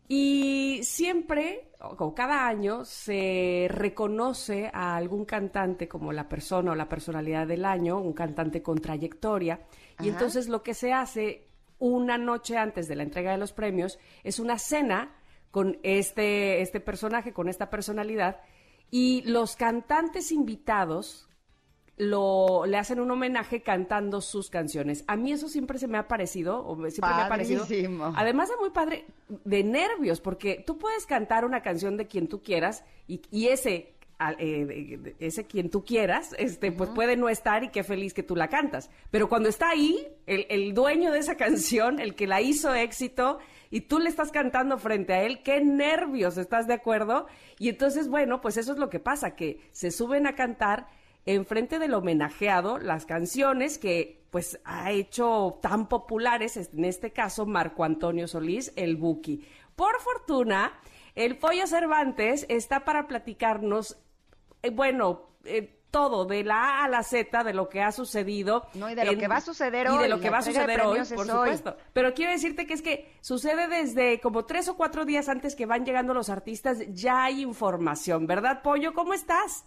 Y 0.07 0.81
siempre, 0.83 1.71
o 1.81 2.15
cada 2.15 2.47
año, 2.47 2.85
se 2.85 3.67
reconoce 3.71 4.71
a 4.73 4.97
algún 4.97 5.25
cantante 5.25 5.89
como 5.89 6.13
la 6.13 6.29
persona 6.29 6.73
o 6.73 6.75
la 6.75 6.89
personalidad 6.89 7.47
del 7.47 7.65
año, 7.65 7.99
un 7.99 8.13
cantante 8.13 8.63
con 8.63 8.79
trayectoria. 8.79 9.61
Y 10.01 10.09
entonces 10.09 10.49
lo 10.49 10.63
que 10.63 10.75
se 10.75 10.93
hace 10.93 11.49
una 11.79 12.19
noche 12.19 12.57
antes 12.57 12.89
de 12.89 12.97
la 12.97 13.03
entrega 13.03 13.33
de 13.33 13.39
los 13.39 13.53
premios, 13.53 13.99
es 14.23 14.39
una 14.39 14.59
cena 14.59 15.15
con 15.51 15.79
este, 15.83 16.63
este 16.63 16.81
personaje, 16.81 17.33
con 17.33 17.49
esta 17.49 17.71
personalidad, 17.71 18.41
y 18.91 19.23
los 19.23 19.57
cantantes 19.57 20.33
invitados 20.33 21.29
lo, 21.97 22.67
le 22.67 22.77
hacen 22.77 23.01
un 23.01 23.11
homenaje 23.11 23.63
cantando 23.63 24.21
sus 24.21 24.51
canciones. 24.51 25.05
A 25.07 25.17
mí 25.17 25.33
eso 25.33 25.49
siempre 25.49 25.79
se 25.79 25.87
me 25.87 25.99
ha 25.99 26.09
parecido, 26.09 26.67
o 26.67 26.75
siempre 26.91 27.15
me 27.15 27.23
ha 27.23 27.29
parecido. 27.29 27.67
Además 28.17 28.49
de 28.49 28.57
muy 28.57 28.71
padre, 28.71 29.05
de 29.29 29.63
nervios, 29.63 30.21
porque 30.21 30.63
tú 30.67 30.79
puedes 30.79 31.07
cantar 31.07 31.45
una 31.45 31.63
canción 31.63 31.97
de 31.97 32.07
quien 32.07 32.29
tú 32.29 32.43
quieras 32.43 32.85
y, 33.07 33.23
y 33.31 33.49
ese 33.49 33.95
eh, 34.39 35.15
ese 35.19 35.45
quien 35.45 35.71
tú 35.71 35.85
quieras, 35.85 36.35
este, 36.39 36.71
pues 36.71 36.89
puede 36.91 37.17
no 37.17 37.29
estar 37.29 37.65
y 37.65 37.71
qué 37.71 37.83
feliz 37.83 38.15
que 38.15 38.23
tú 38.23 38.37
la 38.37 38.49
cantas. 38.49 38.89
Pero 39.11 39.29
cuando 39.29 39.49
está 39.49 39.71
ahí, 39.71 40.07
el, 40.27 40.73
dueño 40.73 41.11
de 41.13 41.19
esa 41.19 41.37
canción, 41.37 41.99
el 42.01 42.15
que 42.15 42.27
la 42.27 42.41
hizo 42.41 42.75
éxito, 42.75 43.39
y 43.71 43.83
tú 43.83 43.99
le 43.99 44.09
estás 44.09 44.31
cantando 44.31 44.79
frente 44.79 45.15
a 45.15 45.23
él, 45.23 45.43
qué 45.43 45.61
nervios, 45.61 46.39
¿estás 46.39 46.67
de 46.69 46.75
acuerdo? 46.75 47.27
Y 47.59 47.69
entonces, 47.69 48.09
bueno, 48.09 48.41
pues 48.41 48.57
eso 48.57 48.73
es 48.73 48.79
lo 48.79 48.89
que 48.89 49.01
pasa, 49.01 49.35
que 49.35 49.61
se 49.73 49.91
suben 49.91 50.29
a 50.29 50.35
cantar 50.37 50.87
enfrente 51.27 51.79
del 51.79 51.95
homenajeado 51.95 52.79
las 52.79 53.07
canciones 53.07 53.79
que 53.79 54.25
pues 54.31 54.61
ha 54.65 54.91
hecho 54.91 55.59
tan 55.63 55.89
populares, 55.89 56.57
en 56.57 56.85
este 56.85 57.13
caso 57.13 57.47
Marco 57.47 57.85
Antonio 57.85 58.27
Solís, 58.27 58.73
el 58.77 58.97
Buki. 58.97 59.47
Por 59.77 60.01
fortuna, 60.01 60.73
el 61.15 61.39
Pollo 61.39 61.67
Cervantes 61.67 62.45
está 62.49 62.85
para 62.85 63.07
platicarnos 63.07 63.97
eh, 64.65 64.71
bueno, 64.71 65.37
eh, 65.45 65.81
todo, 65.91 66.25
de 66.25 66.43
la 66.43 66.81
A 66.81 66.85
a 66.87 66.89
la 66.89 67.05
Z, 67.05 67.45
de 67.45 67.55
lo 67.55 67.69
que 67.69 67.81
ha 67.81 67.93
sucedido. 67.93 68.67
No, 68.75 68.91
y 68.91 68.97
de 68.97 69.05
lo 69.05 69.17
que 69.17 69.29
va 69.29 69.37
a 69.37 69.41
suceder 69.41 69.89
hoy. 69.89 69.95
Y 69.95 69.99
de 69.99 70.09
lo 70.09 70.19
que 70.19 70.29
va 70.29 70.39
a 70.39 70.43
suceder 70.43 70.81
hoy, 70.81 70.99
por 71.15 71.27
supuesto. 71.27 71.77
Pero 71.93 72.15
quiero 72.15 72.33
decirte 72.33 72.67
que 72.67 72.75
es 72.75 72.83
que 72.83 73.15
sucede 73.21 73.69
desde 73.69 74.21
como 74.21 74.45
tres 74.45 74.69
o 74.69 74.77
cuatro 74.77 75.05
días 75.05 75.29
antes 75.29 75.55
que 75.55 75.67
van 75.67 75.85
llegando 75.85 76.13
los 76.13 76.31
artistas, 76.31 76.79
ya 76.89 77.23
hay 77.23 77.43
información, 77.43 78.27
¿verdad, 78.27 78.63
Pollo? 78.63 78.93
¿Cómo 78.93 79.15
estás? 79.15 79.65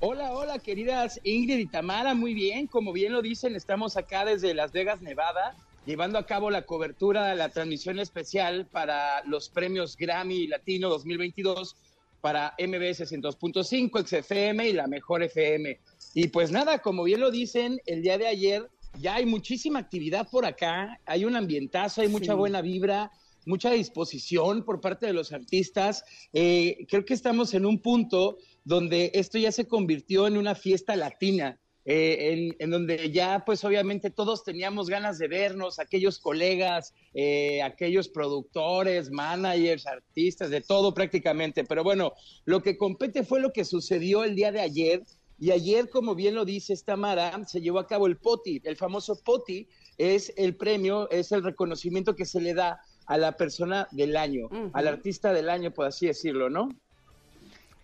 Hola, 0.00 0.32
hola, 0.32 0.60
queridas 0.60 1.18
Ingrid 1.24 1.58
y 1.58 1.66
Tamara, 1.66 2.14
muy 2.14 2.32
bien. 2.32 2.68
Como 2.68 2.92
bien 2.92 3.12
lo 3.12 3.20
dicen, 3.20 3.56
estamos 3.56 3.96
acá 3.96 4.24
desde 4.24 4.54
Las 4.54 4.70
Vegas, 4.70 5.02
Nevada, 5.02 5.56
llevando 5.86 6.18
a 6.18 6.26
cabo 6.26 6.50
la 6.50 6.62
cobertura, 6.62 7.26
de 7.26 7.34
la 7.34 7.48
transmisión 7.48 7.98
especial 7.98 8.66
para 8.66 9.24
los 9.24 9.48
premios 9.48 9.96
Grammy 9.96 10.46
Latino 10.46 10.88
2022 10.88 11.74
para 12.20 12.54
MBS 12.60 13.10
102.5, 13.10 14.06
XFM 14.06 14.68
y 14.68 14.72
la 14.72 14.86
mejor 14.86 15.24
FM. 15.24 15.80
Y 16.14 16.28
pues 16.28 16.52
nada, 16.52 16.78
como 16.78 17.02
bien 17.02 17.18
lo 17.18 17.32
dicen, 17.32 17.80
el 17.84 18.00
día 18.02 18.18
de 18.18 18.28
ayer 18.28 18.70
ya 19.00 19.16
hay 19.16 19.26
muchísima 19.26 19.80
actividad 19.80 20.28
por 20.30 20.46
acá, 20.46 21.00
hay 21.06 21.24
un 21.24 21.34
ambientazo, 21.34 22.02
hay 22.02 22.08
mucha 22.08 22.34
buena 22.34 22.62
vibra, 22.62 23.10
mucha 23.46 23.70
disposición 23.72 24.62
por 24.62 24.80
parte 24.80 25.06
de 25.06 25.12
los 25.12 25.32
artistas. 25.32 26.04
Eh, 26.32 26.86
creo 26.88 27.04
que 27.04 27.14
estamos 27.14 27.54
en 27.54 27.66
un 27.66 27.80
punto 27.80 28.38
donde 28.68 29.10
esto 29.14 29.38
ya 29.38 29.50
se 29.50 29.66
convirtió 29.66 30.26
en 30.26 30.36
una 30.36 30.54
fiesta 30.54 30.94
latina. 30.94 31.58
Eh, 31.90 32.54
en, 32.58 32.70
donde 32.70 33.10
ya 33.10 33.44
pues 33.46 33.64
obviamente 33.64 34.10
todos 34.10 34.44
teníamos 34.44 34.90
ganas 34.90 35.16
de 35.16 35.26
vernos, 35.26 35.78
aquellos 35.78 36.18
colegas, 36.18 36.92
eh, 37.14 37.62
aquellos 37.62 38.10
productores, 38.10 39.10
managers, 39.10 39.86
artistas, 39.86 40.50
de 40.50 40.60
todo 40.60 40.92
prácticamente. 40.92 41.64
Pero 41.64 41.82
bueno, 41.82 42.12
lo 42.44 42.62
que 42.62 42.76
compete 42.76 43.24
fue 43.24 43.40
lo 43.40 43.54
que 43.54 43.64
sucedió 43.64 44.22
el 44.22 44.34
día 44.34 44.52
de 44.52 44.60
ayer. 44.60 45.02
Y 45.38 45.50
ayer, 45.50 45.88
como 45.88 46.14
bien 46.14 46.34
lo 46.34 46.44
dice 46.44 46.74
Tamara, 46.84 47.42
se 47.46 47.62
llevó 47.62 47.78
a 47.78 47.86
cabo 47.86 48.06
el 48.06 48.18
POTI. 48.18 48.60
El 48.64 48.76
famoso 48.76 49.18
POTI 49.24 49.66
es 49.96 50.30
el 50.36 50.56
premio, 50.56 51.08
es 51.10 51.32
el 51.32 51.42
reconocimiento 51.42 52.14
que 52.14 52.26
se 52.26 52.42
le 52.42 52.52
da 52.52 52.82
a 53.06 53.16
la 53.16 53.32
persona 53.32 53.88
del 53.92 54.14
año, 54.18 54.50
al 54.74 54.88
artista 54.88 55.32
del 55.32 55.48
año, 55.48 55.70
por 55.70 55.86
así 55.86 56.06
decirlo, 56.06 56.50
¿no? 56.50 56.68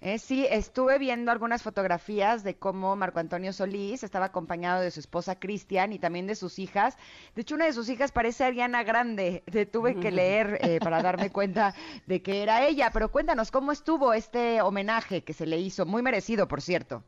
Eh, 0.05 0.18
sí, 0.18 0.46
estuve 0.50 0.98
viendo 0.98 1.32
algunas 1.32 1.62
fotografías 1.62 2.44
de 2.44 2.57
cómo 2.57 2.94
Marco 2.94 3.20
Antonio 3.20 3.55
Solís 3.55 4.02
estaba 4.02 4.26
acompañado 4.26 4.82
de 4.82 4.90
su 4.90 5.00
esposa 5.00 5.40
Cristian 5.40 5.94
y 5.94 5.98
también 5.98 6.26
de 6.26 6.34
sus 6.34 6.59
hijas. 6.59 6.98
De 7.34 7.40
hecho, 7.40 7.55
una 7.55 7.64
de 7.64 7.72
sus 7.72 7.88
hijas 7.88 8.12
parece 8.12 8.44
Ariana 8.44 8.82
Grande. 8.82 9.42
Te 9.50 9.64
tuve 9.64 9.98
que 9.98 10.11
leer 10.11 10.59
eh, 10.61 10.78
para 10.78 11.00
darme 11.00 11.30
cuenta 11.30 11.74
de 12.07 12.20
que 12.20 12.42
era 12.42 12.68
ella. 12.68 12.90
Pero 12.92 13.11
cuéntanos, 13.11 13.50
¿cómo 13.50 13.72
estuvo 13.72 14.12
este 14.12 14.61
homenaje 14.61 15.22
que 15.22 15.32
se 15.32 15.46
le 15.46 15.59
hizo? 15.59 15.86
Muy 15.86 16.02
merecido, 16.02 16.46
por 16.48 16.61
cierto. 16.61 17.02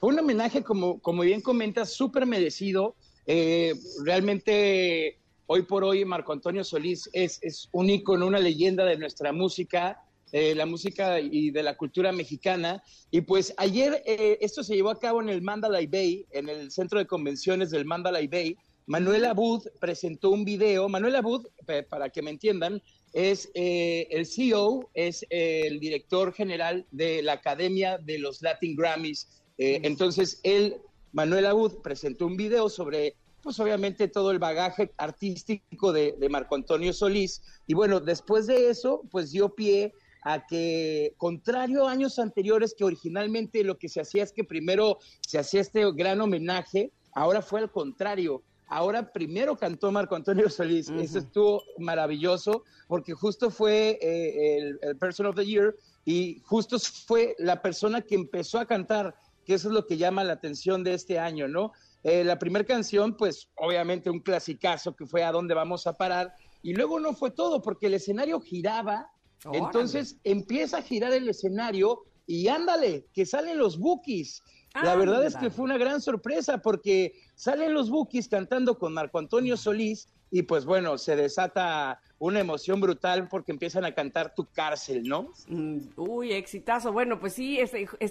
Fue 0.00 0.08
un 0.08 0.18
homenaje, 0.18 0.62
como, 0.62 1.00
como 1.00 1.20
bien 1.20 1.42
comentas, 1.42 1.92
súper 1.92 2.24
merecido. 2.24 2.94
Eh, 3.26 3.74
realmente, 4.06 5.18
hoy 5.46 5.64
por 5.64 5.84
hoy, 5.84 6.02
Marco 6.06 6.32
Antonio 6.32 6.64
Solís 6.64 7.10
es, 7.12 7.38
es 7.42 7.68
un 7.72 7.90
ícono, 7.90 8.26
una 8.26 8.38
leyenda 8.38 8.86
de 8.86 8.96
nuestra 8.96 9.34
música 9.34 10.00
eh, 10.36 10.52
la 10.56 10.66
música 10.66 11.20
y 11.20 11.52
de 11.52 11.62
la 11.62 11.76
cultura 11.76 12.10
mexicana. 12.10 12.82
Y 13.12 13.20
pues 13.20 13.54
ayer 13.56 14.02
eh, 14.04 14.36
esto 14.40 14.64
se 14.64 14.74
llevó 14.74 14.90
a 14.90 14.98
cabo 14.98 15.22
en 15.22 15.28
el 15.28 15.42
Mandalay 15.42 15.86
Bay, 15.86 16.26
en 16.32 16.48
el 16.48 16.72
centro 16.72 16.98
de 16.98 17.06
convenciones 17.06 17.70
del 17.70 17.84
Mandalay 17.84 18.26
Bay. 18.26 18.56
Manuel 18.86 19.26
Abud 19.26 19.62
presentó 19.78 20.30
un 20.30 20.44
video. 20.44 20.88
Manuel 20.88 21.14
Abud, 21.14 21.46
para 21.88 22.10
que 22.10 22.20
me 22.20 22.32
entiendan, 22.32 22.82
es 23.12 23.48
eh, 23.54 24.08
el 24.10 24.26
CEO, 24.26 24.90
es 24.94 25.24
el 25.30 25.78
director 25.78 26.32
general 26.32 26.84
de 26.90 27.22
la 27.22 27.34
Academia 27.34 27.98
de 27.98 28.18
los 28.18 28.42
Latin 28.42 28.74
Grammys. 28.74 29.28
entonces, 29.56 30.40
él, 30.42 30.78
Manuel 31.12 31.46
Abud, 31.46 31.80
presentó 31.80 32.26
un 32.26 32.36
video 32.36 32.68
sobre 32.68 33.14
pues 33.40 33.60
obviamente 33.60 34.08
todo 34.08 34.32
el 34.32 34.40
bagaje 34.40 34.90
artístico 34.96 35.92
de, 35.92 36.16
de, 36.18 36.28
Marco 36.28 36.56
Antonio 36.56 36.92
Solís. 36.92 37.42
Y 37.68 37.74
bueno, 37.74 38.00
después 38.00 38.48
de 38.48 38.70
eso, 38.70 39.02
pues 39.12 39.30
dio 39.30 39.54
pie 39.54 39.92
a 40.24 40.46
que, 40.46 41.14
contrario 41.18 41.86
a 41.86 41.92
años 41.92 42.18
anteriores, 42.18 42.74
que 42.76 42.84
originalmente 42.84 43.62
lo 43.62 43.78
que 43.78 43.90
se 43.90 44.00
hacía 44.00 44.24
es 44.24 44.32
que 44.32 44.42
primero 44.42 44.98
se 45.20 45.38
hacía 45.38 45.60
este 45.60 45.84
gran 45.92 46.20
homenaje, 46.20 46.90
ahora 47.12 47.42
fue 47.42 47.60
al 47.60 47.70
contrario. 47.70 48.42
Ahora 48.66 49.12
primero 49.12 49.56
cantó 49.56 49.92
Marco 49.92 50.16
Antonio 50.16 50.48
Solís. 50.48 50.88
Eso 50.88 51.18
estuvo 51.18 51.62
maravilloso 51.78 52.64
porque 52.88 53.12
justo 53.12 53.50
fue 53.50 53.98
eh, 54.00 54.76
el, 54.80 54.96
Person 54.96 55.26
of 55.26 55.36
the 55.36 55.44
Year 55.44 55.76
y 56.06 56.40
justo 56.44 56.78
fue 56.78 57.36
la 57.38 57.60
persona 57.60 58.00
que 58.00 58.14
empezó 58.14 58.58
a 58.58 58.66
cantar, 58.66 59.14
que 59.44 59.54
eso 59.54 59.68
es 59.68 59.74
lo 59.74 59.86
que 59.86 59.98
llama 59.98 60.24
la 60.24 60.32
atención 60.32 60.82
de 60.82 60.94
este 60.94 61.18
año, 61.18 61.46
¿no? 61.46 61.72
Eh, 62.02 62.24
la 62.24 62.38
primera 62.38 62.64
canción, 62.64 63.16
pues 63.16 63.48
obviamente 63.56 64.10
un 64.10 64.20
clasicazo 64.20 64.96
que 64.96 65.06
fue 65.06 65.22
A 65.22 65.32
dónde 65.32 65.54
vamos 65.54 65.86
a 65.86 65.96
parar, 65.96 66.34
y 66.62 66.74
luego 66.74 66.98
no 66.98 67.12
fue 67.12 67.30
todo, 67.30 67.60
porque 67.60 67.86
el 67.86 67.94
escenario 67.94 68.40
giraba, 68.40 69.10
entonces 69.52 70.16
empieza 70.24 70.78
a 70.78 70.82
girar 70.82 71.12
el 71.12 71.28
escenario 71.28 72.04
y 72.26 72.48
ándale, 72.48 73.06
que 73.12 73.26
salen 73.26 73.58
los 73.58 73.78
bookies. 73.78 74.42
La 74.82 74.96
verdad 74.96 75.24
es 75.24 75.36
que 75.36 75.50
fue 75.50 75.64
una 75.64 75.78
gran 75.78 76.00
sorpresa 76.00 76.58
porque 76.58 77.12
salen 77.36 77.74
los 77.74 77.90
bookies 77.90 78.28
cantando 78.28 78.76
con 78.76 78.92
Marco 78.92 79.18
Antonio 79.18 79.56
Solís 79.56 80.08
y 80.30 80.42
pues 80.42 80.64
bueno, 80.64 80.98
se 80.98 81.16
desata 81.16 82.00
una 82.18 82.40
emoción 82.40 82.80
brutal 82.80 83.28
porque 83.28 83.52
empiezan 83.52 83.84
a 83.84 83.92
cantar 83.92 84.34
Tu 84.34 84.46
cárcel, 84.46 85.06
¿no? 85.06 85.28
Mm, 85.48 85.78
uy, 85.96 86.32
exitazo. 86.32 86.92
Bueno, 86.92 87.20
pues 87.20 87.34
sí, 87.34 87.60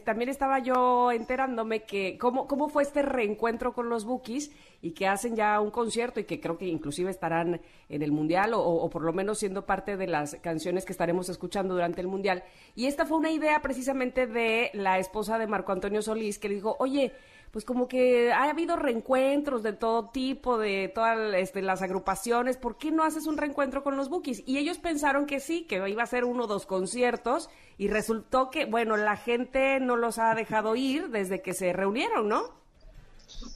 también 0.05 0.29
estaba 0.29 0.59
yo 0.59 1.11
enterándome 1.11 1.83
que 1.83 2.17
cómo, 2.17 2.47
cómo 2.47 2.69
fue 2.69 2.83
este 2.83 3.01
reencuentro 3.01 3.73
con 3.73 3.89
los 3.89 4.05
Bookies 4.05 4.51
y 4.81 4.91
que 4.91 5.07
hacen 5.07 5.35
ya 5.35 5.59
un 5.59 5.71
concierto 5.71 6.19
y 6.19 6.25
que 6.25 6.39
creo 6.39 6.57
que 6.57 6.67
inclusive 6.67 7.09
estarán 7.09 7.61
en 7.89 8.01
el 8.01 8.11
Mundial 8.11 8.53
o, 8.53 8.61
o 8.61 8.89
por 8.89 9.01
lo 9.01 9.13
menos 9.13 9.39
siendo 9.39 9.65
parte 9.65 9.97
de 9.97 10.07
las 10.07 10.35
canciones 10.35 10.85
que 10.85 10.91
estaremos 10.91 11.29
escuchando 11.29 11.73
durante 11.73 12.01
el 12.01 12.07
Mundial. 12.07 12.43
Y 12.75 12.85
esta 12.85 13.05
fue 13.05 13.17
una 13.17 13.31
idea 13.31 13.61
precisamente 13.61 14.27
de 14.27 14.69
la 14.73 14.99
esposa 14.99 15.39
de 15.39 15.47
Marco 15.47 15.71
Antonio 15.71 16.01
Solís 16.01 16.39
que 16.39 16.49
le 16.49 16.55
dijo, 16.55 16.75
oye, 16.79 17.13
pues 17.53 17.65
como 17.65 17.87
que 17.87 18.31
ha 18.31 18.49
habido 18.49 18.75
reencuentros 18.77 19.61
de 19.61 19.73
todo 19.73 20.09
tipo, 20.09 20.57
de 20.57 20.91
todas 20.93 21.35
este, 21.35 21.61
las 21.61 21.83
agrupaciones, 21.83 22.57
¿por 22.57 22.79
qué 22.79 22.89
no 22.89 23.03
haces 23.03 23.27
un 23.27 23.37
reencuentro 23.37 23.83
con 23.83 23.95
los 23.95 24.09
Bookies? 24.09 24.41
Y 24.47 24.57
ellos 24.57 24.79
pensaron 24.79 25.27
que 25.27 25.39
sí, 25.39 25.67
que 25.69 25.87
iba 25.87 26.01
a 26.01 26.07
ser 26.07 26.25
uno 26.25 26.45
o 26.45 26.47
dos 26.47 26.65
conciertos, 26.65 27.51
y 27.77 27.89
resultó 27.89 28.49
que, 28.49 28.65
bueno, 28.65 28.97
la 28.97 29.17
gente 29.17 29.79
no 29.79 29.97
los 29.97 30.17
ha 30.17 30.33
dejado 30.33 30.75
ir 30.75 31.09
desde 31.09 31.43
que 31.43 31.53
se 31.53 31.73
reunieron, 31.73 32.27
¿no? 32.27 32.41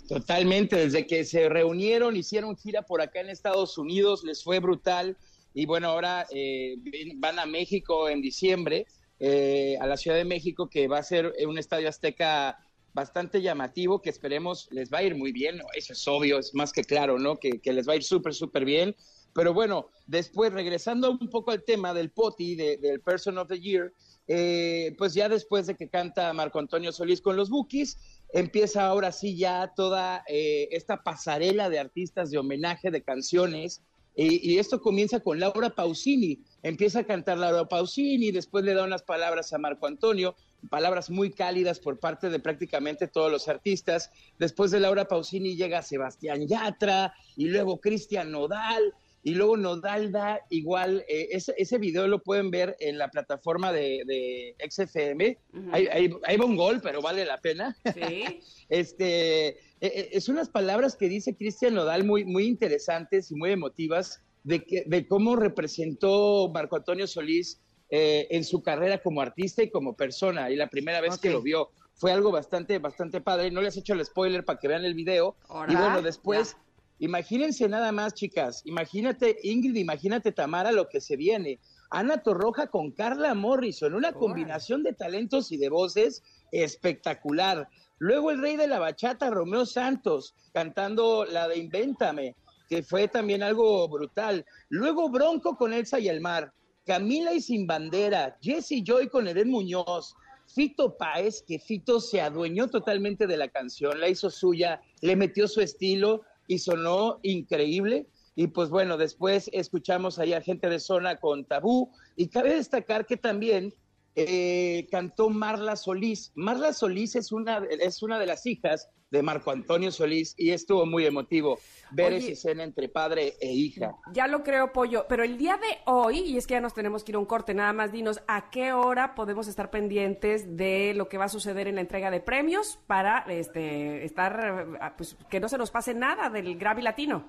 Totalmente, 0.08 0.76
desde 0.76 1.08
que 1.08 1.26
se 1.26 1.50
reunieron, 1.50 2.16
hicieron 2.16 2.56
gira 2.56 2.84
por 2.84 3.02
acá 3.02 3.22
en 3.22 3.30
Estados 3.30 3.80
Unidos, 3.80 4.24
les 4.24 4.44
fue 4.44 4.60
brutal, 4.60 5.18
y 5.56 5.66
bueno, 5.66 5.88
ahora 5.88 6.28
eh, 6.30 6.76
van 7.16 7.40
a 7.40 7.48
México 7.48 8.10
en 8.10 8.22
diciembre, 8.22 8.86
eh, 9.20 9.76
a 9.82 9.88
la 9.88 9.98
Ciudad 9.98 10.18
de 10.18 10.26
México, 10.26 10.70
que 10.70 10.88
va 10.88 11.00
a 11.00 11.04
ser 11.04 11.34
un 11.48 11.58
estadio 11.58 11.90
azteca 11.90 12.60
bastante 12.98 13.44
llamativo 13.44 14.02
que 14.02 14.10
esperemos 14.10 14.68
les 14.72 14.92
va 14.92 14.98
a 14.98 15.04
ir 15.04 15.16
muy 15.16 15.32
bien, 15.32 15.62
eso 15.76 15.94
es 15.94 16.08
obvio, 16.08 16.40
es 16.40 16.56
más 16.56 16.74
que 16.74 16.84
claro, 16.84 17.20
¿no? 17.20 17.38
Que, 17.38 17.62
les 17.64 17.88
va 17.88 17.94
a 17.94 17.96
ir 17.98 18.04
súper, 18.04 18.34
súper 18.34 18.66
bien. 18.66 18.96
Pero 19.36 19.54
bueno, 19.54 19.90
después, 20.08 20.52
regresando 20.52 21.12
un 21.12 21.30
poco 21.30 21.52
al 21.52 21.64
tema 21.64 21.94
del 21.94 22.10
POTI, 22.10 22.56
del 22.56 23.00
Person 23.02 23.38
of 23.38 23.50
the 23.50 23.60
Year, 23.60 23.94
eh, 24.28 24.96
pues 24.98 25.14
ya 25.14 25.30
después 25.30 25.68
de 25.68 25.76
que 25.76 25.90
canta 25.90 26.34
Marco 26.34 26.58
Antonio 26.58 26.92
Solís 26.92 27.22
con 27.22 27.38
los 27.38 27.52
Bookies, 27.52 28.00
empieza 28.34 28.88
ahora 28.88 29.12
sí 29.12 29.38
ya 29.38 29.74
toda 29.76 30.24
eh, 30.28 30.68
esta 30.72 31.04
pasarela 31.04 31.70
de 31.70 31.78
artistas 31.78 32.32
de 32.32 32.40
homenaje 32.40 32.90
de 32.90 33.04
canciones. 33.04 33.84
Y, 34.16 34.54
y, 34.54 34.58
esto 34.58 34.82
comienza 34.82 35.20
con 35.20 35.40
Laura 35.40 35.70
Pausini. 35.70 36.40
Empieza 36.64 37.02
a 37.02 37.04
cantar 37.04 37.38
Laura 37.38 37.66
Pausini, 37.66 38.32
después 38.32 38.66
le 38.66 38.74
da 38.74 38.86
unas 38.86 39.04
palabras 39.04 39.54
a 39.54 39.60
Marco 39.60 39.86
Antonio 39.86 40.36
palabras 40.70 41.10
muy 41.10 41.32
cálidas 41.32 41.80
por 41.80 42.00
parte 42.00 42.30
de 42.30 42.40
prácticamente 42.40 43.08
todos 43.08 43.32
los 43.32 43.48
artistas. 43.48 44.12
Después 44.40 44.72
de 44.72 44.80
Laura 44.80 45.06
Pausini 45.06 45.56
llega 45.56 45.82
Sebastián 45.82 46.48
Yatra 46.48 47.14
y 47.36 47.48
luego 47.48 47.80
Cristian 47.80 48.32
Nodal. 48.32 48.94
Y 49.24 49.36
luego 49.36 49.58
Nodal 49.58 50.14
da 50.14 50.40
igual, 50.50 51.04
eh, 51.10 51.30
ese, 51.32 51.54
ese, 51.58 51.78
video 51.80 52.08
lo 52.08 52.24
pueden 52.24 52.50
ver 52.50 52.78
en 52.80 52.98
la 52.98 53.10
plataforma 53.10 53.74
de, 53.74 54.56
XFM. 54.70 55.38
hay, 55.74 55.88
hay, 56.24 56.38
un 56.38 56.56
gol, 56.56 56.80
pero 56.82 57.02
vale 57.02 57.26
la 57.26 57.38
pena. 57.42 57.76
Sí. 57.94 58.40
este, 58.70 59.48
eh, 59.48 59.58
eh, 59.82 60.10
es 60.14 60.30
unas 60.30 60.48
palabras 60.48 60.96
que 60.96 61.10
dice 61.10 61.36
Cristian 61.36 61.74
Nodal 61.74 62.06
muy, 62.06 62.24
muy 62.24 62.46
interesantes 62.46 63.30
y 63.30 63.36
muy 63.36 63.52
emotivas 63.52 64.24
de, 64.44 64.64
que, 64.64 64.86
de 64.88 65.08
cómo 65.08 65.36
representó 65.36 66.50
Marco 66.54 66.78
Antonio 66.78 67.06
Solís 67.06 67.60
eh, 67.90 68.28
en 68.32 68.44
su 68.44 68.62
carrera 68.62 69.02
como 69.02 69.22
artista 69.22 69.64
y 69.64 69.70
como 69.70 69.94
persona. 69.94 70.50
Y 70.50 70.56
la 70.56 70.68
primera 70.68 71.02
vez 71.02 71.18
que 71.18 71.30
lo 71.30 71.42
vio 71.42 71.70
fue 71.94 72.12
algo 72.12 72.32
bastante, 72.32 72.80
bastante 72.80 73.22
padre. 73.22 73.52
No 73.52 73.62
les 73.62 73.76
he 73.78 73.80
hecho 73.80 73.94
el 73.94 74.06
spoiler 74.06 74.46
para 74.46 74.60
que 74.60 74.68
vean 74.68 74.86
el 74.86 74.94
video. 74.94 75.36
Y 75.68 75.76
bueno, 75.76 76.02
después, 76.02 76.58
imagínense 77.00 77.68
nada 77.68 77.92
más, 77.92 78.14
chicas. 78.14 78.62
Imagínate, 78.66 79.38
Ingrid, 79.44 79.76
imagínate, 79.76 80.32
Tamara, 80.32 80.72
lo 80.72 80.90
que 80.90 81.02
se 81.02 81.16
viene. 81.16 81.60
Ana 81.90 82.18
Torroja 82.18 82.68
con 82.68 82.92
Carla 82.92 83.34
Morrison, 83.34 83.94
una 83.94 84.12
combinación 84.12 84.84
de 84.84 84.94
talentos 84.94 85.52
y 85.52 85.58
de 85.58 85.70
voces 85.70 86.24
espectacular. 86.52 87.70
Luego 88.00 88.32
el 88.32 88.42
rey 88.42 88.58
de 88.58 88.68
la 88.68 88.80
bachata, 88.80 89.30
Romeo 89.30 89.66
Santos, 89.66 90.36
cantando 90.54 91.26
la 91.26 91.48
de 91.48 91.58
Invéntame, 91.58 92.36
que 92.70 92.84
fue 92.84 93.08
también 93.08 93.42
algo 93.42 93.88
brutal. 93.88 94.46
Luego 94.70 95.10
Bronco 95.10 95.56
con 95.58 95.74
Elsa 95.74 96.00
y 96.00 96.10
el 96.10 96.22
mar. 96.22 96.54
Camila 96.88 97.34
y 97.34 97.42
Sin 97.42 97.68
Bandera, 97.68 98.38
Jesse 98.42 98.82
Joy 98.82 99.10
con 99.10 99.28
Eden 99.28 99.52
Muñoz, 99.52 100.16
Fito 100.48 100.98
Páez, 100.98 101.44
que 101.46 101.60
Fito 101.60 102.00
se 102.00 102.22
adueñó 102.22 102.70
totalmente 102.70 103.28
de 103.28 103.36
la 103.36 103.50
canción, 103.50 104.00
la 104.00 104.08
hizo 104.08 104.30
suya, 104.30 104.82
le 105.02 105.18
metió 105.18 105.50
su 105.50 105.60
estilo 105.60 106.22
y 106.48 106.60
sonó 106.60 107.20
increíble. 107.24 108.08
Y 108.36 108.48
pues 108.48 108.70
bueno, 108.70 108.96
después 108.96 109.50
escuchamos 109.52 110.18
ahí 110.18 110.32
a 110.32 110.42
gente 110.42 110.70
de 110.70 110.80
zona 110.80 111.18
con 111.18 111.44
tabú. 111.44 111.92
Y 112.16 112.30
cabe 112.30 112.56
destacar 112.56 113.06
que 113.06 113.18
también 113.18 113.74
eh, 114.16 114.88
cantó 114.90 115.30
Marla 115.30 115.76
Solís. 115.76 116.32
Marla 116.36 116.72
Solís 116.72 117.18
es 117.18 117.34
una, 117.34 117.64
es 117.82 118.02
una 118.02 118.18
de 118.18 118.28
las 118.28 118.46
hijas 118.46 118.90
de 119.10 119.24
Marco 119.24 119.52
Antonio 119.52 119.92
Solís 119.92 120.34
y 120.38 120.52
estuvo 120.52 120.86
muy 120.86 121.06
emotivo 121.06 121.60
ver 121.92 122.14
esa 122.14 122.32
escena 122.32 122.64
entre 122.64 122.90
padre 122.90 123.36
e 123.40 123.52
hija. 123.52 123.96
Ya 124.12 124.28
lo 124.28 124.44
creo, 124.44 124.74
Pollo, 124.74 125.06
pero 125.08 125.24
el 125.24 125.38
día 125.38 125.58
de 125.58 125.80
hoy, 125.86 126.20
y 126.20 126.38
es 126.38 126.46
que 126.46 126.56
ya 126.56 126.62
nos 126.62 126.74
tenemos 126.74 127.04
que 127.04 127.12
ir 127.12 127.16
a 127.16 127.20
un 127.20 127.26
corte, 127.26 127.54
nada 127.54 127.72
más 127.74 127.92
dinos 127.92 128.22
a 128.28 128.50
qué 128.50 128.74
hora 128.74 129.16
podemos 129.16 129.48
estar 129.48 129.70
pendientes 129.70 130.58
de 130.58 130.94
lo 130.94 131.08
que 131.08 131.18
va 131.18 131.26
a 131.26 131.30
suceder 131.30 131.68
en 131.68 131.76
la 131.76 131.82
entrega 131.82 132.12
de 132.12 132.20
premios 132.20 132.80
para 132.88 133.26
este 133.30 134.04
estar, 134.04 134.94
pues 134.98 135.16
que 135.30 135.40
no 135.40 135.48
se 135.48 135.58
nos 135.58 135.72
pase 135.72 135.94
nada 135.94 136.30
del 136.30 136.58
Grammy 136.58 136.82
Latino. 136.82 137.26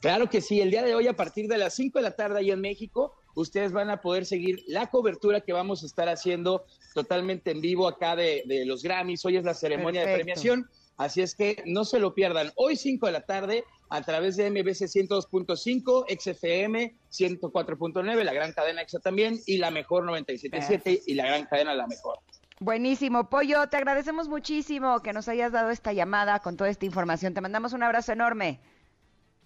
Claro 0.00 0.28
que 0.28 0.40
sí, 0.40 0.60
el 0.60 0.70
día 0.70 0.82
de 0.82 0.94
hoy 0.94 1.06
a 1.06 1.14
partir 1.14 1.48
de 1.48 1.58
las 1.58 1.74
5 1.74 1.98
de 1.98 2.02
la 2.02 2.16
tarde 2.16 2.40
ahí 2.40 2.50
en 2.50 2.60
México, 2.60 3.14
ustedes 3.34 3.72
van 3.72 3.90
a 3.90 4.00
poder 4.00 4.26
seguir 4.26 4.62
la 4.66 4.88
cobertura 4.88 5.40
que 5.40 5.52
vamos 5.52 5.82
a 5.82 5.86
estar 5.86 6.08
haciendo 6.08 6.64
totalmente 6.94 7.50
en 7.50 7.60
vivo 7.60 7.88
acá 7.88 8.16
de, 8.16 8.42
los 8.66 8.82
Grammys. 8.82 9.24
Hoy 9.24 9.36
es 9.36 9.44
la 9.44 9.54
ceremonia 9.54 10.06
de 10.06 10.14
premiación, 10.14 10.68
así 10.96 11.22
es 11.22 11.34
que 11.34 11.62
no 11.66 11.84
se 11.84 11.98
lo 11.98 12.14
pierdan. 12.14 12.52
Hoy 12.56 12.76
5 12.76 13.06
de 13.06 13.12
la 13.12 13.22
tarde 13.22 13.64
a 13.90 14.02
través 14.02 14.36
de 14.36 14.50
MBC 14.50 14.88
102.5, 14.88 16.06
XFM 16.18 16.94
104.9, 17.10 18.24
la 18.24 18.32
gran 18.32 18.52
cadena 18.52 18.82
EXA 18.82 19.00
también, 19.00 19.38
y 19.46 19.58
la 19.58 19.70
mejor 19.70 20.04
97.7 20.04 21.02
y 21.06 21.14
la 21.14 21.26
gran 21.26 21.46
cadena 21.46 21.74
La 21.74 21.86
Mejor. 21.86 22.18
Buenísimo, 22.60 23.28
Pollo, 23.28 23.68
te 23.68 23.76
agradecemos 23.76 24.28
muchísimo 24.28 25.00
que 25.00 25.12
nos 25.12 25.28
hayas 25.28 25.52
dado 25.52 25.70
esta 25.70 25.92
llamada 25.92 26.38
con 26.40 26.56
toda 26.56 26.70
esta 26.70 26.86
información. 26.86 27.34
Te 27.34 27.40
mandamos 27.40 27.72
un 27.72 27.82
abrazo 27.82 28.12
enorme. 28.12 28.60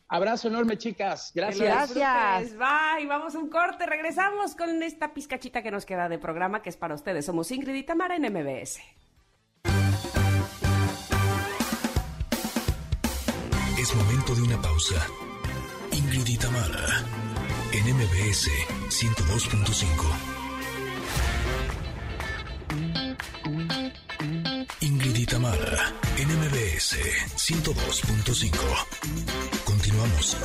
Abrazo 0.09 0.49
enorme, 0.49 0.79
chicas. 0.79 1.33
Gracias. 1.35 1.95
Gracias. 1.95 2.57
Bye. 2.57 3.07
Vamos 3.07 3.35
a 3.35 3.39
un 3.39 3.49
corte. 3.49 3.85
Regresamos 3.87 4.55
con 4.55 4.83
esta 4.83 5.13
pizcachita 5.13 5.63
que 5.63 5.71
nos 5.71 5.85
queda 5.85 6.09
de 6.09 6.19
programa 6.19 6.63
que 6.63 6.71
es 6.71 6.77
para 6.77 6.95
ustedes. 6.95 7.27
Somos 7.27 7.51
Ingrid 7.51 7.75
y 7.75 7.83
Tamara 7.83 8.17
en 8.17 8.23
MBS. 8.23 8.81
Es 13.79 13.95
momento 13.95 14.35
de 14.35 14.43
una 14.43 14.61
pausa. 14.61 15.07
Ingrid 15.93 16.27
y 16.27 16.37
Tamara 16.39 17.05
en 17.73 17.95
MBS 17.95 18.49
102.5. 18.89 20.39
Ingrid 24.81 25.17
y 25.17 25.27
Tamara, 25.27 25.93
NMBS 26.19 26.99
102.5. 27.37 28.51
Continuamos. 29.65 30.37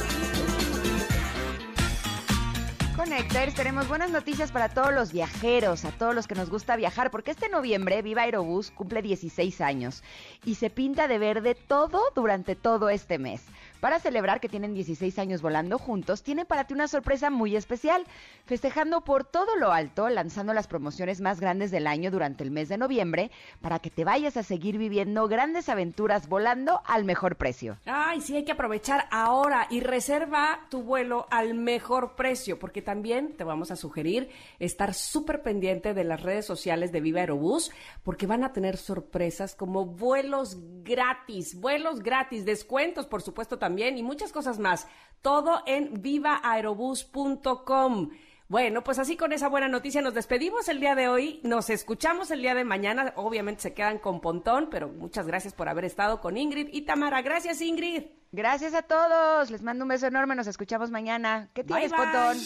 Connectors, 2.95 3.55
tenemos 3.55 3.87
buenas 3.87 4.11
noticias 4.11 4.51
para 4.51 4.69
todos 4.69 4.93
los 4.93 5.11
viajeros, 5.11 5.83
a 5.83 5.91
todos 5.91 6.13
los 6.13 6.27
que 6.27 6.35
nos 6.35 6.51
gusta 6.51 6.75
viajar, 6.75 7.09
porque 7.09 7.31
este 7.31 7.49
noviembre 7.49 8.03
Viva 8.03 8.21
Aerobús 8.21 8.69
cumple 8.69 9.01
16 9.01 9.61
años 9.61 10.03
y 10.45 10.53
se 10.55 10.69
pinta 10.69 11.07
de 11.07 11.17
verde 11.17 11.55
todo 11.55 12.03
durante 12.13 12.55
todo 12.55 12.91
este 12.91 13.17
mes. 13.17 13.41
Para 13.83 13.99
celebrar 13.99 14.39
que 14.39 14.47
tienen 14.47 14.73
16 14.73 15.19
años 15.19 15.41
volando 15.41 15.77
juntos, 15.77 16.23
tiene 16.23 16.45
para 16.45 16.63
ti 16.63 16.73
una 16.73 16.87
sorpresa 16.87 17.29
muy 17.29 17.57
especial, 17.57 18.05
festejando 18.45 19.01
por 19.01 19.25
todo 19.25 19.57
lo 19.57 19.73
alto, 19.73 20.07
lanzando 20.07 20.53
las 20.53 20.67
promociones 20.67 21.19
más 21.19 21.41
grandes 21.41 21.69
del 21.69 21.87
año 21.87 22.09
durante 22.09 22.45
el 22.45 22.51
mes 22.51 22.69
de 22.69 22.77
noviembre, 22.77 23.29
para 23.59 23.79
que 23.79 23.89
te 23.89 24.05
vayas 24.05 24.37
a 24.37 24.43
seguir 24.43 24.77
viviendo 24.77 25.27
grandes 25.27 25.67
aventuras 25.67 26.29
volando 26.29 26.79
al 26.85 27.03
mejor 27.03 27.35
precio. 27.35 27.77
Ay, 27.85 28.21
sí, 28.21 28.37
hay 28.37 28.45
que 28.45 28.53
aprovechar 28.53 29.05
ahora 29.11 29.67
y 29.69 29.81
reserva 29.81 30.61
tu 30.69 30.81
vuelo 30.81 31.27
al 31.29 31.53
mejor 31.53 32.15
precio, 32.15 32.59
porque 32.59 32.81
también 32.81 33.33
te 33.35 33.43
vamos 33.43 33.69
a 33.69 33.75
sugerir 33.75 34.29
estar 34.59 34.93
súper 34.93 35.41
pendiente 35.41 35.93
de 35.93 36.05
las 36.05 36.23
redes 36.23 36.45
sociales 36.45 36.93
de 36.93 37.01
Viva 37.01 37.19
Aerobús, 37.19 37.69
porque 38.03 38.27
van 38.27 38.45
a 38.45 38.53
tener 38.53 38.77
sorpresas 38.77 39.55
como 39.55 39.85
vuelos 39.85 40.55
gratis, 40.85 41.59
vuelos 41.59 42.01
gratis, 42.01 42.45
descuentos, 42.45 43.07
por 43.07 43.21
supuesto, 43.21 43.59
también, 43.59 43.72
y 43.79 44.03
muchas 44.03 44.31
cosas 44.31 44.59
más. 44.59 44.87
Todo 45.21 45.63
en 45.65 46.01
vivaaerobús.com. 46.01 48.11
Bueno, 48.49 48.83
pues 48.83 48.99
así 48.99 49.17
con 49.17 49.33
esa 49.33 49.47
buena 49.47 49.67
noticia 49.67 50.01
nos 50.01 50.13
despedimos 50.13 50.69
el 50.69 50.79
día 50.79 50.93
de 50.95 51.07
hoy, 51.07 51.39
nos 51.43 51.71
escuchamos 51.71 52.29
el 52.29 52.41
día 52.41 52.53
de 52.53 52.63
mañana, 52.63 53.13
obviamente 53.15 53.63
se 53.63 53.73
quedan 53.73 53.97
con 53.97 54.21
Pontón, 54.21 54.67
pero 54.69 54.89
muchas 54.89 55.25
gracias 55.25 55.53
por 55.53 55.69
haber 55.69 55.85
estado 55.85 56.21
con 56.21 56.37
Ingrid 56.37 56.67
y 56.71 56.81
Tamara. 56.81 57.21
Gracias 57.21 57.61
Ingrid. 57.61 58.03
Gracias 58.31 58.73
a 58.73 58.83
todos, 58.83 59.49
les 59.49 59.63
mando 59.63 59.85
un 59.85 59.89
beso 59.89 60.07
enorme, 60.07 60.35
nos 60.35 60.47
escuchamos 60.47 60.91
mañana. 60.91 61.49
¿Qué 61.53 61.63
tienes, 61.63 61.93
Pontón? 61.93 62.37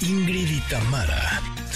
Ingrid 0.00 0.50
y 0.50 0.60
Tamara 0.70 1.57